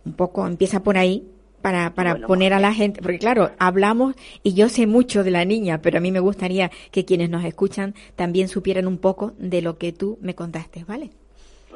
Un 0.04 0.14
poco 0.14 0.46
empieza 0.46 0.82
por 0.82 0.96
ahí 0.96 1.28
para, 1.60 1.94
para 1.94 2.12
Bueno, 2.12 2.26
poner 2.26 2.54
a 2.54 2.58
la 2.58 2.72
gente, 2.72 3.02
porque 3.02 3.18
claro, 3.18 3.50
hablamos 3.58 4.14
y 4.42 4.54
yo 4.54 4.70
sé 4.70 4.86
mucho 4.86 5.22
de 5.24 5.30
la 5.30 5.44
niña, 5.44 5.82
pero 5.82 5.98
a 5.98 6.00
mí 6.00 6.10
me 6.10 6.20
gustaría 6.20 6.70
que 6.90 7.04
quienes 7.04 7.28
nos 7.28 7.44
escuchan 7.44 7.94
también 8.16 8.48
supieran 8.48 8.86
un 8.86 8.96
poco 8.96 9.32
de 9.38 9.60
lo 9.60 9.76
que 9.76 9.92
tú 9.92 10.16
me 10.22 10.34
contaste, 10.34 10.84
¿vale? 10.84 11.10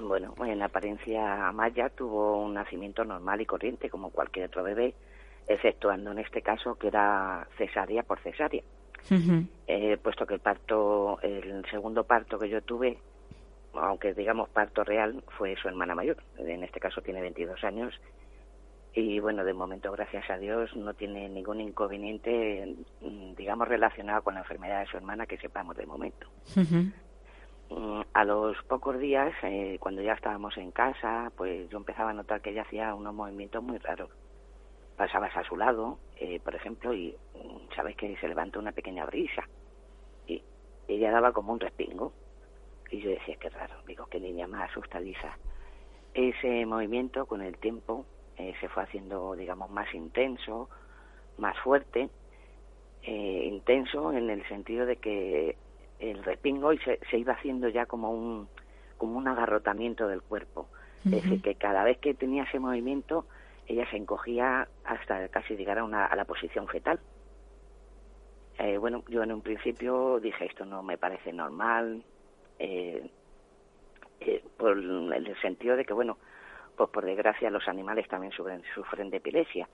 Bueno, 0.00 0.34
en 0.44 0.60
apariencia 0.62 1.48
Amaya 1.48 1.88
tuvo 1.90 2.42
un 2.42 2.54
nacimiento 2.54 3.04
normal 3.04 3.40
y 3.40 3.46
corriente 3.46 3.90
como 3.90 4.10
cualquier 4.10 4.46
otro 4.46 4.64
bebé, 4.64 4.94
exceptuando 5.46 6.12
en 6.12 6.18
este 6.18 6.42
caso 6.42 6.74
que 6.76 6.88
era 6.88 7.46
cesárea 7.58 8.02
por 8.02 8.20
cesárea. 8.20 8.62
Eh, 9.66 9.98
puesto 10.02 10.26
que 10.26 10.34
el 10.34 10.40
parto, 10.40 11.18
el 11.22 11.64
segundo 11.70 12.04
parto 12.04 12.38
que 12.38 12.48
yo 12.48 12.62
tuve, 12.62 12.98
aunque 13.74 14.14
digamos 14.14 14.48
parto 14.48 14.82
real, 14.84 15.22
fue 15.36 15.56
su 15.56 15.68
hermana 15.68 15.94
mayor. 15.94 16.16
En 16.38 16.62
este 16.64 16.80
caso 16.80 17.02
tiene 17.02 17.20
22 17.20 17.62
años. 17.64 17.94
Y 18.96 19.18
bueno, 19.18 19.44
de 19.44 19.52
momento, 19.52 19.90
gracias 19.90 20.30
a 20.30 20.38
Dios, 20.38 20.74
no 20.76 20.94
tiene 20.94 21.28
ningún 21.28 21.60
inconveniente, 21.60 22.76
mm, 23.00 23.34
digamos, 23.34 23.66
relacionado 23.66 24.22
con 24.22 24.34
la 24.34 24.40
enfermedad 24.40 24.80
de 24.80 24.86
su 24.86 24.96
hermana 24.96 25.26
que 25.26 25.36
sepamos 25.38 25.76
de 25.76 25.84
momento. 25.84 26.28
Mm, 27.70 28.02
A 28.12 28.24
los 28.24 28.56
pocos 28.68 28.98
días, 29.00 29.32
eh, 29.42 29.78
cuando 29.80 30.00
ya 30.00 30.12
estábamos 30.12 30.56
en 30.58 30.70
casa, 30.70 31.32
pues 31.36 31.68
yo 31.70 31.78
empezaba 31.78 32.10
a 32.10 32.14
notar 32.14 32.40
que 32.40 32.50
ella 32.50 32.62
hacía 32.62 32.94
unos 32.94 33.12
movimientos 33.12 33.62
muy 33.64 33.78
raros. 33.78 34.10
Pasabas 34.96 35.36
a 35.36 35.44
su 35.44 35.56
lado, 35.56 35.98
eh, 36.16 36.40
por 36.40 36.54
ejemplo, 36.54 36.94
y 36.94 37.16
mm, 37.34 37.74
sabes 37.74 37.96
que 37.96 38.16
se 38.16 38.28
levanta 38.28 38.58
una 38.58 38.72
pequeña 38.72 39.04
brisa. 39.06 39.48
Y 40.26 40.42
ella 40.88 41.10
daba 41.10 41.32
como 41.32 41.52
un 41.52 41.60
respingo. 41.60 42.12
Y 42.90 43.00
yo 43.00 43.10
decía, 43.10 43.36
qué 43.40 43.48
raro, 43.48 43.74
digo, 43.86 44.06
qué 44.06 44.20
niña 44.20 44.46
más 44.46 44.70
asustadiza. 44.70 45.36
Ese 46.12 46.64
movimiento 46.66 47.26
con 47.26 47.42
el 47.42 47.56
tiempo 47.58 48.06
eh, 48.36 48.54
se 48.60 48.68
fue 48.68 48.84
haciendo, 48.84 49.34
digamos, 49.34 49.70
más 49.70 49.92
intenso, 49.94 50.68
más 51.38 51.58
fuerte. 51.60 52.08
Eh, 53.02 53.48
intenso 53.50 54.12
en 54.12 54.30
el 54.30 54.46
sentido 54.48 54.86
de 54.86 54.96
que 54.96 55.56
el 55.98 56.22
respingo 56.24 56.72
y 56.72 56.78
se, 56.78 57.00
se 57.10 57.18
iba 57.18 57.34
haciendo 57.34 57.68
ya 57.68 57.86
como 57.86 58.10
un 58.10 58.48
como 58.96 59.18
un 59.18 59.28
agarrotamiento 59.28 60.08
del 60.08 60.22
cuerpo. 60.22 60.68
Es 61.04 61.10
decir, 61.10 61.42
que 61.42 61.54
cada 61.56 61.84
vez 61.84 61.98
que 61.98 62.14
tenía 62.14 62.44
ese 62.44 62.58
movimiento, 62.58 63.26
ella 63.66 63.88
se 63.90 63.96
encogía 63.96 64.68
hasta 64.84 65.28
casi 65.28 65.56
llegar 65.56 65.78
a, 65.78 65.84
una, 65.84 66.06
a 66.06 66.16
la 66.16 66.24
posición 66.24 66.66
fetal. 66.68 66.98
Eh, 68.58 68.76
bueno, 68.78 69.02
yo 69.08 69.22
en 69.22 69.32
un 69.32 69.42
principio 69.42 70.20
dije, 70.20 70.46
esto 70.46 70.64
no 70.64 70.82
me 70.82 70.96
parece 70.98 71.32
normal, 71.32 72.04
eh, 72.58 73.10
eh, 74.20 74.44
por 74.56 74.78
el 74.78 75.36
sentido 75.40 75.76
de 75.76 75.84
que, 75.84 75.92
bueno, 75.92 76.18
pues 76.76 76.90
por 76.90 77.04
desgracia 77.04 77.50
los 77.50 77.66
animales 77.68 78.06
también 78.08 78.32
sufren, 78.32 78.62
sufren 78.74 79.10
de 79.10 79.16
epilepsia. 79.18 79.68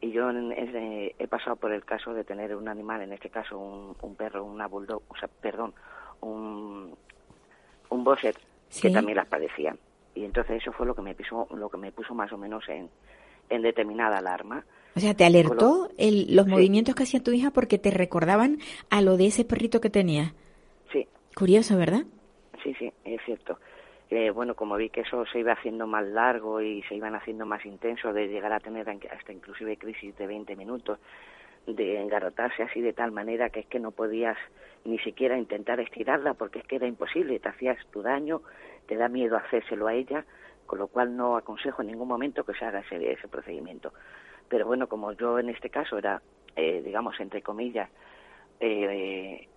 Y 0.00 0.10
yo 0.12 0.30
en- 0.30 0.52
en- 0.52 0.76
eh, 0.76 1.14
he 1.18 1.28
pasado 1.28 1.56
por 1.56 1.72
el 1.72 1.84
caso 1.84 2.12
de 2.14 2.24
tener 2.24 2.54
un 2.56 2.68
animal, 2.68 3.02
en 3.02 3.12
este 3.12 3.30
caso 3.30 3.58
un, 3.58 3.96
un 4.02 4.16
perro, 4.16 4.44
una 4.44 4.66
bulldog, 4.66 5.02
o 5.08 5.16
sea, 5.16 5.28
perdón, 5.40 5.74
un, 6.20 6.96
un 7.88 8.04
boxer, 8.04 8.36
Sí. 8.68 8.82
que 8.88 8.90
también 8.94 9.16
las 9.16 9.26
padecían. 9.26 9.78
Y 10.14 10.24
entonces 10.24 10.60
eso 10.62 10.72
fue 10.72 10.86
lo 10.86 10.94
que 10.94 11.02
me 11.02 11.14
puso, 11.14 11.46
lo 11.54 11.68
que 11.68 11.76
me 11.76 11.92
puso 11.92 12.14
más 12.14 12.32
o 12.32 12.38
menos 12.38 12.68
en, 12.68 12.90
en 13.54 13.62
determinada 13.62 14.18
alarma. 14.18 14.64
O 14.94 15.00
sea, 15.00 15.14
te 15.14 15.24
alertó 15.24 15.88
el, 15.98 16.34
los 16.36 16.44
Sí. 16.46 16.50
movimientos 16.50 16.94
que 16.94 17.04
hacía 17.04 17.22
tu 17.22 17.32
hija 17.32 17.50
porque 17.50 17.78
te 17.78 17.90
recordaban 17.90 18.58
a 18.90 19.00
lo 19.00 19.16
de 19.16 19.26
ese 19.26 19.44
perrito 19.44 19.80
que 19.80 19.88
tenía. 19.90 20.34
Sí, 20.92 21.06
Curioso, 21.34 21.78
¿verdad? 21.78 22.02
Sí, 22.62 22.74
sí, 22.78 22.92
es 23.04 23.20
cierto. 23.24 23.58
Eh, 24.10 24.30
bueno, 24.30 24.54
como 24.54 24.76
vi 24.76 24.90
que 24.90 25.00
eso 25.00 25.24
se 25.32 25.38
iba 25.38 25.52
haciendo 25.54 25.86
más 25.86 26.04
largo 26.06 26.60
y 26.60 26.82
se 26.82 26.94
iban 26.94 27.14
haciendo 27.14 27.46
más 27.46 27.64
intenso, 27.64 28.12
de 28.12 28.28
llegar 28.28 28.52
a 28.52 28.60
tener 28.60 28.86
en- 28.90 29.00
hasta 29.10 29.32
inclusive 29.32 29.78
crisis 29.78 30.14
de 30.18 30.26
20 30.26 30.54
minutos, 30.56 30.98
de 31.66 31.98
engarrotarse 32.02 32.62
así 32.62 32.80
de 32.82 32.92
tal 32.92 33.12
manera 33.12 33.48
que 33.48 33.60
es 33.60 33.66
que 33.66 33.78
no 33.80 33.92
podías 33.92 34.36
ni 34.84 34.98
siquiera 34.98 35.38
intentar 35.38 35.80
estirarla 35.80 36.34
porque 36.34 36.58
es 36.58 36.66
que 36.66 36.76
era 36.76 36.86
imposible, 36.86 37.38
te 37.38 37.48
hacías 37.48 37.78
tu 37.90 38.02
daño, 38.02 38.42
te 38.86 38.96
da 38.96 39.08
miedo 39.08 39.36
hacérselo 39.38 39.86
a 39.86 39.94
ella, 39.94 40.26
con 40.66 40.78
lo 40.78 40.88
cual 40.88 41.16
no 41.16 41.36
aconsejo 41.36 41.82
en 41.82 41.88
ningún 41.88 42.08
momento 42.08 42.44
que 42.44 42.54
se 42.54 42.64
haga 42.64 42.80
ese, 42.80 43.12
ese 43.12 43.28
procedimiento. 43.28 43.92
Pero 44.48 44.66
bueno, 44.66 44.86
como 44.88 45.12
yo 45.12 45.38
en 45.38 45.48
este 45.48 45.70
caso 45.70 45.98
era, 45.98 46.22
eh, 46.56 46.82
digamos, 46.84 47.18
entre 47.20 47.42
comillas, 47.42 47.90
eh, 48.60 49.48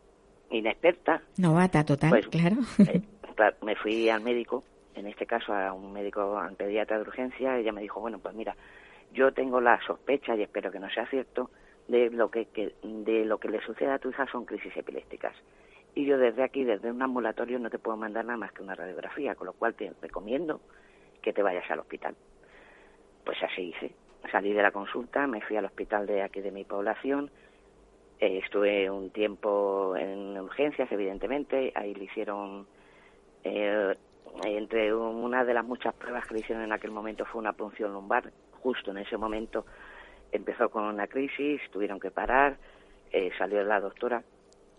inexperta, 0.50 1.22
Novata 1.38 1.84
total, 1.86 2.10
Pues, 2.12 2.28
claro. 2.28 2.58
eh, 2.88 3.02
me 3.62 3.76
fui 3.76 4.10
al 4.10 4.22
médico, 4.22 4.64
en 4.94 5.08
este 5.08 5.26
caso 5.26 5.54
a 5.54 5.74
un 5.74 5.92
médico 5.92 6.22
a 6.38 6.48
un 6.48 6.56
pediatra 6.56 6.98
de 6.98 7.02
urgencia, 7.04 7.58
ella 7.58 7.72
me 7.72 7.82
dijo, 7.82 8.00
bueno, 8.00 8.20
pues 8.20 8.34
mira, 8.36 8.56
yo 9.12 9.34
tengo 9.34 9.60
la 9.62 9.80
sospecha 9.86 10.36
y 10.36 10.44
espero 10.44 10.72
que 10.72 10.80
no 10.80 10.90
sea 10.90 11.06
cierto 11.08 11.50
de 11.88 12.10
lo 12.10 12.30
que, 12.32 12.46
que- 12.46 12.74
de 12.82 13.26
lo 13.26 13.38
que 13.38 13.50
le 13.50 13.62
sucede 13.62 13.92
a 13.92 14.00
tu 14.00 14.10
hija 14.10 14.26
son 14.32 14.46
crisis 14.46 14.76
epilépticas. 14.76 15.36
Y 15.94 16.06
yo 16.06 16.18
desde 16.18 16.44
aquí, 16.44 16.64
desde 16.64 16.92
un 16.92 17.02
ambulatorio, 17.02 17.60
no 17.60 17.70
te 17.70 17.80
puedo 17.80 17.96
mandar 17.98 18.26
nada 18.26 18.38
más 18.38 18.52
que 18.52 18.62
una 18.64 18.76
radiografía, 18.76 19.36
con 19.36 19.48
lo 19.48 19.54
cual 19.54 19.76
te 19.76 19.92
recomiendo 20.02 20.60
que 21.26 21.34
te 21.34 21.42
vayas 21.42 21.70
al 21.72 21.80
hospital. 21.80 22.16
Pues 23.26 23.42
así 23.42 23.64
hice. 23.70 23.96
Salí 24.32 24.54
de 24.54 24.62
la 24.62 24.72
consulta, 24.72 25.26
me 25.26 25.42
fui 25.42 25.58
al 25.58 25.66
hospital 25.66 26.06
de 26.06 26.22
aquí 26.22 26.40
de 26.40 26.52
mi 26.52 26.64
población, 26.66 27.32
eh, 28.20 28.42
estuve 28.44 28.90
un 28.92 29.10
tiempo 29.10 29.96
en 29.98 30.40
urgencias, 30.40 30.92
evidentemente, 30.92 31.72
ahí 31.76 31.96
le 31.96 32.04
hicieron, 32.04 32.68
eh, 33.44 33.96
entre 34.44 34.94
una 34.94 35.44
de 35.44 35.54
las 35.56 35.66
muchas 35.66 35.96
pruebas 35.96 36.28
que 36.28 36.36
le 36.36 36.40
hicieron 36.42 36.64
en 36.64 36.72
aquel 36.72 36.92
momento 36.92 37.26
fue 37.26 37.42
una 37.42 37.54
punción 37.54 37.92
lumbar, 37.92 38.32
justo 38.62 38.92
en 38.92 39.00
ese 39.00 39.18
momento 39.18 39.66
empezó 40.32 40.70
con 40.70 40.84
una 40.84 41.08
crisis, 41.08 41.60
tuvieron 41.72 42.00
que 42.00 42.12
parar, 42.12 42.58
eh, 43.12 43.32
salió 43.38 43.64
la 43.64 43.80
doctora 43.80 44.24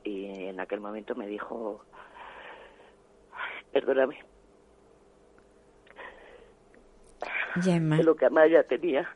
y 0.05 0.47
en 0.47 0.61
aquel 0.61 0.81
momento 0.81 1.17
me 1.17 1.27
dijo, 1.27 1.85
"Ay, 3.33 3.65
perdóname, 3.73 4.19
Gemma. 7.63 7.99
lo 8.03 8.15
que 8.17 8.27
Amaya 8.27 8.63
tenía 8.65 9.09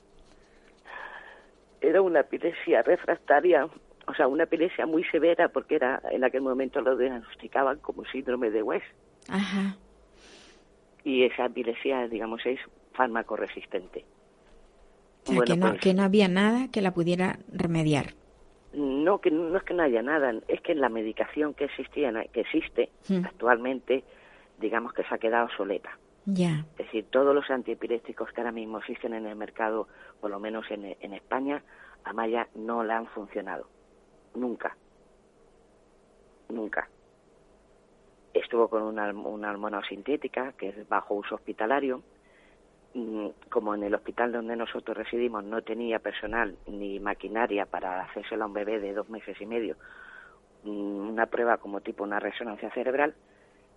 era 1.80 2.02
una 2.02 2.20
epilepsia 2.20 2.82
refractaria, 2.82 3.66
o 4.06 4.14
sea, 4.14 4.26
una 4.28 4.44
epilepsia 4.44 4.86
muy 4.86 5.04
severa 5.04 5.48
porque 5.48 5.76
era 5.76 6.02
en 6.10 6.24
aquel 6.24 6.42
momento 6.42 6.80
lo 6.80 6.96
diagnosticaban 6.96 7.78
como 7.78 8.04
síndrome 8.04 8.50
de 8.50 8.62
West 8.62 8.84
Ajá. 9.28 9.76
y 11.04 11.24
esa 11.24 11.46
epilepsia, 11.46 12.06
digamos, 12.08 12.44
es 12.44 12.60
fármaco 12.92 13.36
resistente. 13.36 14.04
O 15.22 15.26
sea, 15.26 15.34
Bueno, 15.36 15.44
que, 15.54 15.56
no, 15.58 15.68
pues- 15.70 15.80
que 15.80 15.94
no 15.94 16.02
había 16.02 16.28
nada 16.28 16.68
que 16.70 16.82
la 16.82 16.92
pudiera 16.92 17.38
remediar. 17.52 18.14
No, 18.72 19.20
que 19.20 19.30
no 19.30 19.56
es 19.56 19.64
que 19.64 19.74
no 19.74 19.82
haya 19.82 20.02
nada, 20.02 20.32
es 20.48 20.60
que 20.60 20.74
la 20.74 20.88
medicación 20.88 21.54
que 21.54 21.64
existía, 21.64 22.12
que 22.32 22.40
existe 22.42 22.90
Hmm. 23.08 23.24
actualmente, 23.24 24.04
digamos 24.58 24.92
que 24.92 25.02
se 25.04 25.14
ha 25.14 25.18
quedado 25.18 25.46
obsoleta. 25.46 25.98
Es 26.78 26.86
decir, 26.86 27.06
todos 27.10 27.34
los 27.34 27.50
antiepilépticos 27.50 28.30
que 28.32 28.40
ahora 28.40 28.52
mismo 28.52 28.78
existen 28.78 29.14
en 29.14 29.26
el 29.26 29.36
mercado, 29.36 29.88
por 30.20 30.30
lo 30.30 30.38
menos 30.38 30.64
en, 30.70 31.12
España, 31.12 31.62
a 32.04 32.12
Maya 32.12 32.48
no 32.54 32.82
la 32.84 32.98
han 32.98 33.06
funcionado. 33.06 33.66
Nunca. 34.34 34.76
Nunca. 36.48 36.88
Estuvo 38.32 38.68
con 38.68 38.82
una, 38.82 39.10
una 39.12 39.50
hormona 39.50 39.82
sintética, 39.88 40.52
que 40.52 40.68
es 40.68 40.88
bajo 40.88 41.14
uso 41.14 41.34
hospitalario. 41.34 42.02
Mm, 42.94 43.28
Como 43.48 43.74
en 43.74 43.84
el 43.84 43.94
hospital 43.94 44.32
donde 44.32 44.56
nosotros 44.56 44.96
residimos 44.96 45.44
no 45.44 45.62
tenía 45.62 46.00
personal 46.00 46.56
ni 46.66 46.98
maquinaria 46.98 47.66
para 47.66 48.02
hacérselo 48.02 48.44
a 48.44 48.46
un 48.46 48.52
bebé 48.52 48.80
de 48.80 48.92
dos 48.94 49.08
meses 49.08 49.40
y 49.40 49.46
medio, 49.46 49.76
mm, 50.64 51.08
una 51.10 51.26
prueba 51.26 51.58
como 51.58 51.80
tipo 51.80 52.02
una 52.02 52.18
resonancia 52.18 52.70
cerebral, 52.70 53.14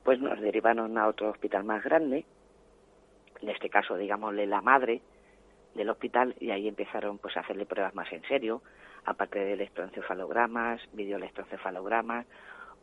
pues 0.03 0.19
nos 0.19 0.39
derivaron 0.41 0.97
a 0.97 1.07
otro 1.07 1.29
hospital 1.29 1.63
más 1.63 1.83
grande, 1.83 2.25
en 3.43 3.49
este 3.49 3.69
caso, 3.69 3.97
digámosle, 3.97 4.47
la 4.47 4.61
madre 4.61 5.01
del 5.75 5.89
hospital, 5.89 6.33
y 6.39 6.51
ahí 6.51 6.67
empezaron 6.67 7.17
pues 7.17 7.35
a 7.35 7.41
hacerle 7.41 7.65
pruebas 7.65 7.93
más 7.93 8.11
en 8.13 8.21
serio, 8.23 8.61
aparte 9.05 9.39
de 9.39 9.53
electroencefalogramas, 9.53 10.81
videoelectroencefalogramas, 10.93 12.25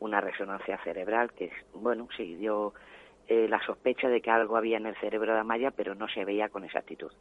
una 0.00 0.20
resonancia 0.20 0.78
cerebral 0.84 1.32
que, 1.32 1.50
bueno, 1.74 2.08
sí, 2.14 2.34
dio 2.34 2.74
eh, 3.26 3.46
la 3.48 3.64
sospecha 3.64 4.08
de 4.08 4.20
que 4.20 4.30
algo 4.30 4.56
había 4.56 4.76
en 4.76 4.86
el 4.86 4.96
cerebro 4.96 5.32
de 5.32 5.40
Amaya, 5.40 5.70
pero 5.70 5.94
no 5.94 6.08
se 6.08 6.24
veía 6.24 6.50
con 6.50 6.64
exactitud. 6.64 7.12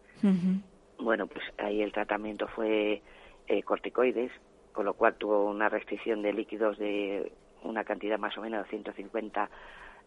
Bueno, 0.98 1.28
pues 1.28 1.46
ahí 1.58 1.82
el 1.82 1.94
tratamiento 1.94 2.48
fue 2.50 3.02
eh, 3.48 3.64
corticoides, 3.64 4.32
con 4.74 4.86
lo 4.86 4.96
cual 4.96 5.16
tuvo 5.16 5.46
una 5.46 5.70
restricción 5.70 6.22
de 6.22 6.34
líquidos 6.34 6.78
de 6.78 7.32
una 7.64 7.86
cantidad 7.86 8.20
más 8.20 8.38
o 8.38 8.42
menos 8.42 8.64
de 8.64 8.70
150 8.70 9.50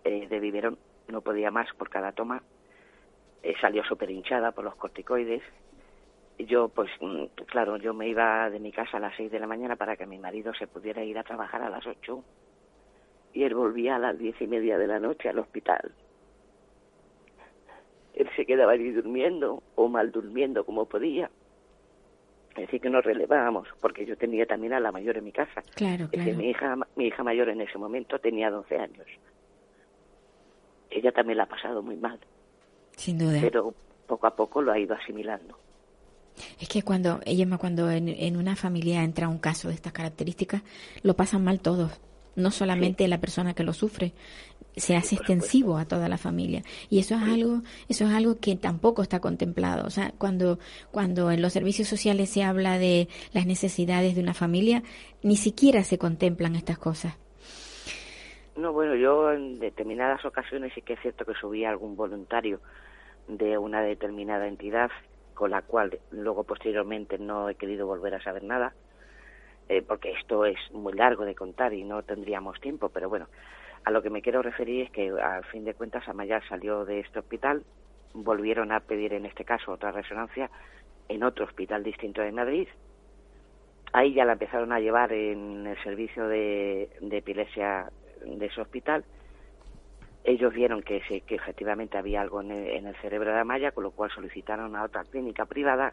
eh, 0.04 0.26
de 0.28 0.40
biberón, 0.40 0.78
no 1.08 1.22
podía 1.22 1.50
más 1.50 1.68
por 1.78 1.88
cada 1.88 2.12
toma, 2.12 2.42
eh, 3.42 3.54
salió 3.60 3.82
súper 3.84 4.10
hinchada 4.10 4.52
por 4.52 4.64
los 4.64 4.76
corticoides. 4.76 5.42
Yo, 6.38 6.68
pues, 6.68 6.90
mm, 7.00 7.24
claro, 7.46 7.76
yo 7.76 7.92
me 7.94 8.08
iba 8.08 8.48
de 8.50 8.58
mi 8.58 8.72
casa 8.72 8.96
a 8.96 9.00
las 9.00 9.14
6 9.16 9.30
de 9.30 9.40
la 9.40 9.46
mañana 9.46 9.76
para 9.76 9.96
que 9.96 10.06
mi 10.06 10.18
marido 10.18 10.54
se 10.54 10.66
pudiera 10.66 11.02
ir 11.04 11.18
a 11.18 11.24
trabajar 11.24 11.62
a 11.62 11.70
las 11.70 11.86
8 11.86 12.24
y 13.34 13.44
él 13.44 13.54
volvía 13.54 13.96
a 13.96 13.98
las 13.98 14.18
diez 14.18 14.40
y 14.40 14.46
media 14.46 14.78
de 14.78 14.86
la 14.86 14.98
noche 14.98 15.28
al 15.28 15.38
hospital. 15.38 15.92
Él 18.14 18.28
se 18.36 18.44
quedaba 18.44 18.72
allí 18.72 18.90
durmiendo 18.90 19.62
o 19.74 19.88
mal 19.88 20.12
durmiendo 20.12 20.64
como 20.64 20.86
podía. 20.86 21.30
Es 22.50 22.66
decir, 22.66 22.82
que 22.82 22.90
nos 22.90 23.02
relevábamos, 23.02 23.66
porque 23.80 24.04
yo 24.04 24.16
tenía 24.18 24.44
también 24.44 24.74
a 24.74 24.80
la 24.80 24.92
mayor 24.92 25.16
en 25.16 25.24
mi 25.24 25.32
casa. 25.32 25.62
Claro, 25.74 26.08
claro. 26.10 26.34
mi 26.34 26.50
hija, 26.50 26.76
mi 26.96 27.06
hija 27.06 27.22
mayor 27.22 27.48
en 27.48 27.62
ese 27.62 27.78
momento 27.78 28.18
tenía 28.18 28.50
12 28.50 28.76
años. 28.76 29.06
Ella 30.90 31.12
también 31.12 31.38
la 31.38 31.44
ha 31.44 31.48
pasado 31.48 31.82
muy 31.82 31.96
mal. 31.96 32.20
Sin 32.96 33.18
duda. 33.18 33.38
Pero 33.40 33.74
poco 34.06 34.26
a 34.26 34.36
poco 34.36 34.62
lo 34.62 34.72
ha 34.72 34.78
ido 34.78 34.94
asimilando. 34.94 35.58
Es 36.58 36.68
que 36.68 36.82
cuando, 36.82 37.20
ella 37.24 37.46
cuando 37.58 37.90
en, 37.90 38.08
en 38.08 38.36
una 38.36 38.56
familia 38.56 39.02
entra 39.02 39.28
un 39.28 39.38
caso 39.38 39.68
de 39.68 39.74
estas 39.74 39.92
características, 39.92 40.62
lo 41.02 41.14
pasan 41.14 41.44
mal 41.44 41.60
todos. 41.60 41.92
No 42.34 42.50
solamente 42.50 43.06
la 43.08 43.20
persona 43.20 43.52
que 43.52 43.62
lo 43.62 43.74
sufre, 43.74 44.14
se 44.76 44.96
hace 44.96 45.16
extensivo 45.16 45.76
a 45.76 45.84
toda 45.84 46.08
la 46.08 46.18
familia. 46.18 46.62
Y 46.88 46.98
eso 46.98 47.14
es 47.14 47.22
algo 47.22 47.62
eso 47.88 48.06
es 48.06 48.12
algo 48.12 48.38
que 48.38 48.56
tampoco 48.56 49.02
está 49.02 49.20
contemplado. 49.20 49.86
O 49.86 49.90
sea 49.90 50.12
cuando 50.16 50.58
cuando 50.90 51.30
en 51.30 51.42
los 51.42 51.52
servicios 51.52 51.88
sociales 51.88 52.30
se 52.30 52.42
habla 52.42 52.78
de 52.78 53.08
las 53.32 53.46
necesidades 53.46 54.14
de 54.14 54.22
una 54.22 54.34
familia 54.34 54.82
ni 55.22 55.36
siquiera 55.36 55.84
se 55.84 55.98
contemplan 55.98 56.56
estas 56.56 56.78
cosas 56.78 57.14
no 58.56 58.72
bueno 58.72 58.94
yo 58.94 59.32
en 59.32 59.58
determinadas 59.58 60.24
ocasiones 60.24 60.72
sí 60.74 60.82
que 60.82 60.94
es 60.94 61.00
cierto 61.00 61.24
que 61.24 61.34
subí 61.34 61.64
algún 61.64 61.96
voluntario 61.96 62.60
de 63.28 63.56
una 63.58 63.82
determinada 63.82 64.46
entidad 64.46 64.90
con 65.34 65.50
la 65.50 65.62
cual 65.62 65.98
luego 66.10 66.44
posteriormente 66.44 67.18
no 67.18 67.48
he 67.48 67.54
querido 67.54 67.86
volver 67.86 68.14
a 68.14 68.22
saber 68.22 68.44
nada 68.44 68.74
eh, 69.68 69.82
porque 69.82 70.12
esto 70.12 70.44
es 70.44 70.58
muy 70.72 70.92
largo 70.92 71.24
de 71.24 71.34
contar 71.34 71.72
y 71.72 71.84
no 71.84 72.02
tendríamos 72.02 72.60
tiempo, 72.60 72.88
pero 72.88 73.08
bueno, 73.08 73.28
a 73.84 73.90
lo 73.90 74.02
que 74.02 74.10
me 74.10 74.20
quiero 74.20 74.42
referir 74.42 74.82
es 74.84 74.90
que 74.90 75.10
al 75.10 75.44
fin 75.44 75.64
de 75.64 75.74
cuentas 75.74 76.06
Amaya 76.08 76.40
salió 76.48 76.84
de 76.84 77.00
este 77.00 77.20
hospital, 77.20 77.64
volvieron 78.12 78.72
a 78.72 78.80
pedir 78.80 79.14
en 79.14 79.24
este 79.24 79.44
caso 79.44 79.72
otra 79.72 79.90
resonancia 79.90 80.50
en 81.08 81.22
otro 81.22 81.44
hospital 81.44 81.82
distinto 81.82 82.20
de 82.20 82.32
Madrid. 82.32 82.68
Ahí 83.92 84.14
ya 84.14 84.24
la 84.24 84.32
empezaron 84.32 84.72
a 84.72 84.80
llevar 84.80 85.12
en 85.12 85.66
el 85.66 85.82
servicio 85.82 86.26
de, 86.28 86.90
epilepsia 87.10 87.90
de 88.24 88.46
ese 88.46 88.60
hospital. 88.60 89.04
Ellos 90.24 90.52
vieron 90.54 90.82
que, 90.82 91.00
que 91.00 91.34
efectivamente 91.34 91.98
había 91.98 92.20
algo 92.20 92.40
en 92.40 92.52
el, 92.52 92.68
en 92.68 92.86
el 92.86 92.96
cerebro 92.96 93.32
de 93.32 93.40
Amaya, 93.40 93.72
con 93.72 93.84
lo 93.84 93.90
cual 93.90 94.10
solicitaron 94.14 94.76
a 94.76 94.84
otra 94.84 95.02
clínica 95.04 95.46
privada 95.46 95.92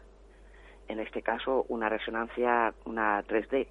en 0.90 0.98
este 0.98 1.22
caso 1.22 1.64
una 1.68 1.88
resonancia, 1.88 2.74
una 2.84 3.22
3D, 3.22 3.68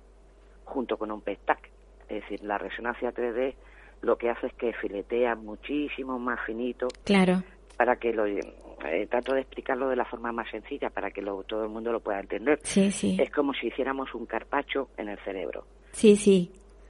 junto 0.64 0.98
con 0.98 1.12
un 1.12 1.22
PET-TAC. 1.22 1.70
Es 2.08 2.22
decir, 2.22 2.44
la 2.44 2.58
resonancia 2.58 3.14
3D 3.14 3.56
lo 4.02 4.18
que 4.18 4.30
hace 4.30 4.48
es 4.48 4.54
que 4.54 4.72
filetea 4.74 5.36
muchísimo 5.36 6.18
más 6.18 6.40
finito. 6.46 6.88
Claro. 7.04 7.44
Para 7.76 7.98
que 7.98 8.14
lo. 8.14 8.26
Eh, 8.26 9.08
trato 9.10 9.34
de 9.34 9.42
explicarlo 9.42 9.90
de 9.90 9.98
la 9.98 10.06
forma 10.06 10.32
más 10.32 10.50
sencilla 10.50 10.90
para 10.90 11.12
que 11.12 11.22
lo, 11.22 11.44
todo 11.44 11.64
el 11.64 11.70
mundo 11.70 11.92
lo 11.92 12.00
pueda 12.00 12.22
entender. 12.22 12.60
Sí, 12.64 12.90
sí. 12.92 13.18
Es 13.20 13.30
como 13.30 13.54
si 13.54 13.68
hiciéramos 13.68 14.16
un 14.16 14.26
carpacho 14.26 14.88
en 14.96 15.10
el 15.10 15.20
cerebro. 15.20 15.66
Sí, 15.92 16.16
sí. 16.16 16.50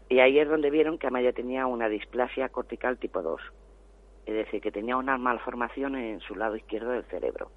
Y 0.09 0.19
ahí 0.19 0.39
es 0.39 0.49
donde 0.49 0.69
vieron 0.71 0.97
que 0.97 1.07
Amaya 1.07 1.31
tenía 1.33 1.67
una 1.67 1.87
displasia 1.87 2.49
cortical 2.49 2.97
tipo 2.97 3.21
2. 3.21 3.41
Es 4.25 4.33
decir, 4.33 4.61
que 4.61 4.71
tenía 4.71 4.97
una 4.97 5.17
malformación 5.17 5.95
en 5.95 6.19
su 6.19 6.35
lado 6.35 6.55
izquierdo 6.55 6.91
del 6.91 7.03
cerebro 7.05 7.51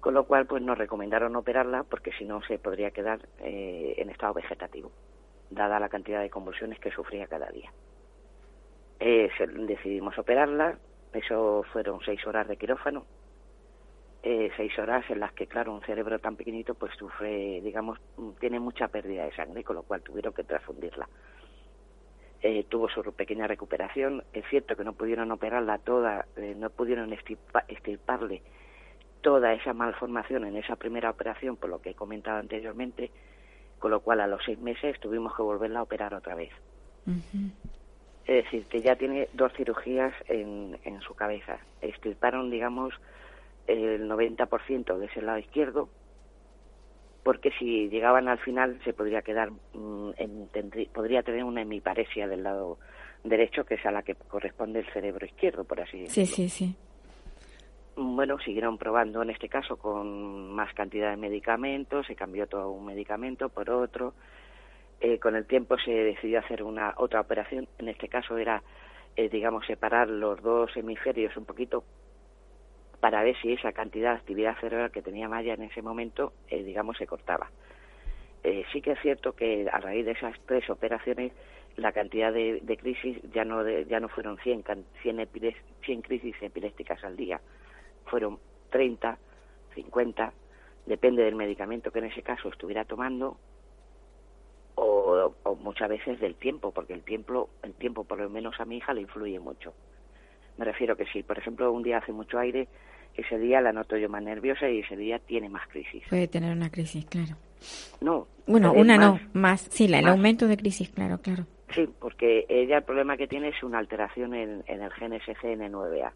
con 0.00 0.14
lo 0.14 0.24
cual 0.24 0.46
pues 0.46 0.62
nos 0.62 0.78
recomendaron 0.78 1.36
operarla 1.36 1.84
porque 1.84 2.12
si 2.12 2.24
no 2.24 2.40
se 2.42 2.58
podría 2.58 2.90
quedar 2.90 3.20
eh, 3.40 3.94
en 3.98 4.10
estado 4.10 4.34
vegetativo, 4.34 4.90
dada 5.50 5.80
la 5.80 5.88
cantidad 5.88 6.20
de 6.20 6.30
convulsiones 6.30 6.78
que 6.78 6.90
sufría 6.90 7.26
cada 7.26 7.48
día. 7.48 7.72
Eh, 9.00 9.30
decidimos 9.66 10.16
operarla, 10.18 10.78
eso 11.12 11.64
fueron 11.72 12.00
seis 12.04 12.24
horas 12.26 12.48
de 12.48 12.56
quirófano, 12.56 13.04
eh, 14.22 14.50
seis 14.56 14.76
horas 14.78 15.04
en 15.10 15.20
las 15.20 15.32
que, 15.32 15.46
claro, 15.46 15.72
un 15.72 15.82
cerebro 15.82 16.18
tan 16.18 16.36
pequeñito 16.36 16.74
pues 16.74 16.94
sufre, 16.96 17.60
digamos, 17.60 17.98
tiene 18.40 18.58
mucha 18.60 18.88
pérdida 18.88 19.24
de 19.24 19.34
sangre, 19.34 19.64
con 19.64 19.76
lo 19.76 19.82
cual 19.82 20.02
tuvieron 20.02 20.32
que 20.32 20.44
transfundirla. 20.44 21.08
tuvo 22.68 22.88
su 22.88 23.02
pequeña 23.12 23.46
recuperación. 23.46 24.24
Es 24.32 24.44
cierto 24.50 24.76
que 24.76 24.84
no 24.84 24.92
pudieron 24.92 25.30
operarla 25.30 25.78
toda, 25.78 26.26
no 26.56 26.70
pudieron 26.70 27.12
estirparle 27.12 28.42
toda 29.20 29.52
esa 29.52 29.72
malformación 29.72 30.44
en 30.44 30.56
esa 30.56 30.76
primera 30.76 31.10
operación, 31.10 31.56
por 31.56 31.70
lo 31.70 31.80
que 31.80 31.90
he 31.90 31.94
comentado 31.94 32.38
anteriormente, 32.38 33.10
con 33.78 33.90
lo 33.90 34.00
cual 34.00 34.20
a 34.20 34.26
los 34.26 34.42
seis 34.44 34.58
meses 34.58 34.98
tuvimos 35.00 35.34
que 35.34 35.42
volverla 35.42 35.80
a 35.80 35.82
operar 35.82 36.14
otra 36.14 36.34
vez. 36.34 36.50
Es 38.26 38.44
decir, 38.44 38.66
que 38.66 38.80
ya 38.80 38.96
tiene 38.96 39.28
dos 39.32 39.52
cirugías 39.54 40.12
en, 40.28 40.78
en 40.84 41.00
su 41.00 41.14
cabeza. 41.14 41.58
Estirparon, 41.80 42.50
digamos, 42.50 42.94
el 43.68 44.08
90% 44.08 44.98
de 44.98 45.06
ese 45.06 45.22
lado 45.22 45.38
izquierdo, 45.38 45.88
porque 47.22 47.50
si 47.58 47.88
llegaban 47.88 48.28
al 48.28 48.38
final 48.38 48.80
se 48.84 48.92
podría 48.92 49.22
quedar, 49.22 49.50
mm, 49.50 50.10
en, 50.16 50.48
podría 50.92 51.22
tener 51.22 51.44
una 51.44 51.62
hemiparesia 51.62 52.26
del 52.26 52.42
lado 52.42 52.78
derecho, 53.22 53.64
que 53.64 53.74
es 53.74 53.86
a 53.86 53.90
la 53.90 54.02
que 54.02 54.14
corresponde 54.14 54.80
el 54.80 54.92
cerebro 54.92 55.26
izquierdo, 55.26 55.64
por 55.64 55.80
así 55.80 56.00
decirlo. 56.00 56.26
Sí, 56.26 56.48
sí, 56.48 56.48
sí 56.48 56.76
bueno, 57.98 58.38
siguieron 58.38 58.78
probando 58.78 59.22
en 59.22 59.30
este 59.30 59.48
caso 59.48 59.76
con 59.76 60.52
más 60.52 60.72
cantidad 60.74 61.10
de 61.10 61.16
medicamentos, 61.16 62.06
se 62.06 62.14
cambió 62.14 62.46
todo 62.46 62.70
un 62.70 62.86
medicamento 62.86 63.48
por 63.48 63.70
otro. 63.70 64.14
Eh, 65.00 65.18
con 65.18 65.36
el 65.36 65.46
tiempo 65.46 65.76
se 65.78 65.90
decidió 65.90 66.40
hacer 66.40 66.62
una 66.62 66.94
otra 66.96 67.20
operación, 67.20 67.68
en 67.78 67.88
este 67.88 68.08
caso 68.08 68.36
era, 68.36 68.62
eh, 69.16 69.28
digamos, 69.28 69.66
separar 69.66 70.08
los 70.08 70.40
dos 70.42 70.76
hemisferios 70.76 71.36
un 71.36 71.44
poquito 71.44 71.84
para 73.00 73.22
ver 73.22 73.36
si 73.40 73.52
esa 73.52 73.72
cantidad 73.72 74.12
de 74.12 74.18
actividad 74.18 74.58
cerebral 74.58 74.90
que 74.90 75.02
tenía 75.02 75.28
Maya 75.28 75.54
en 75.54 75.62
ese 75.62 75.82
momento, 75.82 76.32
eh, 76.48 76.62
digamos, 76.62 76.96
se 76.96 77.06
cortaba. 77.06 77.50
sí 78.72 78.80
que 78.80 78.92
es 78.92 79.00
cierto 79.00 79.34
que 79.34 79.68
a 79.70 79.78
raíz 79.78 80.04
de 80.04 80.12
esas 80.12 80.34
tres 80.46 80.68
operaciones 80.70 81.32
la 81.76 81.92
cantidad 81.92 82.32
de, 82.32 82.78
crisis 82.80 83.18
ya 83.32 83.44
no 83.44 83.66
ya 83.68 84.00
no 84.00 84.08
fueron 84.08 84.36
100, 84.38 84.64
100, 85.02 85.28
100 85.84 86.02
crisis 86.02 86.34
epilépticas 86.40 87.02
al 87.04 87.16
día, 87.16 87.40
fueron 88.06 88.38
30, 88.70 89.16
50, 89.74 90.32
depende 90.86 91.22
del 91.22 91.36
medicamento 91.36 91.90
que 91.92 92.00
en 92.00 92.06
ese 92.06 92.22
caso 92.22 92.48
estuviera 92.48 92.84
tomando 92.84 93.36
o, 94.74 95.34
muchas 95.60 95.88
veces 95.88 96.20
del 96.20 96.34
tiempo, 96.34 96.72
porque 96.72 96.94
el 96.94 97.02
tiempo, 97.02 97.50
el 97.62 97.74
tiempo 97.74 98.04
por 98.04 98.18
lo 98.18 98.30
menos 98.30 98.58
a 98.60 98.64
mi 98.64 98.78
hija 98.78 98.94
le 98.94 99.02
influye 99.02 99.38
mucho. 99.38 99.74
Me 100.58 100.64
refiero 100.64 100.96
que 100.96 101.06
si, 101.06 101.22
por 101.22 101.38
ejemplo, 101.38 101.72
un 101.72 101.82
día 101.82 101.98
hace 101.98 102.12
mucho 102.12 102.38
aire, 102.38 102.68
ese 103.14 103.38
día 103.38 103.60
la 103.60 103.72
noto 103.72 103.96
yo 103.96 104.08
más 104.08 104.22
nerviosa 104.22 104.68
y 104.68 104.80
ese 104.80 104.96
día 104.96 105.18
tiene 105.18 105.48
más 105.48 105.66
crisis. 105.68 106.02
Puede 106.08 106.28
tener 106.28 106.52
una 106.52 106.70
crisis, 106.70 107.04
claro. 107.06 107.36
No. 108.00 108.26
Bueno, 108.46 108.72
una 108.72 108.96
no, 108.96 109.20
más. 109.32 109.62
Sí, 109.70 109.86
el 109.86 110.06
aumento 110.06 110.46
de 110.46 110.56
crisis, 110.56 110.90
claro, 110.90 111.18
claro. 111.18 111.46
Sí, 111.74 111.88
porque 112.00 112.46
ella 112.48 112.78
el 112.78 112.84
problema 112.84 113.16
que 113.16 113.28
tiene 113.28 113.48
es 113.48 113.62
una 113.62 113.78
alteración 113.78 114.34
en, 114.34 114.64
en 114.66 114.82
el 114.82 114.92
gen 114.92 115.12
SGN9A. 115.12 116.12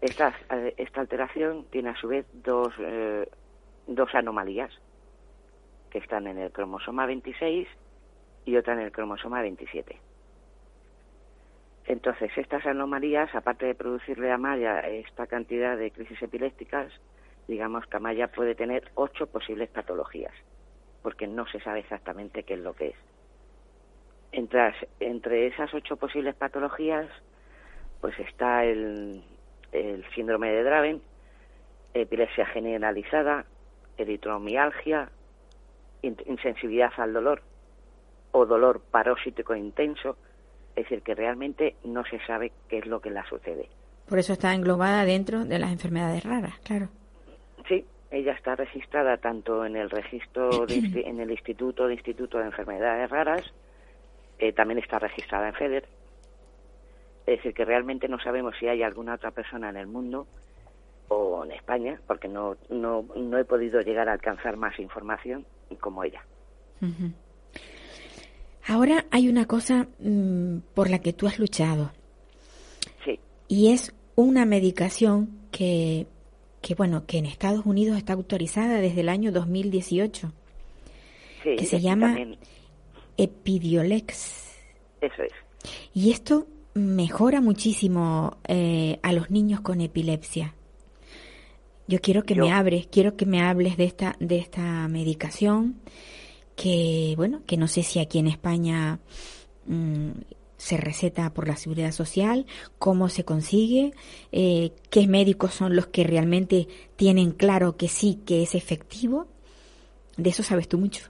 Esta, 0.00 0.34
eh, 0.50 0.74
esta 0.76 1.00
alteración 1.00 1.66
tiene 1.70 1.90
a 1.90 1.96
su 1.96 2.08
vez 2.08 2.26
dos, 2.32 2.72
eh, 2.80 3.28
dos 3.86 4.14
anomalías 4.14 4.72
que 5.90 5.98
están 5.98 6.26
en 6.26 6.38
el 6.38 6.52
cromosoma 6.52 7.06
26 7.06 7.68
y 8.44 8.56
otra 8.56 8.74
en 8.74 8.80
el 8.80 8.92
cromosoma 8.92 9.42
27. 9.42 9.98
Entonces, 11.88 12.30
estas 12.36 12.66
anomalías, 12.66 13.34
aparte 13.34 13.64
de 13.64 13.74
producirle 13.74 14.30
a 14.30 14.36
Maya 14.36 14.80
esta 14.80 15.26
cantidad 15.26 15.74
de 15.74 15.90
crisis 15.90 16.20
epilépticas, 16.20 16.92
digamos 17.48 17.86
que 17.86 17.98
Maya 17.98 18.28
puede 18.28 18.54
tener 18.54 18.90
ocho 18.94 19.26
posibles 19.26 19.70
patologías, 19.70 20.34
porque 21.02 21.26
no 21.26 21.46
se 21.48 21.60
sabe 21.60 21.80
exactamente 21.80 22.42
qué 22.42 22.54
es 22.54 22.60
lo 22.60 22.74
que 22.74 22.88
es. 22.88 22.96
Entre, 25.00 25.46
esas 25.46 25.72
ocho 25.72 25.96
posibles 25.96 26.34
patologías, 26.34 27.08
pues 28.02 28.18
está 28.18 28.66
el, 28.66 29.24
el 29.72 30.04
síndrome 30.14 30.50
de 30.50 30.64
Draven, 30.64 31.02
epilepsia 31.94 32.44
generalizada, 32.44 33.46
eritromialgia, 33.96 35.08
insensibilidad 36.02 36.92
al 36.98 37.14
dolor 37.14 37.40
o 38.32 38.44
dolor 38.44 38.82
parósitico 38.90 39.54
intenso, 39.54 40.18
es 40.78 40.84
decir, 40.84 41.02
que 41.02 41.14
realmente 41.14 41.74
no 41.84 42.04
se 42.04 42.24
sabe 42.24 42.52
qué 42.68 42.78
es 42.78 42.86
lo 42.86 43.00
que 43.00 43.10
la 43.10 43.26
sucede. 43.28 43.68
Por 44.08 44.18
eso 44.20 44.32
está 44.32 44.54
englobada 44.54 45.04
dentro 45.04 45.44
de 45.44 45.58
las 45.58 45.72
enfermedades 45.72 46.22
raras, 46.22 46.56
claro. 46.60 46.88
Sí, 47.66 47.84
ella 48.12 48.32
está 48.32 48.54
registrada 48.54 49.16
tanto 49.16 49.64
en 49.64 49.74
el 49.74 49.90
registro, 49.90 50.66
en 50.68 51.20
el 51.20 51.30
Instituto 51.32 51.88
de 51.88 51.94
Instituto 51.94 52.38
de 52.38 52.44
Enfermedades 52.44 53.10
Raras, 53.10 53.42
eh, 54.38 54.52
también 54.52 54.78
está 54.78 55.00
registrada 55.00 55.48
en 55.48 55.54
FEDER. 55.54 55.88
Es 57.26 57.38
decir, 57.38 57.52
que 57.52 57.64
realmente 57.64 58.08
no 58.08 58.20
sabemos 58.20 58.54
si 58.58 58.68
hay 58.68 58.84
alguna 58.84 59.14
otra 59.14 59.32
persona 59.32 59.68
en 59.70 59.76
el 59.76 59.88
mundo 59.88 60.28
o 61.08 61.44
en 61.44 61.50
España, 61.50 62.00
porque 62.06 62.28
no, 62.28 62.56
no, 62.70 63.04
no 63.16 63.38
he 63.38 63.44
podido 63.44 63.80
llegar 63.80 64.08
a 64.08 64.12
alcanzar 64.12 64.56
más 64.56 64.78
información 64.78 65.44
como 65.80 66.04
ella. 66.04 66.22
Ahora 68.68 69.06
hay 69.10 69.30
una 69.30 69.46
cosa 69.46 69.88
mm, 69.98 70.58
por 70.74 70.90
la 70.90 70.98
que 70.98 71.14
tú 71.14 71.26
has 71.26 71.38
luchado. 71.38 71.90
Sí. 73.02 73.18
Y 73.48 73.72
es 73.72 73.94
una 74.14 74.44
medicación 74.44 75.30
que, 75.50 76.06
que, 76.60 76.74
bueno, 76.74 77.06
que 77.06 77.16
en 77.16 77.24
Estados 77.24 77.64
Unidos 77.64 77.96
está 77.96 78.12
autorizada 78.12 78.78
desde 78.80 79.00
el 79.00 79.08
año 79.08 79.32
2018. 79.32 80.32
Sí, 81.42 81.56
que 81.56 81.64
se 81.64 81.80
llama 81.80 82.14
Epidiolex. 83.16 84.54
Eso 85.00 85.22
es. 85.22 85.32
Y 85.94 86.10
esto 86.10 86.46
mejora 86.74 87.40
muchísimo 87.40 88.36
eh, 88.46 88.98
a 89.02 89.14
los 89.14 89.30
niños 89.30 89.62
con 89.62 89.80
epilepsia. 89.80 90.54
Yo 91.86 92.00
quiero 92.02 92.24
que 92.24 92.34
me 92.34 92.52
hables, 92.52 92.86
quiero 92.86 93.16
que 93.16 93.24
me 93.24 93.40
hables 93.40 93.78
de 93.78 93.84
esta 93.84 94.14
de 94.20 94.36
esta 94.36 94.86
medicación 94.88 95.80
que 96.60 97.14
bueno, 97.16 97.40
que 97.46 97.56
no 97.56 97.68
sé 97.68 97.82
si 97.82 98.00
aquí 98.00 98.18
en 98.18 98.26
España 98.26 98.98
mm, 99.66 100.10
se 100.56 100.76
receta 100.76 101.30
por 101.30 101.46
la 101.46 101.54
seguridad 101.54 101.92
social, 101.92 102.46
cómo 102.78 103.08
se 103.08 103.24
consigue, 103.24 103.92
eh, 104.32 104.72
qué 104.90 105.06
médicos 105.06 105.54
son 105.54 105.76
los 105.76 105.86
que 105.86 106.02
realmente 106.02 106.66
tienen 106.96 107.30
claro 107.30 107.76
que 107.76 107.86
sí, 107.86 108.20
que 108.26 108.42
es 108.42 108.56
efectivo. 108.56 109.28
De 110.16 110.30
eso 110.30 110.42
sabes 110.42 110.68
tú 110.68 110.78
mucho. 110.78 111.04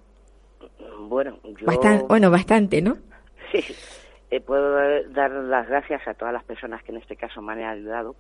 Bueno, 1.09 1.39
yo... 1.43 2.07
Bueno, 2.07 2.31
bastante, 2.31 2.83
¿no? 2.83 2.99
Sí, 3.51 3.65
eh, 4.31 4.43
puedo 4.43 4.75
dar 5.09 5.31
las 5.31 5.67
gracias 5.67 6.07
a 6.07 6.13
todas 6.13 6.35
las 6.35 6.45
personas 6.45 6.83
que 6.83 6.93
en 6.93 6.99
este 6.99 7.17
caso 7.17 7.41
me 7.41 7.55
han 7.55 7.63
ayudado 7.63 8.15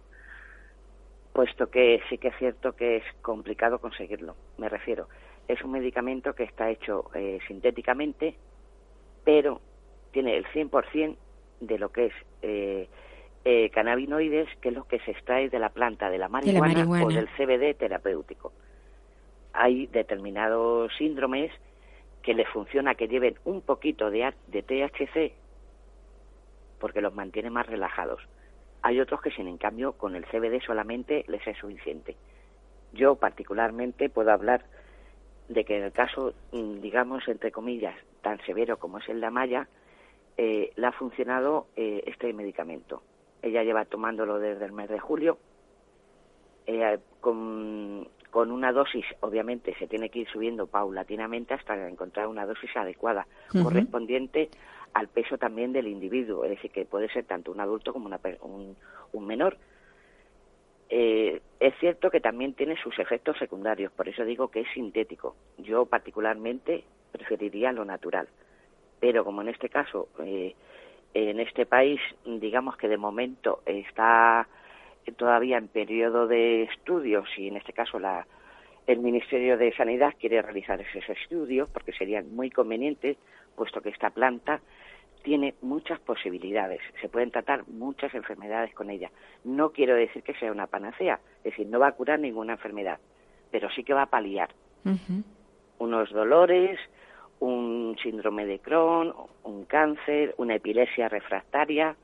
puesto 1.34 1.70
que 1.70 2.00
sí 2.08 2.16
que 2.16 2.28
es 2.28 2.36
cierto 2.38 2.72
que 2.72 2.96
es 2.96 3.04
complicado 3.20 3.78
conseguirlo. 3.78 4.34
Me 4.56 4.68
refiero, 4.68 5.08
es 5.48 5.62
un 5.62 5.72
medicamento 5.72 6.34
que 6.34 6.44
está 6.44 6.70
hecho 6.70 7.10
eh, 7.14 7.38
sintéticamente, 7.48 8.36
pero 9.24 9.60
tiene 10.12 10.36
el 10.36 10.46
100% 10.46 11.16
de 11.60 11.78
lo 11.78 11.90
que 11.90 12.06
es 12.06 12.12
eh, 12.42 12.88
eh, 13.44 13.70
cannabinoides, 13.70 14.48
que 14.60 14.68
es 14.68 14.74
lo 14.74 14.84
que 14.84 15.00
se 15.00 15.10
extrae 15.10 15.48
de 15.48 15.58
la 15.58 15.70
planta 15.70 16.10
de 16.10 16.18
la 16.18 16.28
marihuana, 16.28 17.04
o 17.04 17.08
del 17.08 17.28
CBD 17.30 17.74
terapéutico. 17.74 18.52
Hay 19.52 19.86
determinados 19.86 20.92
síndromes 20.96 21.50
que 22.22 22.34
les 22.34 22.48
funciona 22.48 22.94
que 22.94 23.08
lleven 23.08 23.38
un 23.44 23.62
poquito 23.62 24.10
de, 24.10 24.32
de 24.48 24.62
THC 24.62 25.32
porque 26.78 27.00
los 27.00 27.14
mantiene 27.14 27.50
más 27.50 27.66
relajados 27.66 28.20
hay 28.82 29.00
otros 29.00 29.20
que, 29.20 29.30
sin 29.30 29.48
en 29.48 29.58
cambio, 29.58 29.92
con 29.92 30.14
el 30.14 30.24
CBD 30.26 30.60
solamente 30.64 31.24
les 31.28 31.46
es 31.46 31.56
suficiente. 31.58 32.16
Yo, 32.92 33.16
particularmente, 33.16 34.08
puedo 34.08 34.30
hablar 34.30 34.64
de 35.48 35.64
que 35.64 35.78
en 35.78 35.84
el 35.84 35.92
caso, 35.92 36.34
mm, 36.52 36.80
digamos, 36.80 37.26
entre 37.28 37.50
comillas, 37.52 37.94
tan 38.22 38.38
severo 38.44 38.78
como 38.78 38.98
es 38.98 39.08
el 39.08 39.20
de 39.20 39.26
Amaya, 39.26 39.68
eh, 40.36 40.72
le 40.76 40.86
ha 40.86 40.92
funcionado 40.92 41.66
eh, 41.76 42.04
este 42.06 42.32
medicamento. 42.32 43.02
Ella 43.42 43.62
lleva 43.62 43.84
tomándolo 43.84 44.38
desde 44.38 44.64
el 44.64 44.72
mes 44.72 44.88
de 44.88 44.98
julio, 44.98 45.38
eh, 46.66 46.98
con, 47.20 48.06
con, 48.30 48.50
una 48.50 48.72
dosis, 48.72 49.04
obviamente, 49.20 49.74
se 49.78 49.86
tiene 49.86 50.10
que 50.10 50.20
ir 50.20 50.28
subiendo 50.28 50.66
paulatinamente 50.66 51.54
hasta 51.54 51.88
encontrar 51.88 52.26
una 52.26 52.46
dosis 52.46 52.76
adecuada, 52.76 53.26
correspondiente 53.50 54.50
al 54.94 55.08
peso 55.08 55.38
también 55.38 55.72
del 55.72 55.86
individuo, 55.86 56.44
es 56.44 56.50
decir, 56.50 56.70
que 56.70 56.84
puede 56.84 57.08
ser 57.08 57.24
tanto 57.24 57.52
un 57.52 57.60
adulto 57.60 57.92
como 57.92 58.08
un, 58.42 59.26
menor. 59.26 59.56
Eh, 60.90 61.40
es 61.60 61.74
cierto 61.80 62.10
que 62.10 62.20
también 62.20 62.54
tiene 62.54 62.76
sus 62.82 62.98
efectos 62.98 63.36
secundarios, 63.38 63.92
por 63.92 64.08
eso 64.08 64.24
digo 64.24 64.48
que 64.48 64.60
es 64.60 64.68
sintético. 64.72 65.36
Yo 65.58 65.86
particularmente 65.86 66.84
preferiría 67.12 67.72
lo 67.72 67.84
natural, 67.84 68.28
pero 69.00 69.24
como 69.24 69.42
en 69.42 69.48
este 69.48 69.68
caso, 69.68 70.08
eh, 70.24 70.54
en 71.14 71.40
este 71.40 71.66
país, 71.66 72.00
digamos 72.24 72.76
que 72.76 72.88
de 72.88 72.96
momento 72.96 73.60
está 73.66 74.46
todavía 75.16 75.56
en 75.56 75.68
periodo 75.68 76.26
de 76.26 76.64
estudios 76.64 77.26
y 77.38 77.48
en 77.48 77.56
este 77.56 77.72
caso 77.72 77.98
la, 77.98 78.26
el 78.86 79.00
Ministerio 79.00 79.56
de 79.56 79.74
Sanidad 79.74 80.14
quiere 80.18 80.42
realizar 80.42 80.80
esos 80.80 81.08
estudios 81.08 81.68
porque 81.70 81.92
serían 81.92 82.34
muy 82.34 82.50
convenientes, 82.50 83.16
puesto 83.56 83.80
que 83.80 83.90
esta 83.90 84.10
planta 84.10 84.60
tiene 85.28 85.52
muchas 85.60 86.00
posibilidades, 86.00 86.80
se 87.02 87.08
pueden 87.10 87.30
tratar 87.30 87.68
muchas 87.68 88.14
enfermedades 88.14 88.72
con 88.72 88.88
ella. 88.88 89.10
No 89.44 89.72
quiero 89.72 89.94
decir 89.94 90.22
que 90.22 90.32
sea 90.32 90.50
una 90.50 90.68
panacea, 90.68 91.20
es 91.44 91.52
decir, 91.52 91.66
no 91.66 91.78
va 91.78 91.88
a 91.88 91.92
curar 91.92 92.18
ninguna 92.18 92.54
enfermedad, 92.54 92.98
pero 93.50 93.68
sí 93.68 93.84
que 93.84 93.92
va 93.92 94.04
a 94.04 94.06
paliar 94.06 94.48
unos 95.80 96.10
dolores, 96.12 96.80
un 97.40 97.94
síndrome 98.02 98.46
de 98.46 98.58
Crohn, 98.60 99.12
un 99.44 99.66
cáncer, 99.66 100.34
una 100.38 100.54
epilepsia 100.54 101.10
refractaria, 101.10 101.94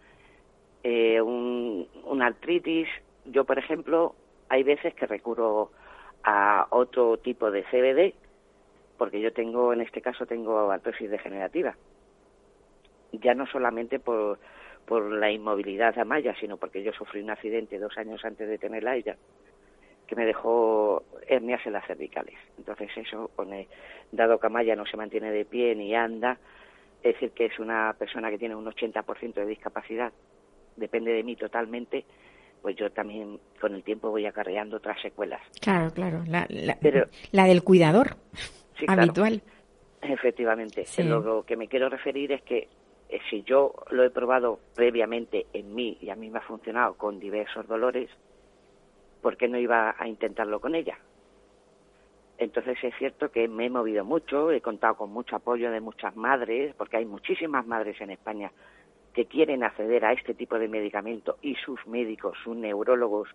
eh, 0.83 1.19
un, 1.23 1.89
una 2.05 2.27
artritis. 2.27 2.89
Yo, 3.25 3.47
por 3.47 3.59
ejemplo, 3.59 4.15
hay 4.51 4.65
veces 4.65 4.93
que 4.93 5.07
recurro 5.07 5.71
a 6.25 6.67
otro 6.69 7.17
tipo 7.17 7.51
de 7.51 7.63
CBD, 7.63 8.13
porque 8.99 9.23
yo 9.23 9.33
tengo, 9.33 9.73
en 9.73 9.81
este 9.81 10.03
caso, 10.03 10.27
tengo 10.27 10.71
artrosis 10.71 11.11
degenerativa 11.11 11.75
ya 13.21 13.35
no 13.35 13.47
solamente 13.47 13.99
por, 13.99 14.39
por 14.85 15.11
la 15.11 15.31
inmovilidad 15.31 15.95
de 15.95 16.03
Amaya, 16.03 16.35
sino 16.39 16.57
porque 16.57 16.83
yo 16.83 16.93
sufrí 16.93 17.21
un 17.21 17.31
accidente 17.31 17.79
dos 17.79 17.97
años 17.97 18.25
antes 18.25 18.49
de 18.49 18.59
tenerla 18.59 18.97
ella, 18.97 19.17
que 20.07 20.17
me 20.17 20.27
dejó 20.27 21.05
hernias 21.27 21.65
en 21.67 21.73
las 21.73 21.87
cervicales. 21.87 22.37
Entonces 22.59 22.91
eso, 22.97 23.31
dado 24.13 24.39
que 24.39 24.47
Amaya 24.47 24.77
no 24.77 24.87
se 24.87 24.97
mantiene 24.97 25.31
de 25.31 25.45
pie 25.45 25.75
ni 25.75 25.95
anda, 25.95 26.39
es 27.03 27.15
decir, 27.15 27.33
que 27.33 27.47
es 27.47 27.59
una 27.59 27.95
persona 27.99 28.31
que 28.31 28.39
tiene 28.39 28.55
un 28.55 28.65
80% 28.65 29.35
de 29.35 29.47
discapacidad, 29.47 30.13
depende 30.77 31.13
de 31.13 31.23
mí 31.23 31.37
totalmente, 31.37 32.05
pues 32.63 32.77
yo 32.77 32.91
también 32.91 33.39
con 33.61 33.75
el 33.75 33.83
tiempo 33.83 34.11
voy 34.11 34.25
acarreando 34.25 34.79
otras 34.79 35.01
secuelas. 35.03 35.43
Claro, 35.61 35.93
claro, 35.93 36.23
la, 36.27 36.47
la, 36.49 37.45
del 37.45 37.63
cuidador 37.63 38.17
habitual. 38.89 39.43
Efectivamente. 40.01 40.85
Lo 41.05 41.45
que 41.45 41.57
me 41.57 41.69
quiero 41.69 41.89
referir 41.89 42.33
es 42.33 42.43
que 42.43 42.69
si 43.31 43.43
yo 43.43 43.75
lo 43.91 44.03
he 44.05 44.11
probado 44.11 44.59
previamente 44.75 45.47
en 45.53 45.75
mí 45.75 45.99
y 46.01 46.11
a 46.11 46.17
mí 46.17 46.31
me 46.31 46.39
ha 46.39 46.43
funcionado 46.43 46.95
con 46.95 47.21
diversos 47.21 47.67
dolores, 47.67 48.11
¿por 49.23 49.37
qué 49.37 49.49
no 49.49 49.59
iba 49.59 49.95
a 49.99 50.09
intentarlo 50.09 50.61
con 50.61 50.75
ella? 50.75 50.99
Entonces 52.39 52.77
es 52.83 52.95
cierto 52.99 53.31
que 53.31 53.47
me 53.49 53.67
he 53.67 53.71
movido 53.71 54.05
mucho, 54.05 54.51
he 54.51 54.61
contado 54.61 54.97
con 54.97 55.11
mucho 55.11 55.37
apoyo 55.37 55.71
de 55.71 55.81
muchas 55.81 56.17
madres, 56.17 56.75
porque 56.77 56.97
hay 56.97 57.05
muchísimas 57.05 57.67
madres 57.67 58.01
en 58.01 58.11
España 58.11 58.51
que 59.13 59.27
quieren 59.27 59.63
acceder 59.63 60.05
a 60.05 60.13
este 60.13 60.35
tipo 60.35 60.59
de 60.59 60.69
medicamento 60.69 61.39
y 61.41 61.55
sus 61.55 61.87
médicos, 61.87 62.37
sus 62.43 62.57
neurólogos, 62.57 63.29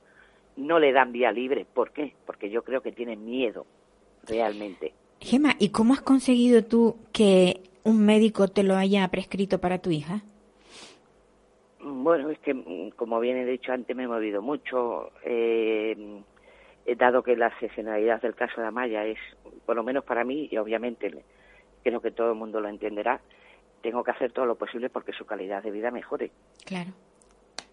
no 0.57 0.78
le 0.78 0.91
dan 0.91 1.13
vía 1.13 1.32
libre. 1.32 1.65
¿Por 1.74 1.91
qué? 1.91 2.13
Porque 2.26 2.49
yo 2.49 2.63
creo 2.63 2.82
que 2.82 2.91
tienen 2.91 3.24
miedo, 3.24 3.65
realmente. 4.28 4.93
Gema, 5.22 5.55
¿y 5.57 5.70
cómo 5.70 5.93
has 5.93 6.01
conseguido 6.01 6.65
tú 6.65 6.97
que 7.13 7.61
un 7.84 8.05
médico 8.05 8.47
te 8.47 8.63
lo 8.63 8.75
haya 8.75 9.07
prescrito 9.09 9.59
para 9.59 9.80
tu 9.80 9.91
hija? 9.91 10.21
Bueno, 11.82 12.30
es 12.30 12.39
que, 12.39 12.53
mm, 12.53 12.91
como 12.95 13.19
bien 13.19 13.38
he 13.38 13.45
dicho 13.45 13.71
antes, 13.71 13.95
me 13.95 14.03
he 14.03 14.07
movido 14.07 14.41
mucho. 14.41 15.11
Eh, 15.23 16.21
dado 16.97 17.23
que 17.23 17.36
la 17.36 17.47
excepcionalidad 17.47 18.21
del 18.21 18.36
caso 18.36 18.61
de 18.61 18.67
Amaya 18.67 19.05
es, 19.05 19.19
por 19.65 19.75
lo 19.75 19.84
menos 19.84 20.03
para 20.03 20.23
mí, 20.23 20.49
y 20.51 20.57
obviamente 20.57 21.23
creo 21.84 22.01
que 22.01 22.11
todo 22.11 22.32
el 22.32 22.38
mundo 22.38 22.59
lo 22.59 22.67
entenderá, 22.67 23.21
tengo 23.82 24.03
que 24.03 24.11
hacer 24.11 24.32
todo 24.32 24.45
lo 24.45 24.55
posible 24.55 24.89
porque 24.89 25.13
su 25.13 25.25
calidad 25.25 25.63
de 25.63 25.71
vida 25.71 25.91
mejore. 25.91 26.32
Claro. 26.65 26.91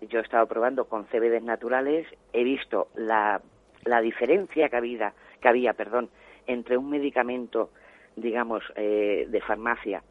Yo 0.08 0.20
he 0.20 0.22
estado 0.22 0.46
probando 0.46 0.84
con 0.84 1.06
CBDs 1.06 1.42
naturales, 1.42 2.06
he 2.32 2.44
visto 2.44 2.88
la, 2.94 3.40
la 3.84 4.00
diferencia 4.00 4.68
que 4.68 4.76
había, 4.76 5.14
que 5.40 5.48
había 5.48 5.72
perdón, 5.72 6.10
entre 6.46 6.76
un 6.76 6.90
medicamento 6.90 7.70
digamos, 8.16 8.64
eh, 8.74 9.26
de 9.28 9.40
farmacia 9.42 10.02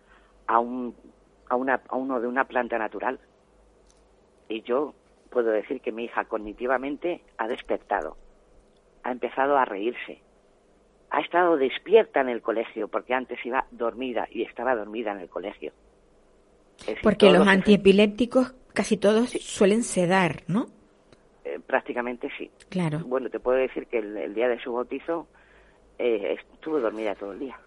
a, 0.48 0.60
un, 0.60 0.96
a, 1.50 1.56
una, 1.56 1.82
a 1.90 1.96
uno 1.96 2.22
de 2.22 2.28
una 2.28 2.46
planta 2.46 2.78
natural. 2.78 3.20
Y 4.48 4.62
yo 4.62 4.94
puedo 5.30 5.50
decir 5.50 5.82
que 5.82 5.92
mi 5.92 6.06
hija 6.06 6.26
cognitivamente 6.26 7.22
ha 7.38 7.48
despertado, 7.48 8.16
ha 9.04 9.12
empezado 9.12 9.58
a 9.58 9.66
reírse, 9.66 10.22
ha 11.10 11.20
estado 11.20 11.58
despierta 11.58 12.22
en 12.22 12.30
el 12.30 12.42
colegio, 12.42 12.88
porque 12.88 13.14
antes 13.14 13.44
iba 13.46 13.66
dormida 13.72 14.28
y 14.32 14.44
estaba 14.44 14.76
dormida 14.76 15.12
en 15.12 15.20
el 15.20 15.30
colegio. 15.30 15.74
porque 17.02 17.32
los 17.32 17.48
antiepilépticos 17.48 18.54
casi 18.74 18.98
todos 18.98 19.32
suelen 19.32 19.84
sedar, 19.84 20.44
¿no? 20.48 20.68
Eh, 21.44 21.60
prácticamente 21.66 22.30
sí. 22.38 22.52
Claro. 22.70 23.00
Bueno, 23.06 23.30
te 23.30 23.40
puedo 23.40 23.58
decir 23.58 23.88
que 23.88 24.00
el, 24.00 24.34
día 24.34 24.48
de 24.48 24.60
su 24.60 24.74
bautizo 24.74 25.28
eh, 25.98 26.38
estuvo 26.54 26.80
dormida 26.80 27.16
todo 27.16 27.32
el 27.32 27.40
día. 27.40 27.60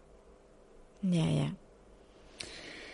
Ya, 1.02 1.24
ya. 1.24 1.52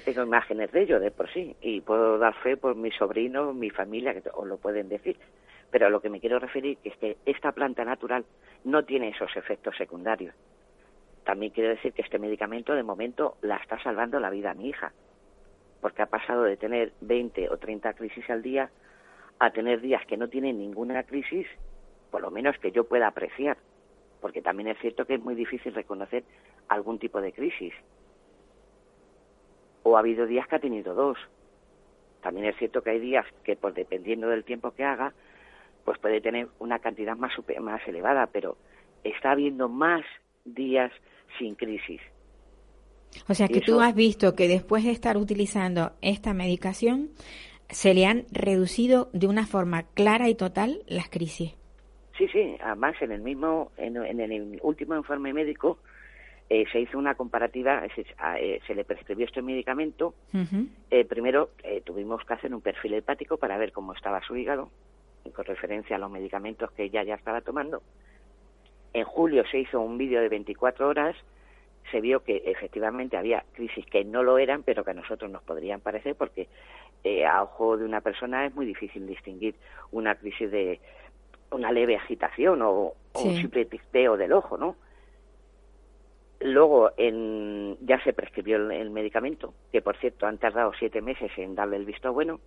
Tengo 0.05 0.23
imágenes 0.23 0.71
de 0.73 0.83
ello 0.83 1.01
de 1.01 1.11
por 1.11 1.33
sí 1.33 1.57
y 1.63 1.81
puedo 1.81 2.19
dar 2.19 2.35
fe 2.43 2.57
por 2.57 2.77
mis 2.77 2.95
sobrinos, 2.95 3.55
mi 3.55 3.71
familia, 3.71 4.13
que 4.13 4.29
os 4.35 4.47
lo 4.47 4.59
pueden 4.59 4.89
decir. 4.89 5.17
Pero 5.71 5.87
a 5.87 5.91
lo 5.91 6.01
que 6.01 6.11
me 6.11 6.21
quiero 6.21 6.39
referir 6.39 6.79
es 6.85 6.97
que 6.99 7.17
esta 7.25 7.53
planta 7.53 7.85
natural 7.85 8.25
no 8.65 8.85
tiene 8.85 9.09
esos 9.09 9.35
efectos 9.37 9.77
secundarios. 9.77 10.35
También 11.25 11.53
quiero 11.53 11.71
decir 11.71 11.95
que 11.95 12.03
este 12.03 12.19
medicamento 12.19 12.75
de 12.75 12.83
momento 12.83 13.39
la 13.41 13.57
está 13.57 13.83
salvando 13.83 14.21
la 14.21 14.29
vida 14.29 14.51
a 14.51 14.55
mi 14.55 14.69
hija, 14.69 14.93
porque 15.81 16.03
ha 16.03 16.07
pasado 16.07 16.43
de 16.43 16.59
tener 16.59 16.93
20 17.01 17.49
o 17.49 17.57
30 17.57 17.95
crisis 17.95 18.29
al 18.29 18.43
día 18.43 18.71
a 19.39 19.51
tener 19.51 19.81
días 19.81 20.05
que 20.07 20.19
no 20.19 20.29
tienen 20.29 20.59
ninguna 20.59 21.03
crisis, 21.05 21.47
por 22.11 22.21
lo 22.21 22.31
menos 22.31 22.59
que 22.59 22.73
yo 22.73 22.85
pueda 22.85 23.07
apreciar, 23.07 23.57
porque 24.21 24.43
también 24.43 24.69
es 24.69 24.79
cierto 24.79 25.07
que 25.07 25.15
es 25.15 25.21
muy 25.21 25.35
difícil 25.35 25.75
reconocer 25.75 26.25
algún 26.69 26.99
tipo 26.99 27.21
de 27.21 27.33
crisis. 27.33 27.73
O 29.83 29.97
ha 29.97 30.01
habido 30.01 30.27
días 30.27 30.47
que 30.49 30.57
ha 30.57 30.61
tenido 30.61 30.95
dos. 30.95 31.19
También 32.23 32.47
es 32.47 32.57
cierto 32.57 32.83
que 32.83 32.91
hay 32.91 33.01
días 33.01 33.27
que, 33.45 33.57
pues 33.57 33.75
dependiendo 33.75 34.29
del 34.29 34.45
tiempo 34.45 34.71
que 34.71 34.85
haga, 34.85 35.13
pues 35.85 35.99
puede 35.99 36.21
tener 36.21 36.49
una 36.59 36.79
cantidad 36.79 37.17
más, 37.17 37.33
más 37.61 37.87
elevada, 37.87 38.27
pero 38.29 38.57
está 39.03 39.33
habiendo 39.33 39.69
más 39.69 40.05
días 40.45 40.91
sin 41.39 41.55
crisis. 41.55 42.01
O 43.29 43.35
sea 43.35 43.49
que 43.49 43.61
tú 43.61 43.81
has 43.81 43.95
visto 43.95 44.35
que 44.35 44.49
después 44.49 44.85
de 44.85 44.91
estar 44.91 45.17
utilizando 45.17 45.93
esta 46.01 46.35
medicación, 46.35 47.11
se 47.69 47.95
le 47.95 48.07
han 48.07 48.25
reducido 48.31 49.09
de 49.13 49.27
una 49.27 49.47
forma 49.47 49.85
clara 49.95 50.29
y 50.29 50.35
total 50.35 50.83
las 50.87 51.09
crisis. 51.09 51.55
Sí, 52.17 52.29
sí, 52.29 52.57
además 52.63 52.95
en 53.01 53.13
el 53.13 53.23
mismo, 53.23 53.73
en, 53.77 53.97
el 53.97 54.61
último 54.63 54.95
informe 54.97 55.33
médico 55.33 55.79
eh, 56.51 56.65
se 56.71 56.81
hizo 56.81 56.99
una 56.99 57.15
comparativa, 57.15 57.83
se, 57.95 58.07
eh, 58.39 58.61
le 58.75 58.85
prescribió 58.85 59.27
este 59.27 59.43
medicamento. 59.43 60.15
Eh, 60.91 61.05
primero 61.05 61.51
tuvimos 61.85 62.25
que 62.25 62.35
hacer 62.35 62.55
un 62.55 62.61
perfil 62.61 62.95
hepático 62.95 63.37
para 63.37 63.57
ver 63.57 63.73
cómo 63.73 63.93
estaba 63.93 64.21
su 64.23 64.37
hígado, 64.37 64.71
con 65.33 65.45
referencia 65.45 65.97
a 65.97 65.99
los 65.99 66.11
medicamentos 66.11 66.71
que 66.73 66.85
ella 66.85 67.03
ya 67.03 67.15
estaba 67.15 67.41
tomando. 67.41 67.83
En 68.93 69.05
julio 69.05 69.45
se 69.51 69.61
hizo 69.61 69.81
un 69.81 69.99
vídeo 69.99 70.21
de 70.21 70.29
24 70.29 70.89
horas 70.89 71.17
se 71.91 72.01
vio 72.01 72.25
que 72.25 72.43
efectivamente 72.47 73.17
había 73.17 73.45
crisis 73.53 73.85
que 73.87 74.05
no 74.05 74.23
lo 74.23 74.39
eran, 74.39 74.63
pero 74.63 74.85
que 74.85 74.93
a 74.93 74.95
nosotros 74.95 75.31
nos 75.31 75.43
podrían 75.43 75.81
parecer, 75.81 76.15
porque 76.15 76.49
eh, 77.03 77.27
a 77.27 77.43
ojo 77.43 77.77
de 77.77 77.85
una 77.85 78.01
persona 78.01 78.47
es 78.47 78.55
muy 78.55 78.67
difícil 78.67 79.07
distinguir 79.07 79.55
una 79.93 80.15
crisis 80.15 80.51
de 80.51 80.81
una 81.51 81.71
leve 81.71 81.97
agitación 81.97 82.63
o, 82.63 82.95
un 83.15 83.37
simple 83.37 83.65
pisteo 83.65 84.17
del 84.17 84.33
ojo, 84.33 84.57
¿no? 84.57 84.75
Luego 86.45 86.91
en, 86.99 87.79
ya 87.81 87.99
se 88.05 88.13
prescribió 88.13 88.57
el, 88.71 88.91
medicamento, 88.91 89.55
que 89.73 89.81
por 89.81 89.97
cierto 89.97 90.27
han 90.27 90.37
tardado 90.37 90.73
siete 90.79 91.01
meses 91.01 91.31
en 91.39 91.55
darle 91.55 91.77
el 91.77 91.87
visto 91.87 92.13
bueno. 92.13 92.39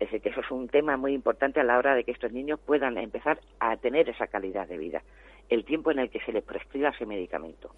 Es 0.00 0.08
decir, 0.08 0.20
que 0.20 0.30
eso 0.30 0.40
es 0.40 0.50
un 0.50 0.66
tema 0.66 0.96
muy 0.96 1.12
importante 1.14 1.60
a 1.60 1.64
la 1.64 1.78
hora 1.78 1.94
de 1.94 2.02
que 2.02 2.10
estos 2.10 2.32
niños 2.32 2.58
puedan 2.58 2.98
empezar 2.98 3.38
a 3.60 3.76
tener 3.76 4.08
esa 4.08 4.26
calidad 4.26 4.66
de 4.66 4.76
vida, 4.76 5.02
el 5.48 5.64
tiempo 5.64 5.92
en 5.92 6.00
el 6.00 6.10
que 6.10 6.18
se 6.22 6.32
les 6.32 6.42
prescriba 6.42 6.88
ese 6.88 7.06
medicamento. 7.06 7.70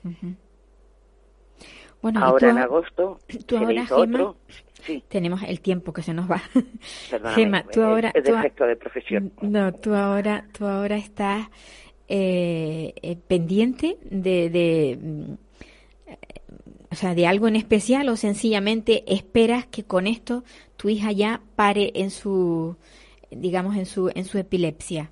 Bueno, 2.01 2.24
ahora 2.24 2.49
en 2.49 2.59
agosto 2.59 3.18
tú 3.47 3.59
ahora, 3.59 3.85
otro. 3.91 4.37
tenemos 5.09 5.43
el 5.43 5.61
tiempo 5.61 5.93
que 5.93 6.01
se 6.01 6.14
nos 6.14 6.31
va. 6.31 6.41
Gema, 7.35 7.64
tú 7.64 7.83
ahora, 7.83 8.12
defecto 8.14 8.64
de 8.64 8.76
profesión. 8.76 9.31
No, 9.43 9.74
tú 9.74 9.93
ahora, 9.93 10.47
tú 10.57 10.64
ahora 10.64 10.97
estás 10.97 11.49
eh, 12.09 12.95
eh, 13.03 13.17
pendiente 13.17 13.99
de, 14.03 14.49
de, 14.51 14.99
mm, 15.01 15.33
o 16.91 16.95
sea, 16.95 17.15
de 17.15 17.27
algo 17.27 17.49
en 17.49 17.57
especial 17.57 18.09
o 18.09 18.17
sencillamente 18.17 19.05
esperas 19.07 19.67
que 19.67 19.85
con 19.85 20.07
esto 20.07 20.43
tu 20.77 20.89
hija 20.89 21.13
ya 21.13 21.43
pare 21.55 21.93
en 21.95 22.11
su, 22.11 22.77
digamos, 23.31 23.77
en 23.77 23.87
su, 23.87 24.11
en 24.15 24.25
su 24.25 24.39
epilepsia. 24.39 25.11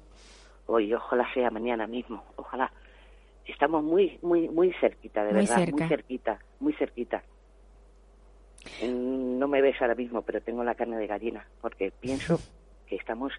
Hoy, 0.66 0.94
ojalá 0.94 1.32
sea 1.34 1.50
mañana 1.50 1.86
mismo, 1.86 2.24
ojalá 2.36 2.72
estamos 3.44 3.84
muy, 3.84 4.18
muy, 4.22 4.48
muy 4.48 4.72
cerquita, 4.80 5.24
de 5.24 5.32
verdad, 5.32 5.68
muy 5.68 5.88
cerquita, 5.88 6.38
muy 6.60 6.72
cerquita. 6.72 7.22
Mm, 8.82 9.38
no 9.38 9.48
me 9.48 9.60
ves 9.60 9.80
ahora 9.80 9.94
mismo, 9.94 10.22
pero 10.22 10.40
tengo 10.40 10.64
la 10.64 10.74
carne 10.74 10.96
de 10.96 11.06
gallina, 11.06 11.46
porque 11.60 11.92
pienso 12.00 12.40
que 12.88 12.96
estamos 12.96 13.32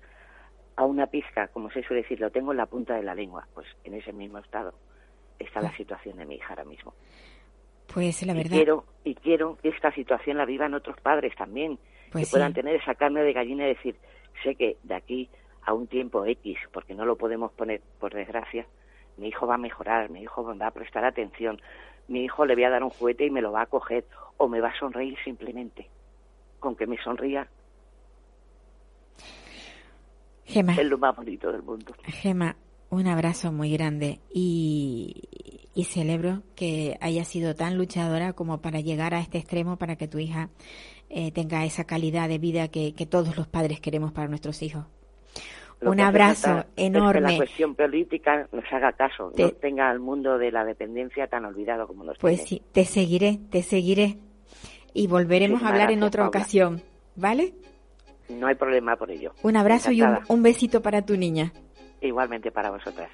a 0.77 0.85
una 0.85 1.07
pizca, 1.07 1.47
como 1.49 1.69
se 1.71 1.83
suele 1.83 2.03
decir, 2.03 2.19
lo 2.19 2.29
tengo 2.29 2.51
en 2.51 2.57
la 2.57 2.67
punta 2.67 2.95
de 2.95 3.03
la 3.03 3.15
lengua, 3.15 3.47
pues 3.53 3.67
en 3.83 3.95
ese 3.95 4.13
mismo 4.13 4.37
estado 4.37 4.73
está 5.39 5.59
la 5.59 5.75
situación 5.75 6.17
de 6.17 6.25
mi 6.25 6.35
hija 6.35 6.49
ahora 6.49 6.65
mismo. 6.65 6.93
Pues 7.93 8.25
la 8.25 8.33
verdad. 8.33 8.51
Y 8.51 8.55
quiero, 8.55 8.85
y 9.03 9.15
quiero 9.15 9.57
que 9.57 9.69
esta 9.69 9.91
situación 9.91 10.37
la 10.37 10.45
vivan 10.45 10.73
otros 10.73 10.99
padres 11.01 11.35
también, 11.35 11.79
pues 12.11 12.25
que 12.25 12.31
puedan 12.31 12.53
tener 12.53 12.75
esa 12.75 12.95
carne 12.95 13.23
de 13.23 13.33
gallina 13.33 13.65
y 13.65 13.69
decir, 13.69 13.95
sé 14.43 14.55
que 14.55 14.77
de 14.83 14.95
aquí 14.95 15.29
a 15.63 15.73
un 15.73 15.87
tiempo 15.87 16.25
X, 16.25 16.57
porque 16.71 16.93
no 16.93 17.05
lo 17.05 17.17
podemos 17.17 17.51
poner 17.53 17.81
por 17.99 18.13
desgracia, 18.13 18.65
mi 19.17 19.29
hijo 19.29 19.47
va 19.47 19.55
a 19.55 19.59
mejorar, 19.59 20.09
mi 20.09 20.21
hijo 20.21 20.43
va 20.43 20.67
a 20.67 20.71
prestar 20.71 21.05
atención, 21.05 21.59
mi 22.07 22.23
hijo 22.23 22.45
le 22.45 22.53
voy 22.53 22.65
a 22.65 22.69
dar 22.69 22.83
un 22.83 22.91
juguete 22.91 23.25
y 23.25 23.31
me 23.31 23.41
lo 23.41 23.51
va 23.51 23.63
a 23.63 23.65
coger, 23.65 24.05
o 24.37 24.47
me 24.47 24.61
va 24.61 24.69
a 24.69 24.79
sonreír 24.79 25.17
simplemente. 25.23 25.89
Con 26.59 26.75
que 26.75 26.87
me 26.87 26.97
sonría. 26.97 27.47
Gema. 30.47 30.73
Es 30.73 30.85
lo 30.85 30.97
más 30.97 31.15
bonito 31.15 31.51
del 31.51 31.61
mundo. 31.61 31.93
Gema, 32.05 32.55
un 32.89 33.07
abrazo 33.07 33.51
muy 33.51 33.71
grande 33.71 34.19
y, 34.33 35.23
y 35.75 35.83
celebro 35.83 36.41
que 36.55 36.97
haya 37.01 37.23
sido 37.23 37.53
tan 37.53 37.77
luchadora 37.77 38.33
como 38.33 38.61
para 38.61 38.79
llegar 38.79 39.13
a 39.13 39.19
este 39.19 39.37
extremo 39.37 39.77
para 39.77 39.95
que 39.95 40.07
tu 40.07 40.19
hija 40.19 40.49
eh, 41.09 41.31
tenga 41.31 41.65
esa 41.65 41.83
calidad 41.83 42.27
de 42.29 42.39
vida 42.39 42.67
que 42.69 43.07
todos 43.09 43.37
los 43.37 43.47
padres 43.47 43.79
queremos 43.79 44.11
para 44.11 44.27
nuestros 44.27 44.61
hijos 44.61 44.85
un 45.81 45.99
abrazo 45.99 46.65
enorme. 46.75 47.13
que 47.13 47.31
la 47.31 47.37
cuestión 47.37 47.75
política 47.75 48.47
nos 48.51 48.65
haga 48.71 48.93
caso, 48.93 49.31
no 49.37 49.49
tenga 49.51 49.89
al 49.89 49.99
mundo 49.99 50.37
de 50.37 50.51
la 50.51 50.65
dependencia 50.65 51.27
tan 51.27 51.45
olvidado 51.45 51.87
como 51.87 52.03
nos 52.03 52.17
Pues 52.17 52.41
sí, 52.41 52.61
te 52.71 52.85
seguiré, 52.85 53.39
te 53.51 53.61
seguiré 53.61 54.17
y 54.93 55.07
volveremos 55.07 55.61
a 55.61 55.69
hablar 55.69 55.91
en 55.91 56.03
otra 56.03 56.27
ocasión, 56.27 56.81
¿vale? 57.15 57.53
No 58.29 58.47
hay 58.47 58.55
problema 58.55 58.95
por 58.95 59.11
ello. 59.11 59.33
Un 59.43 59.57
abrazo 59.57 59.91
y 59.91 60.01
un 60.01 60.43
besito 60.43 60.81
para 60.81 61.01
tu 61.01 61.15
niña. 61.17 61.53
Igualmente 62.01 62.51
para 62.51 62.69
vosotras. 62.69 63.09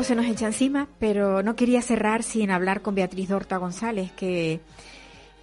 Tiempo 0.00 0.04
se 0.04 0.14
nos 0.14 0.26
echa 0.26 0.46
encima, 0.46 0.88
pero 0.98 1.42
no 1.42 1.56
quería 1.56 1.82
cerrar 1.82 2.22
sin 2.22 2.50
hablar 2.50 2.80
con 2.80 2.94
Beatriz 2.94 3.28
Dorta 3.28 3.58
González, 3.58 4.12
que, 4.12 4.60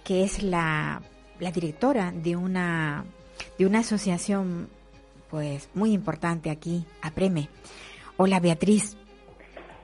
que 0.04 0.24
es 0.24 0.42
la, 0.42 1.02
la 1.38 1.50
directora 1.52 2.12
de 2.12 2.34
una, 2.36 3.04
de 3.58 3.66
una 3.66 3.80
asociación 3.80 4.68
pues 5.30 5.68
muy 5.74 5.92
importante 5.92 6.50
aquí, 6.50 6.84
APREME. 7.02 7.48
Hola 8.16 8.40
Beatriz. 8.40 8.96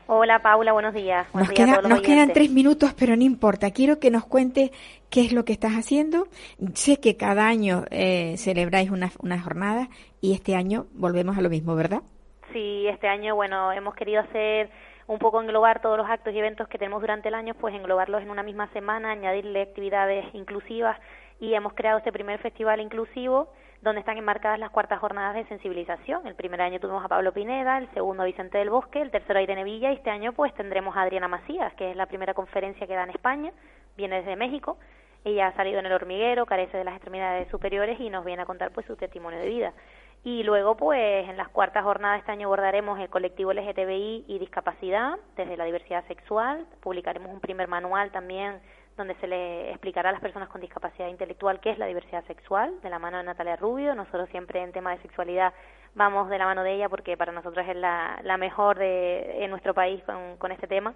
Hola 0.06 0.42
Paula, 0.42 0.72
buenos 0.72 0.92
días. 0.92 1.26
nos, 1.32 1.88
nos 1.88 2.00
quedan 2.02 2.32
tres 2.32 2.50
minutos, 2.50 2.94
pero 2.94 3.16
no 3.16 3.22
importa. 3.22 3.70
Quiero 3.70 3.98
que 3.98 4.10
nos 4.10 4.24
cuente 4.26 4.72
qué 5.08 5.20
es 5.22 5.32
lo 5.32 5.44
que 5.44 5.52
estás 5.52 5.72
haciendo. 5.72 6.28
Sé 6.74 6.98
que 6.98 7.16
cada 7.16 7.46
año 7.46 7.84
eh, 7.90 8.34
celebráis 8.38 8.90
una, 8.90 9.12
una 9.20 9.40
jornada 9.40 9.88
y 10.20 10.32
este 10.32 10.56
año 10.56 10.86
volvemos 10.94 11.38
a 11.38 11.42
lo 11.42 11.48
mismo, 11.48 11.74
¿verdad? 11.74 12.02
Sí, 12.52 12.86
este 12.88 13.08
año, 13.08 13.34
bueno, 13.34 13.72
hemos 13.72 13.94
querido 13.94 14.20
hacer 14.20 14.70
un 15.06 15.18
poco 15.18 15.40
englobar 15.40 15.80
todos 15.82 15.98
los 15.98 16.08
actos 16.08 16.32
y 16.32 16.38
eventos 16.38 16.68
que 16.68 16.78
tenemos 16.78 17.00
durante 17.00 17.28
el 17.28 17.34
año, 17.34 17.54
pues 17.54 17.74
englobarlos 17.74 18.22
en 18.22 18.30
una 18.30 18.42
misma 18.42 18.68
semana, 18.68 19.10
añadirle 19.10 19.62
actividades 19.62 20.26
inclusivas 20.34 20.98
y 21.40 21.54
hemos 21.54 21.74
creado 21.74 21.98
este 21.98 22.12
primer 22.12 22.38
festival 22.38 22.80
inclusivo 22.80 23.48
donde 23.82 24.00
están 24.00 24.16
enmarcadas 24.16 24.58
las 24.58 24.70
cuartas 24.70 24.98
jornadas 24.98 25.34
de 25.34 25.44
sensibilización. 25.44 26.26
El 26.26 26.34
primer 26.34 26.62
año 26.62 26.80
tuvimos 26.80 27.04
a 27.04 27.08
Pablo 27.08 27.32
Pineda, 27.32 27.76
el 27.76 27.90
segundo 27.92 28.22
a 28.22 28.26
Vicente 28.26 28.56
del 28.56 28.70
Bosque, 28.70 29.02
el 29.02 29.10
tercero 29.10 29.38
a 29.38 29.42
Irene 29.42 29.62
Villa 29.62 29.92
y 29.92 29.96
este 29.96 30.10
año 30.10 30.32
pues 30.32 30.54
tendremos 30.54 30.96
a 30.96 31.02
Adriana 31.02 31.28
Macías, 31.28 31.74
que 31.74 31.90
es 31.90 31.96
la 31.96 32.06
primera 32.06 32.32
conferencia 32.32 32.86
que 32.86 32.94
da 32.94 33.04
en 33.04 33.10
España, 33.10 33.52
viene 33.96 34.16
desde 34.16 34.36
México. 34.36 34.78
Ella 35.24 35.48
ha 35.48 35.52
salido 35.52 35.78
en 35.80 35.86
el 35.86 35.92
hormiguero, 35.92 36.46
carece 36.46 36.78
de 36.78 36.84
las 36.84 36.94
extremidades 36.94 37.48
superiores 37.48 38.00
y 38.00 38.08
nos 38.08 38.24
viene 38.24 38.42
a 38.42 38.46
contar 38.46 38.70
pues 38.70 38.86
su 38.86 38.96
testimonio 38.96 39.38
de 39.38 39.48
vida. 39.48 39.72
Y 40.24 40.42
luego, 40.42 40.74
pues, 40.74 41.28
en 41.28 41.36
las 41.36 41.50
cuartas 41.50 41.84
jornadas 41.84 42.16
de 42.16 42.20
este 42.20 42.32
año 42.32 42.46
abordaremos 42.46 42.98
el 42.98 43.10
colectivo 43.10 43.52
LGTBI 43.52 44.24
y 44.26 44.38
discapacidad 44.38 45.18
desde 45.36 45.58
la 45.58 45.66
diversidad 45.66 46.02
sexual. 46.06 46.66
Publicaremos 46.80 47.30
un 47.30 47.40
primer 47.40 47.68
manual 47.68 48.10
también 48.10 48.58
donde 48.96 49.14
se 49.16 49.26
le 49.26 49.70
explicará 49.70 50.08
a 50.08 50.12
las 50.12 50.22
personas 50.22 50.48
con 50.48 50.62
discapacidad 50.62 51.08
intelectual 51.08 51.60
qué 51.60 51.70
es 51.70 51.78
la 51.78 51.84
diversidad 51.86 52.24
sexual, 52.24 52.80
de 52.80 52.88
la 52.88 52.98
mano 52.98 53.18
de 53.18 53.24
Natalia 53.24 53.56
Rubio. 53.56 53.94
Nosotros 53.94 54.30
siempre 54.30 54.62
en 54.62 54.72
tema 54.72 54.92
de 54.92 55.02
sexualidad 55.02 55.52
vamos 55.94 56.30
de 56.30 56.38
la 56.38 56.46
mano 56.46 56.62
de 56.62 56.72
ella 56.72 56.88
porque 56.88 57.18
para 57.18 57.30
nosotros 57.32 57.66
es 57.68 57.76
la, 57.76 58.18
la 58.22 58.38
mejor 58.38 58.78
de, 58.78 59.44
en 59.44 59.50
nuestro 59.50 59.74
país 59.74 60.02
con, 60.04 60.38
con 60.38 60.52
este 60.52 60.66
tema. 60.66 60.94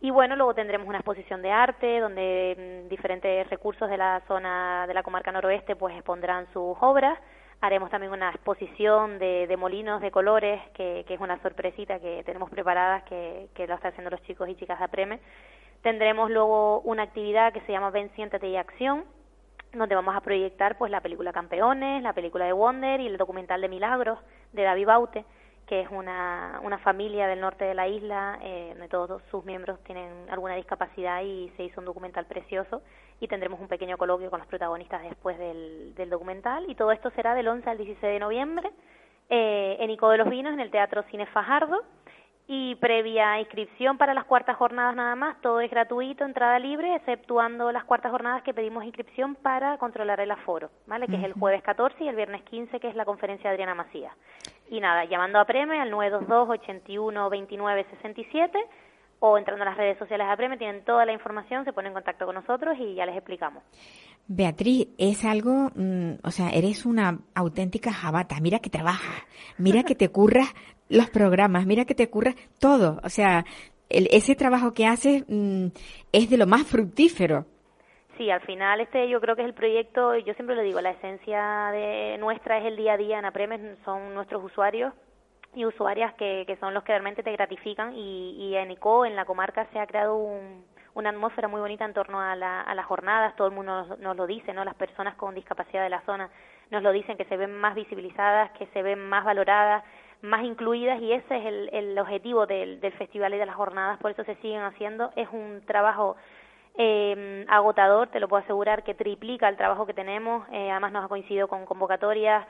Y 0.00 0.10
bueno, 0.10 0.34
luego 0.34 0.52
tendremos 0.52 0.88
una 0.88 0.98
exposición 0.98 1.42
de 1.42 1.52
arte 1.52 2.00
donde 2.00 2.84
mm, 2.84 2.88
diferentes 2.88 3.48
recursos 3.50 3.88
de 3.88 3.98
la 3.98 4.20
zona 4.26 4.86
de 4.88 4.94
la 4.94 5.04
comarca 5.04 5.30
noroeste 5.30 5.76
pues 5.76 5.94
expondrán 5.94 6.46
sus 6.52 6.76
obras 6.80 7.16
Haremos 7.60 7.90
también 7.90 8.12
una 8.12 8.30
exposición 8.30 9.18
de, 9.18 9.46
de 9.46 9.56
molinos 9.56 10.00
de 10.00 10.10
colores, 10.10 10.60
que, 10.74 11.04
es 11.08 11.20
una 11.20 11.40
sorpresita 11.40 11.98
que 11.98 12.22
tenemos 12.24 12.50
preparadas, 12.50 13.04
que, 13.04 13.48
que 13.54 13.66
lo 13.66 13.74
están 13.74 13.92
haciendo 13.92 14.10
los 14.10 14.22
chicos 14.22 14.48
y 14.48 14.56
chicas 14.56 14.78
de 14.78 14.84
Apreme. 14.84 15.20
Tendremos 15.82 16.30
luego 16.30 16.80
una 16.80 17.04
actividad 17.04 17.52
que 17.52 17.60
se 17.62 17.72
llama 17.72 17.90
Ven, 17.90 18.10
siéntate 18.14 18.48
y 18.48 18.56
acción, 18.56 19.04
donde 19.72 19.94
vamos 19.94 20.14
a 20.14 20.20
proyectar 20.20 20.78
pues 20.78 20.90
la 20.90 21.00
película 21.00 21.32
Campeones, 21.32 22.02
la 22.02 22.12
película 22.12 22.44
de 22.44 22.52
Wonder 22.52 23.00
y 23.00 23.06
el 23.06 23.16
documental 23.16 23.60
de 23.60 23.68
Milagros 23.68 24.18
de 24.52 24.62
David 24.62 24.86
Baute 24.86 25.24
que 25.66 25.80
es 25.80 25.88
una, 25.90 26.60
una 26.62 26.78
familia 26.78 27.26
del 27.26 27.40
norte 27.40 27.64
de 27.64 27.74
la 27.74 27.88
isla, 27.88 28.38
eh, 28.42 28.68
donde 28.72 28.88
todos 28.88 29.22
sus 29.30 29.44
miembros 29.44 29.82
tienen 29.84 30.28
alguna 30.30 30.54
discapacidad 30.56 31.22
y 31.22 31.50
se 31.56 31.64
hizo 31.64 31.80
un 31.80 31.86
documental 31.86 32.26
precioso 32.26 32.82
y 33.20 33.28
tendremos 33.28 33.60
un 33.60 33.68
pequeño 33.68 33.96
coloquio 33.96 34.30
con 34.30 34.38
los 34.38 34.48
protagonistas 34.48 35.02
después 35.02 35.38
del, 35.38 35.94
del 35.94 36.10
documental 36.10 36.68
y 36.68 36.74
todo 36.74 36.92
esto 36.92 37.10
será 37.10 37.34
del 37.34 37.48
11 37.48 37.70
al 37.70 37.78
16 37.78 38.00
de 38.00 38.18
noviembre 38.18 38.70
eh, 39.30 39.76
en 39.80 39.90
Ico 39.90 40.10
de 40.10 40.18
los 40.18 40.28
Vinos, 40.28 40.52
en 40.52 40.60
el 40.60 40.70
Teatro 40.70 41.02
Cine 41.10 41.26
Fajardo 41.26 41.82
y 42.46 42.74
previa 42.74 43.40
inscripción 43.40 43.96
para 43.96 44.12
las 44.12 44.24
cuartas 44.24 44.56
jornadas 44.56 44.94
nada 44.94 45.16
más, 45.16 45.40
todo 45.40 45.60
es 45.60 45.70
gratuito, 45.70 46.24
entrada 46.24 46.58
libre, 46.58 46.94
exceptuando 46.94 47.72
las 47.72 47.84
cuartas 47.84 48.10
jornadas 48.10 48.42
que 48.42 48.52
pedimos 48.52 48.84
inscripción 48.84 49.34
para 49.34 49.78
controlar 49.78 50.20
el 50.20 50.30
aforo, 50.30 50.68
¿vale? 50.86 51.06
Que 51.06 51.16
es 51.16 51.24
el 51.24 51.32
jueves 51.32 51.62
14 51.62 52.04
y 52.04 52.08
el 52.08 52.16
viernes 52.16 52.42
15, 52.42 52.80
que 52.80 52.88
es 52.88 52.96
la 52.96 53.06
conferencia 53.06 53.48
de 53.48 53.54
Adriana 53.54 53.74
Macías. 53.74 54.12
Y 54.68 54.80
nada, 54.80 55.04
llamando 55.04 55.38
a 55.38 55.46
Preme 55.46 55.80
al 55.80 55.90
922 55.90 56.60
81 56.60 57.30
29 57.30 57.86
67 57.98 58.58
o 59.26 59.38
entrando 59.38 59.62
a 59.62 59.68
las 59.68 59.78
redes 59.78 59.96
sociales 59.96 60.28
de 60.28 60.36
Preme, 60.36 60.58
tienen 60.58 60.84
toda 60.84 61.06
la 61.06 61.12
información, 61.14 61.64
se 61.64 61.72
ponen 61.72 61.92
en 61.92 61.94
contacto 61.94 62.26
con 62.26 62.34
nosotros 62.34 62.76
y 62.78 62.94
ya 62.94 63.06
les 63.06 63.16
explicamos. 63.16 63.62
Beatriz, 64.26 64.88
es 64.98 65.24
algo, 65.24 65.70
mm, 65.74 66.16
o 66.22 66.30
sea, 66.30 66.50
eres 66.50 66.84
una 66.84 67.20
auténtica 67.34 67.90
jabata, 67.90 68.36
mira 68.42 68.58
que 68.58 68.68
trabajas, 68.68 69.24
mira 69.56 69.82
que 69.82 69.94
te 69.94 70.10
curras 70.10 70.52
los 70.90 71.08
programas, 71.08 71.64
mira 71.64 71.86
que 71.86 71.94
te 71.94 72.04
ocurre 72.04 72.34
todo. 72.60 73.00
O 73.02 73.08
sea, 73.08 73.46
el, 73.88 74.08
ese 74.10 74.34
trabajo 74.34 74.74
que 74.74 74.84
haces 74.84 75.24
mm, 75.26 75.68
es 76.12 76.28
de 76.28 76.36
lo 76.36 76.46
más 76.46 76.66
fructífero. 76.66 77.46
Sí, 78.18 78.30
al 78.30 78.42
final 78.42 78.82
este 78.82 79.08
yo 79.08 79.22
creo 79.22 79.36
que 79.36 79.42
es 79.42 79.48
el 79.48 79.54
proyecto, 79.54 80.14
yo 80.18 80.34
siempre 80.34 80.54
lo 80.54 80.60
digo, 80.60 80.82
la 80.82 80.90
esencia 80.90 81.70
de 81.72 82.18
nuestra 82.18 82.58
es 82.58 82.66
el 82.66 82.76
día 82.76 82.92
a 82.92 82.98
día 82.98 83.18
en 83.20 83.24
Apremes, 83.24 83.78
son 83.86 84.12
nuestros 84.12 84.44
usuarios 84.44 84.92
y 85.54 85.64
usuarias 85.64 86.14
que, 86.14 86.44
que 86.46 86.56
son 86.56 86.74
los 86.74 86.82
que 86.84 86.92
realmente 86.92 87.22
te 87.22 87.32
gratifican 87.32 87.94
y, 87.94 88.36
y 88.38 88.56
en 88.56 88.70
ICO, 88.70 89.06
en 89.06 89.16
la 89.16 89.24
comarca, 89.24 89.66
se 89.72 89.78
ha 89.78 89.86
creado 89.86 90.16
un, 90.16 90.64
una 90.94 91.10
atmósfera 91.10 91.48
muy 91.48 91.60
bonita 91.60 91.84
en 91.84 91.92
torno 91.92 92.20
a, 92.20 92.36
la, 92.36 92.60
a 92.60 92.74
las 92.74 92.86
jornadas, 92.86 93.34
todo 93.36 93.48
el 93.48 93.54
mundo 93.54 93.84
nos, 93.84 93.98
nos, 93.98 94.16
lo 94.16 94.26
dice, 94.26 94.52
¿no? 94.52 94.64
Las 94.64 94.74
personas 94.74 95.14
con 95.16 95.34
discapacidad 95.34 95.82
de 95.82 95.90
la 95.90 96.02
zona 96.02 96.30
nos 96.70 96.82
lo 96.82 96.92
dicen, 96.92 97.16
que 97.16 97.24
se 97.24 97.36
ven 97.36 97.54
más 97.54 97.74
visibilizadas, 97.74 98.50
que 98.52 98.66
se 98.66 98.82
ven 98.82 99.08
más 99.08 99.24
valoradas, 99.24 99.84
más 100.22 100.42
incluidas 100.44 101.00
y 101.02 101.12
ese 101.12 101.36
es 101.36 101.68
el, 101.72 101.98
objetivo 101.98 102.46
del, 102.46 102.80
del, 102.80 102.92
festival 102.92 103.34
y 103.34 103.38
de 103.38 103.46
las 103.46 103.56
jornadas, 103.56 103.98
por 103.98 104.10
eso 104.10 104.24
se 104.24 104.36
siguen 104.36 104.62
haciendo. 104.62 105.12
Es 105.16 105.28
un 105.32 105.62
trabajo 105.66 106.16
eh, 106.76 107.44
agotador, 107.48 108.08
te 108.08 108.20
lo 108.20 108.28
puedo 108.28 108.42
asegurar, 108.42 108.82
que 108.82 108.94
triplica 108.94 109.48
el 109.48 109.56
trabajo 109.56 109.86
que 109.86 109.94
tenemos, 109.94 110.46
eh, 110.50 110.70
además 110.70 110.92
nos 110.92 111.04
ha 111.04 111.08
coincidido 111.08 111.48
con 111.48 111.66
convocatorias, 111.66 112.46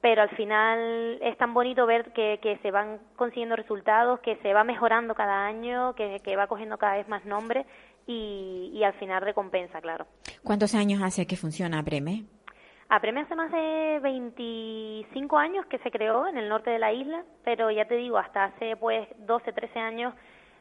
pero 0.00 0.22
al 0.22 0.30
final 0.30 1.18
es 1.20 1.36
tan 1.36 1.52
bonito 1.52 1.86
ver 1.86 2.12
que, 2.12 2.38
que 2.40 2.58
se 2.58 2.70
van 2.70 2.98
consiguiendo 3.16 3.56
resultados, 3.56 4.20
que 4.20 4.36
se 4.36 4.54
va 4.54 4.64
mejorando 4.64 5.14
cada 5.14 5.46
año, 5.46 5.94
que, 5.94 6.20
que 6.24 6.36
va 6.36 6.46
cogiendo 6.46 6.78
cada 6.78 6.96
vez 6.96 7.08
más 7.08 7.24
nombre 7.24 7.66
y, 8.06 8.70
y 8.72 8.82
al 8.82 8.94
final 8.94 9.22
recompensa, 9.22 9.80
claro. 9.80 10.06
¿Cuántos 10.42 10.74
años 10.74 11.02
hace 11.02 11.26
que 11.26 11.36
funciona 11.36 11.82
Preme? 11.82 12.24
Apreme 12.88 13.20
hace 13.20 13.36
más 13.36 13.52
de 13.52 14.00
25 14.02 15.38
años 15.38 15.64
que 15.66 15.78
se 15.78 15.92
creó 15.92 16.26
en 16.26 16.36
el 16.36 16.48
norte 16.48 16.70
de 16.70 16.80
la 16.80 16.92
isla, 16.92 17.22
pero 17.44 17.70
ya 17.70 17.84
te 17.84 17.94
digo, 17.94 18.18
hasta 18.18 18.44
hace 18.44 18.74
pues 18.76 19.06
12, 19.18 19.52
13 19.52 19.78
años 19.78 20.14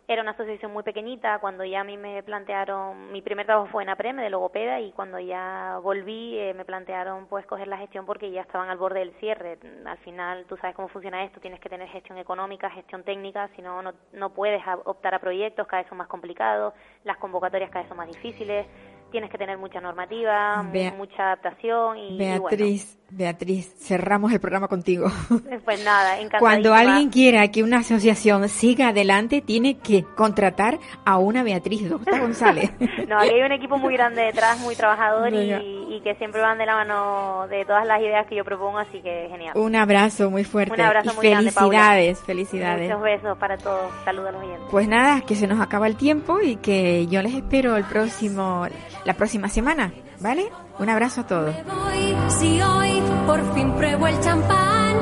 era 0.10 0.24
una 0.24 0.32
asociación 0.32 0.74
muy 0.74 0.82
pequeñita. 0.82 1.38
Cuando 1.38 1.64
ya 1.64 1.82
a 1.82 1.84
mí 1.84 1.96
me 1.96 2.24
plantearon, 2.24 3.12
mi 3.12 3.22
primer 3.22 3.46
trabajo 3.46 3.68
fue 3.72 3.84
en 3.84 3.90
Apreme 3.90 4.24
de 4.24 4.32
logopeda 4.32 4.80
y 4.80 4.92
cuando 4.92 5.20
ya 5.20 5.80
volví 5.84 6.36
eh, 6.36 6.56
me 6.56 6.66
plantearon 6.66 7.28
pues 7.28 7.46
coger 7.46 7.68
la 7.68 7.78
gestión 7.78 8.08
porque 8.08 8.32
ya 8.32 8.42
estaban 8.42 8.72
al 8.72 8.80
borde 8.80 9.02
del 9.02 9.14
cierre. 9.20 9.60
Al 9.86 9.98
final 10.00 10.46
tú 10.50 10.58
sabes 10.58 10.76
cómo 10.76 10.88
funciona 10.88 11.24
esto, 11.24 11.40
tienes 11.40 11.60
que 11.60 11.70
tener 11.70 11.88
gestión 11.90 12.18
económica, 12.18 12.72
gestión 12.72 13.04
técnica, 13.04 13.50
si 13.56 13.62
no, 13.62 13.84
no 13.84 14.30
puedes 14.32 14.64
optar 14.86 15.14
a 15.14 15.20
proyectos, 15.20 15.68
cada 15.68 15.84
vez 15.84 15.90
son 15.90 16.00
más 16.00 16.08
complicados, 16.08 16.74
las 17.04 17.18
convocatorias 17.18 17.70
cada 17.70 17.84
vez 17.84 17.90
son 17.90 17.98
más 17.98 18.08
difíciles 18.08 18.66
tienes 19.12 19.30
que 19.32 19.38
tener 19.38 19.58
mucha 19.58 19.80
normativa, 19.80 20.64
mucha 20.98 21.24
adaptación 21.24 21.98
y 21.98 22.18
Beatriz, 22.18 23.00
Beatriz, 23.12 23.74
cerramos 23.80 24.32
el 24.32 24.40
programa 24.40 24.68
contigo. 24.68 25.08
Pues 25.66 25.84
nada, 25.86 26.18
Cuando 26.40 26.74
alguien 26.74 27.10
quiera 27.10 27.48
que 27.50 27.62
una 27.62 27.80
asociación 27.80 28.50
siga 28.50 28.88
adelante, 28.88 29.42
tiene 29.42 29.78
que 29.78 30.04
contratar 30.04 30.80
a 31.06 31.18
una 31.18 31.44
Beatriz 31.44 31.88
Docta 31.88 32.18
González. 32.20 32.72
no, 33.08 33.20
aquí 33.20 33.30
hay 33.30 33.42
un 33.42 33.52
equipo 33.52 33.78
muy 33.78 33.94
grande 33.94 34.24
detrás, 34.24 34.60
muy 34.60 34.76
trabajador 34.76 35.32
y, 35.34 36.02
que 36.04 36.16
siempre 36.16 36.40
van 36.40 36.58
de 36.58 36.66
la 36.66 36.76
mano 36.76 37.46
de 37.50 37.66
todas 37.66 37.86
las 37.86 38.00
ideas 38.00 38.26
que 38.26 38.36
yo 38.36 38.46
propongo, 38.46 38.80
así 38.80 39.02
que 39.02 39.28
genial. 39.30 39.52
Un 39.56 39.76
abrazo 39.76 40.32
muy 40.32 40.46
fuerte. 40.46 40.74
Un 40.74 40.82
abrazo 40.82 41.14
muy 41.14 41.28
felicidades, 41.28 42.20
felicidades. 42.24 42.88
Muchos 42.88 43.04
besos 43.04 43.38
para 43.38 43.58
todos. 43.58 43.92
Saludos 44.06 44.30
a 44.30 44.32
los 44.32 44.42
oyentes. 44.42 44.68
Pues 44.72 44.88
nada, 44.88 45.22
que 45.22 45.36
se 45.36 45.46
nos 45.46 45.60
acaba 45.60 45.88
el 45.88 45.98
tiempo 45.98 46.40
y 46.40 46.56
que 46.56 47.06
yo 47.08 47.22
les 47.22 47.34
espero 47.34 47.76
el 47.76 47.84
próximo 47.84 48.66
la 49.06 49.14
próxima 49.14 49.50
semana, 49.50 49.94
¿vale? 50.20 50.50
Un 50.80 50.90
abrazo 50.90 51.22
a 51.22 51.28
todos. 51.28 51.56
Me 51.56 51.64
voy, 51.64 52.16
si 52.30 52.62
hoy 52.62 53.02
por 53.26 53.54
fin 53.54 53.72
pruebo 53.74 54.08
el 54.08 54.20
champán. 54.22 54.96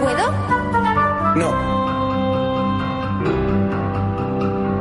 ¿Puedo? 0.00 0.32
No. 1.36 1.72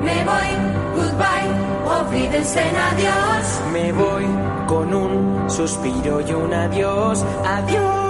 Me 0.01 0.23
voy, 0.25 0.49
goodbye, 0.95 1.99
olvídense 1.99 2.67
en 2.67 2.75
adiós. 2.75 3.61
Me 3.71 3.91
voy 3.91 4.25
con 4.67 4.93
un 4.93 5.49
suspiro 5.49 6.21
y 6.21 6.33
un 6.33 6.53
adiós, 6.53 7.25
adiós. 7.45 8.01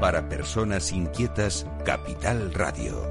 Para 0.00 0.28
personas 0.28 0.92
inquietas, 0.92 1.66
Capital 1.84 2.54
Radio. 2.54 3.10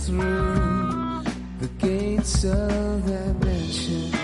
through 0.00 1.24
the 1.60 1.68
gates 1.78 2.44
of 2.44 3.06
that 3.06 3.34
mansion. 3.44 4.23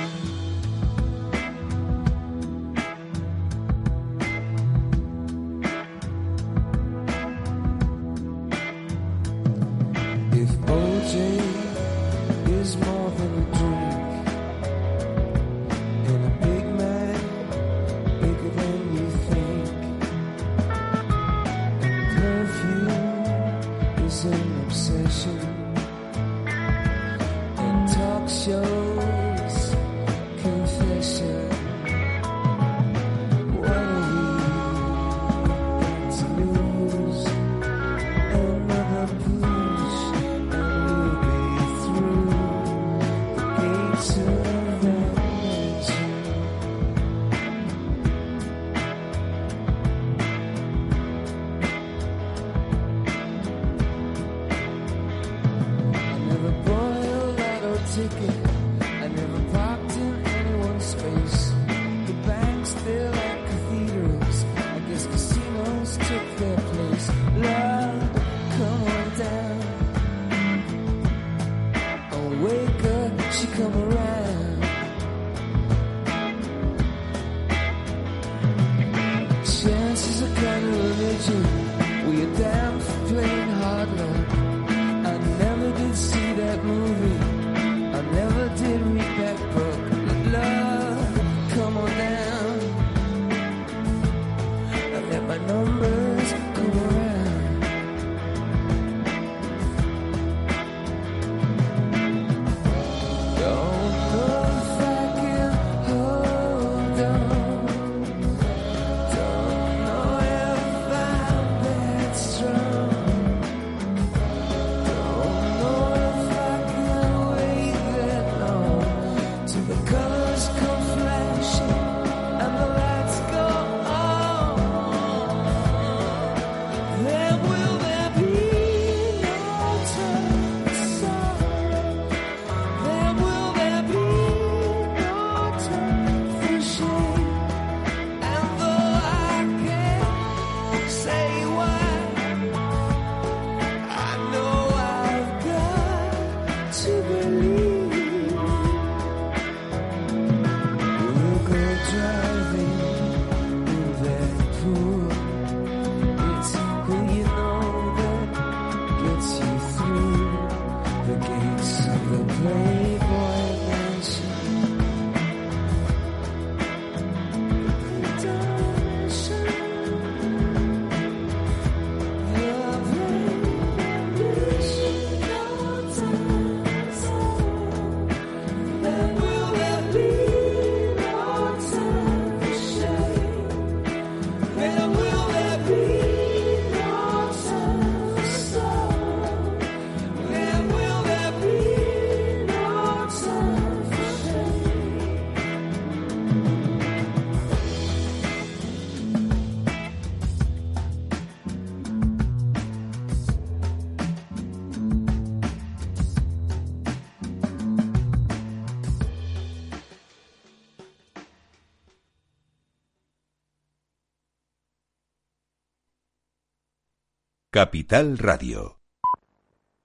Capital 217.61 218.17
Radio. 218.17 218.80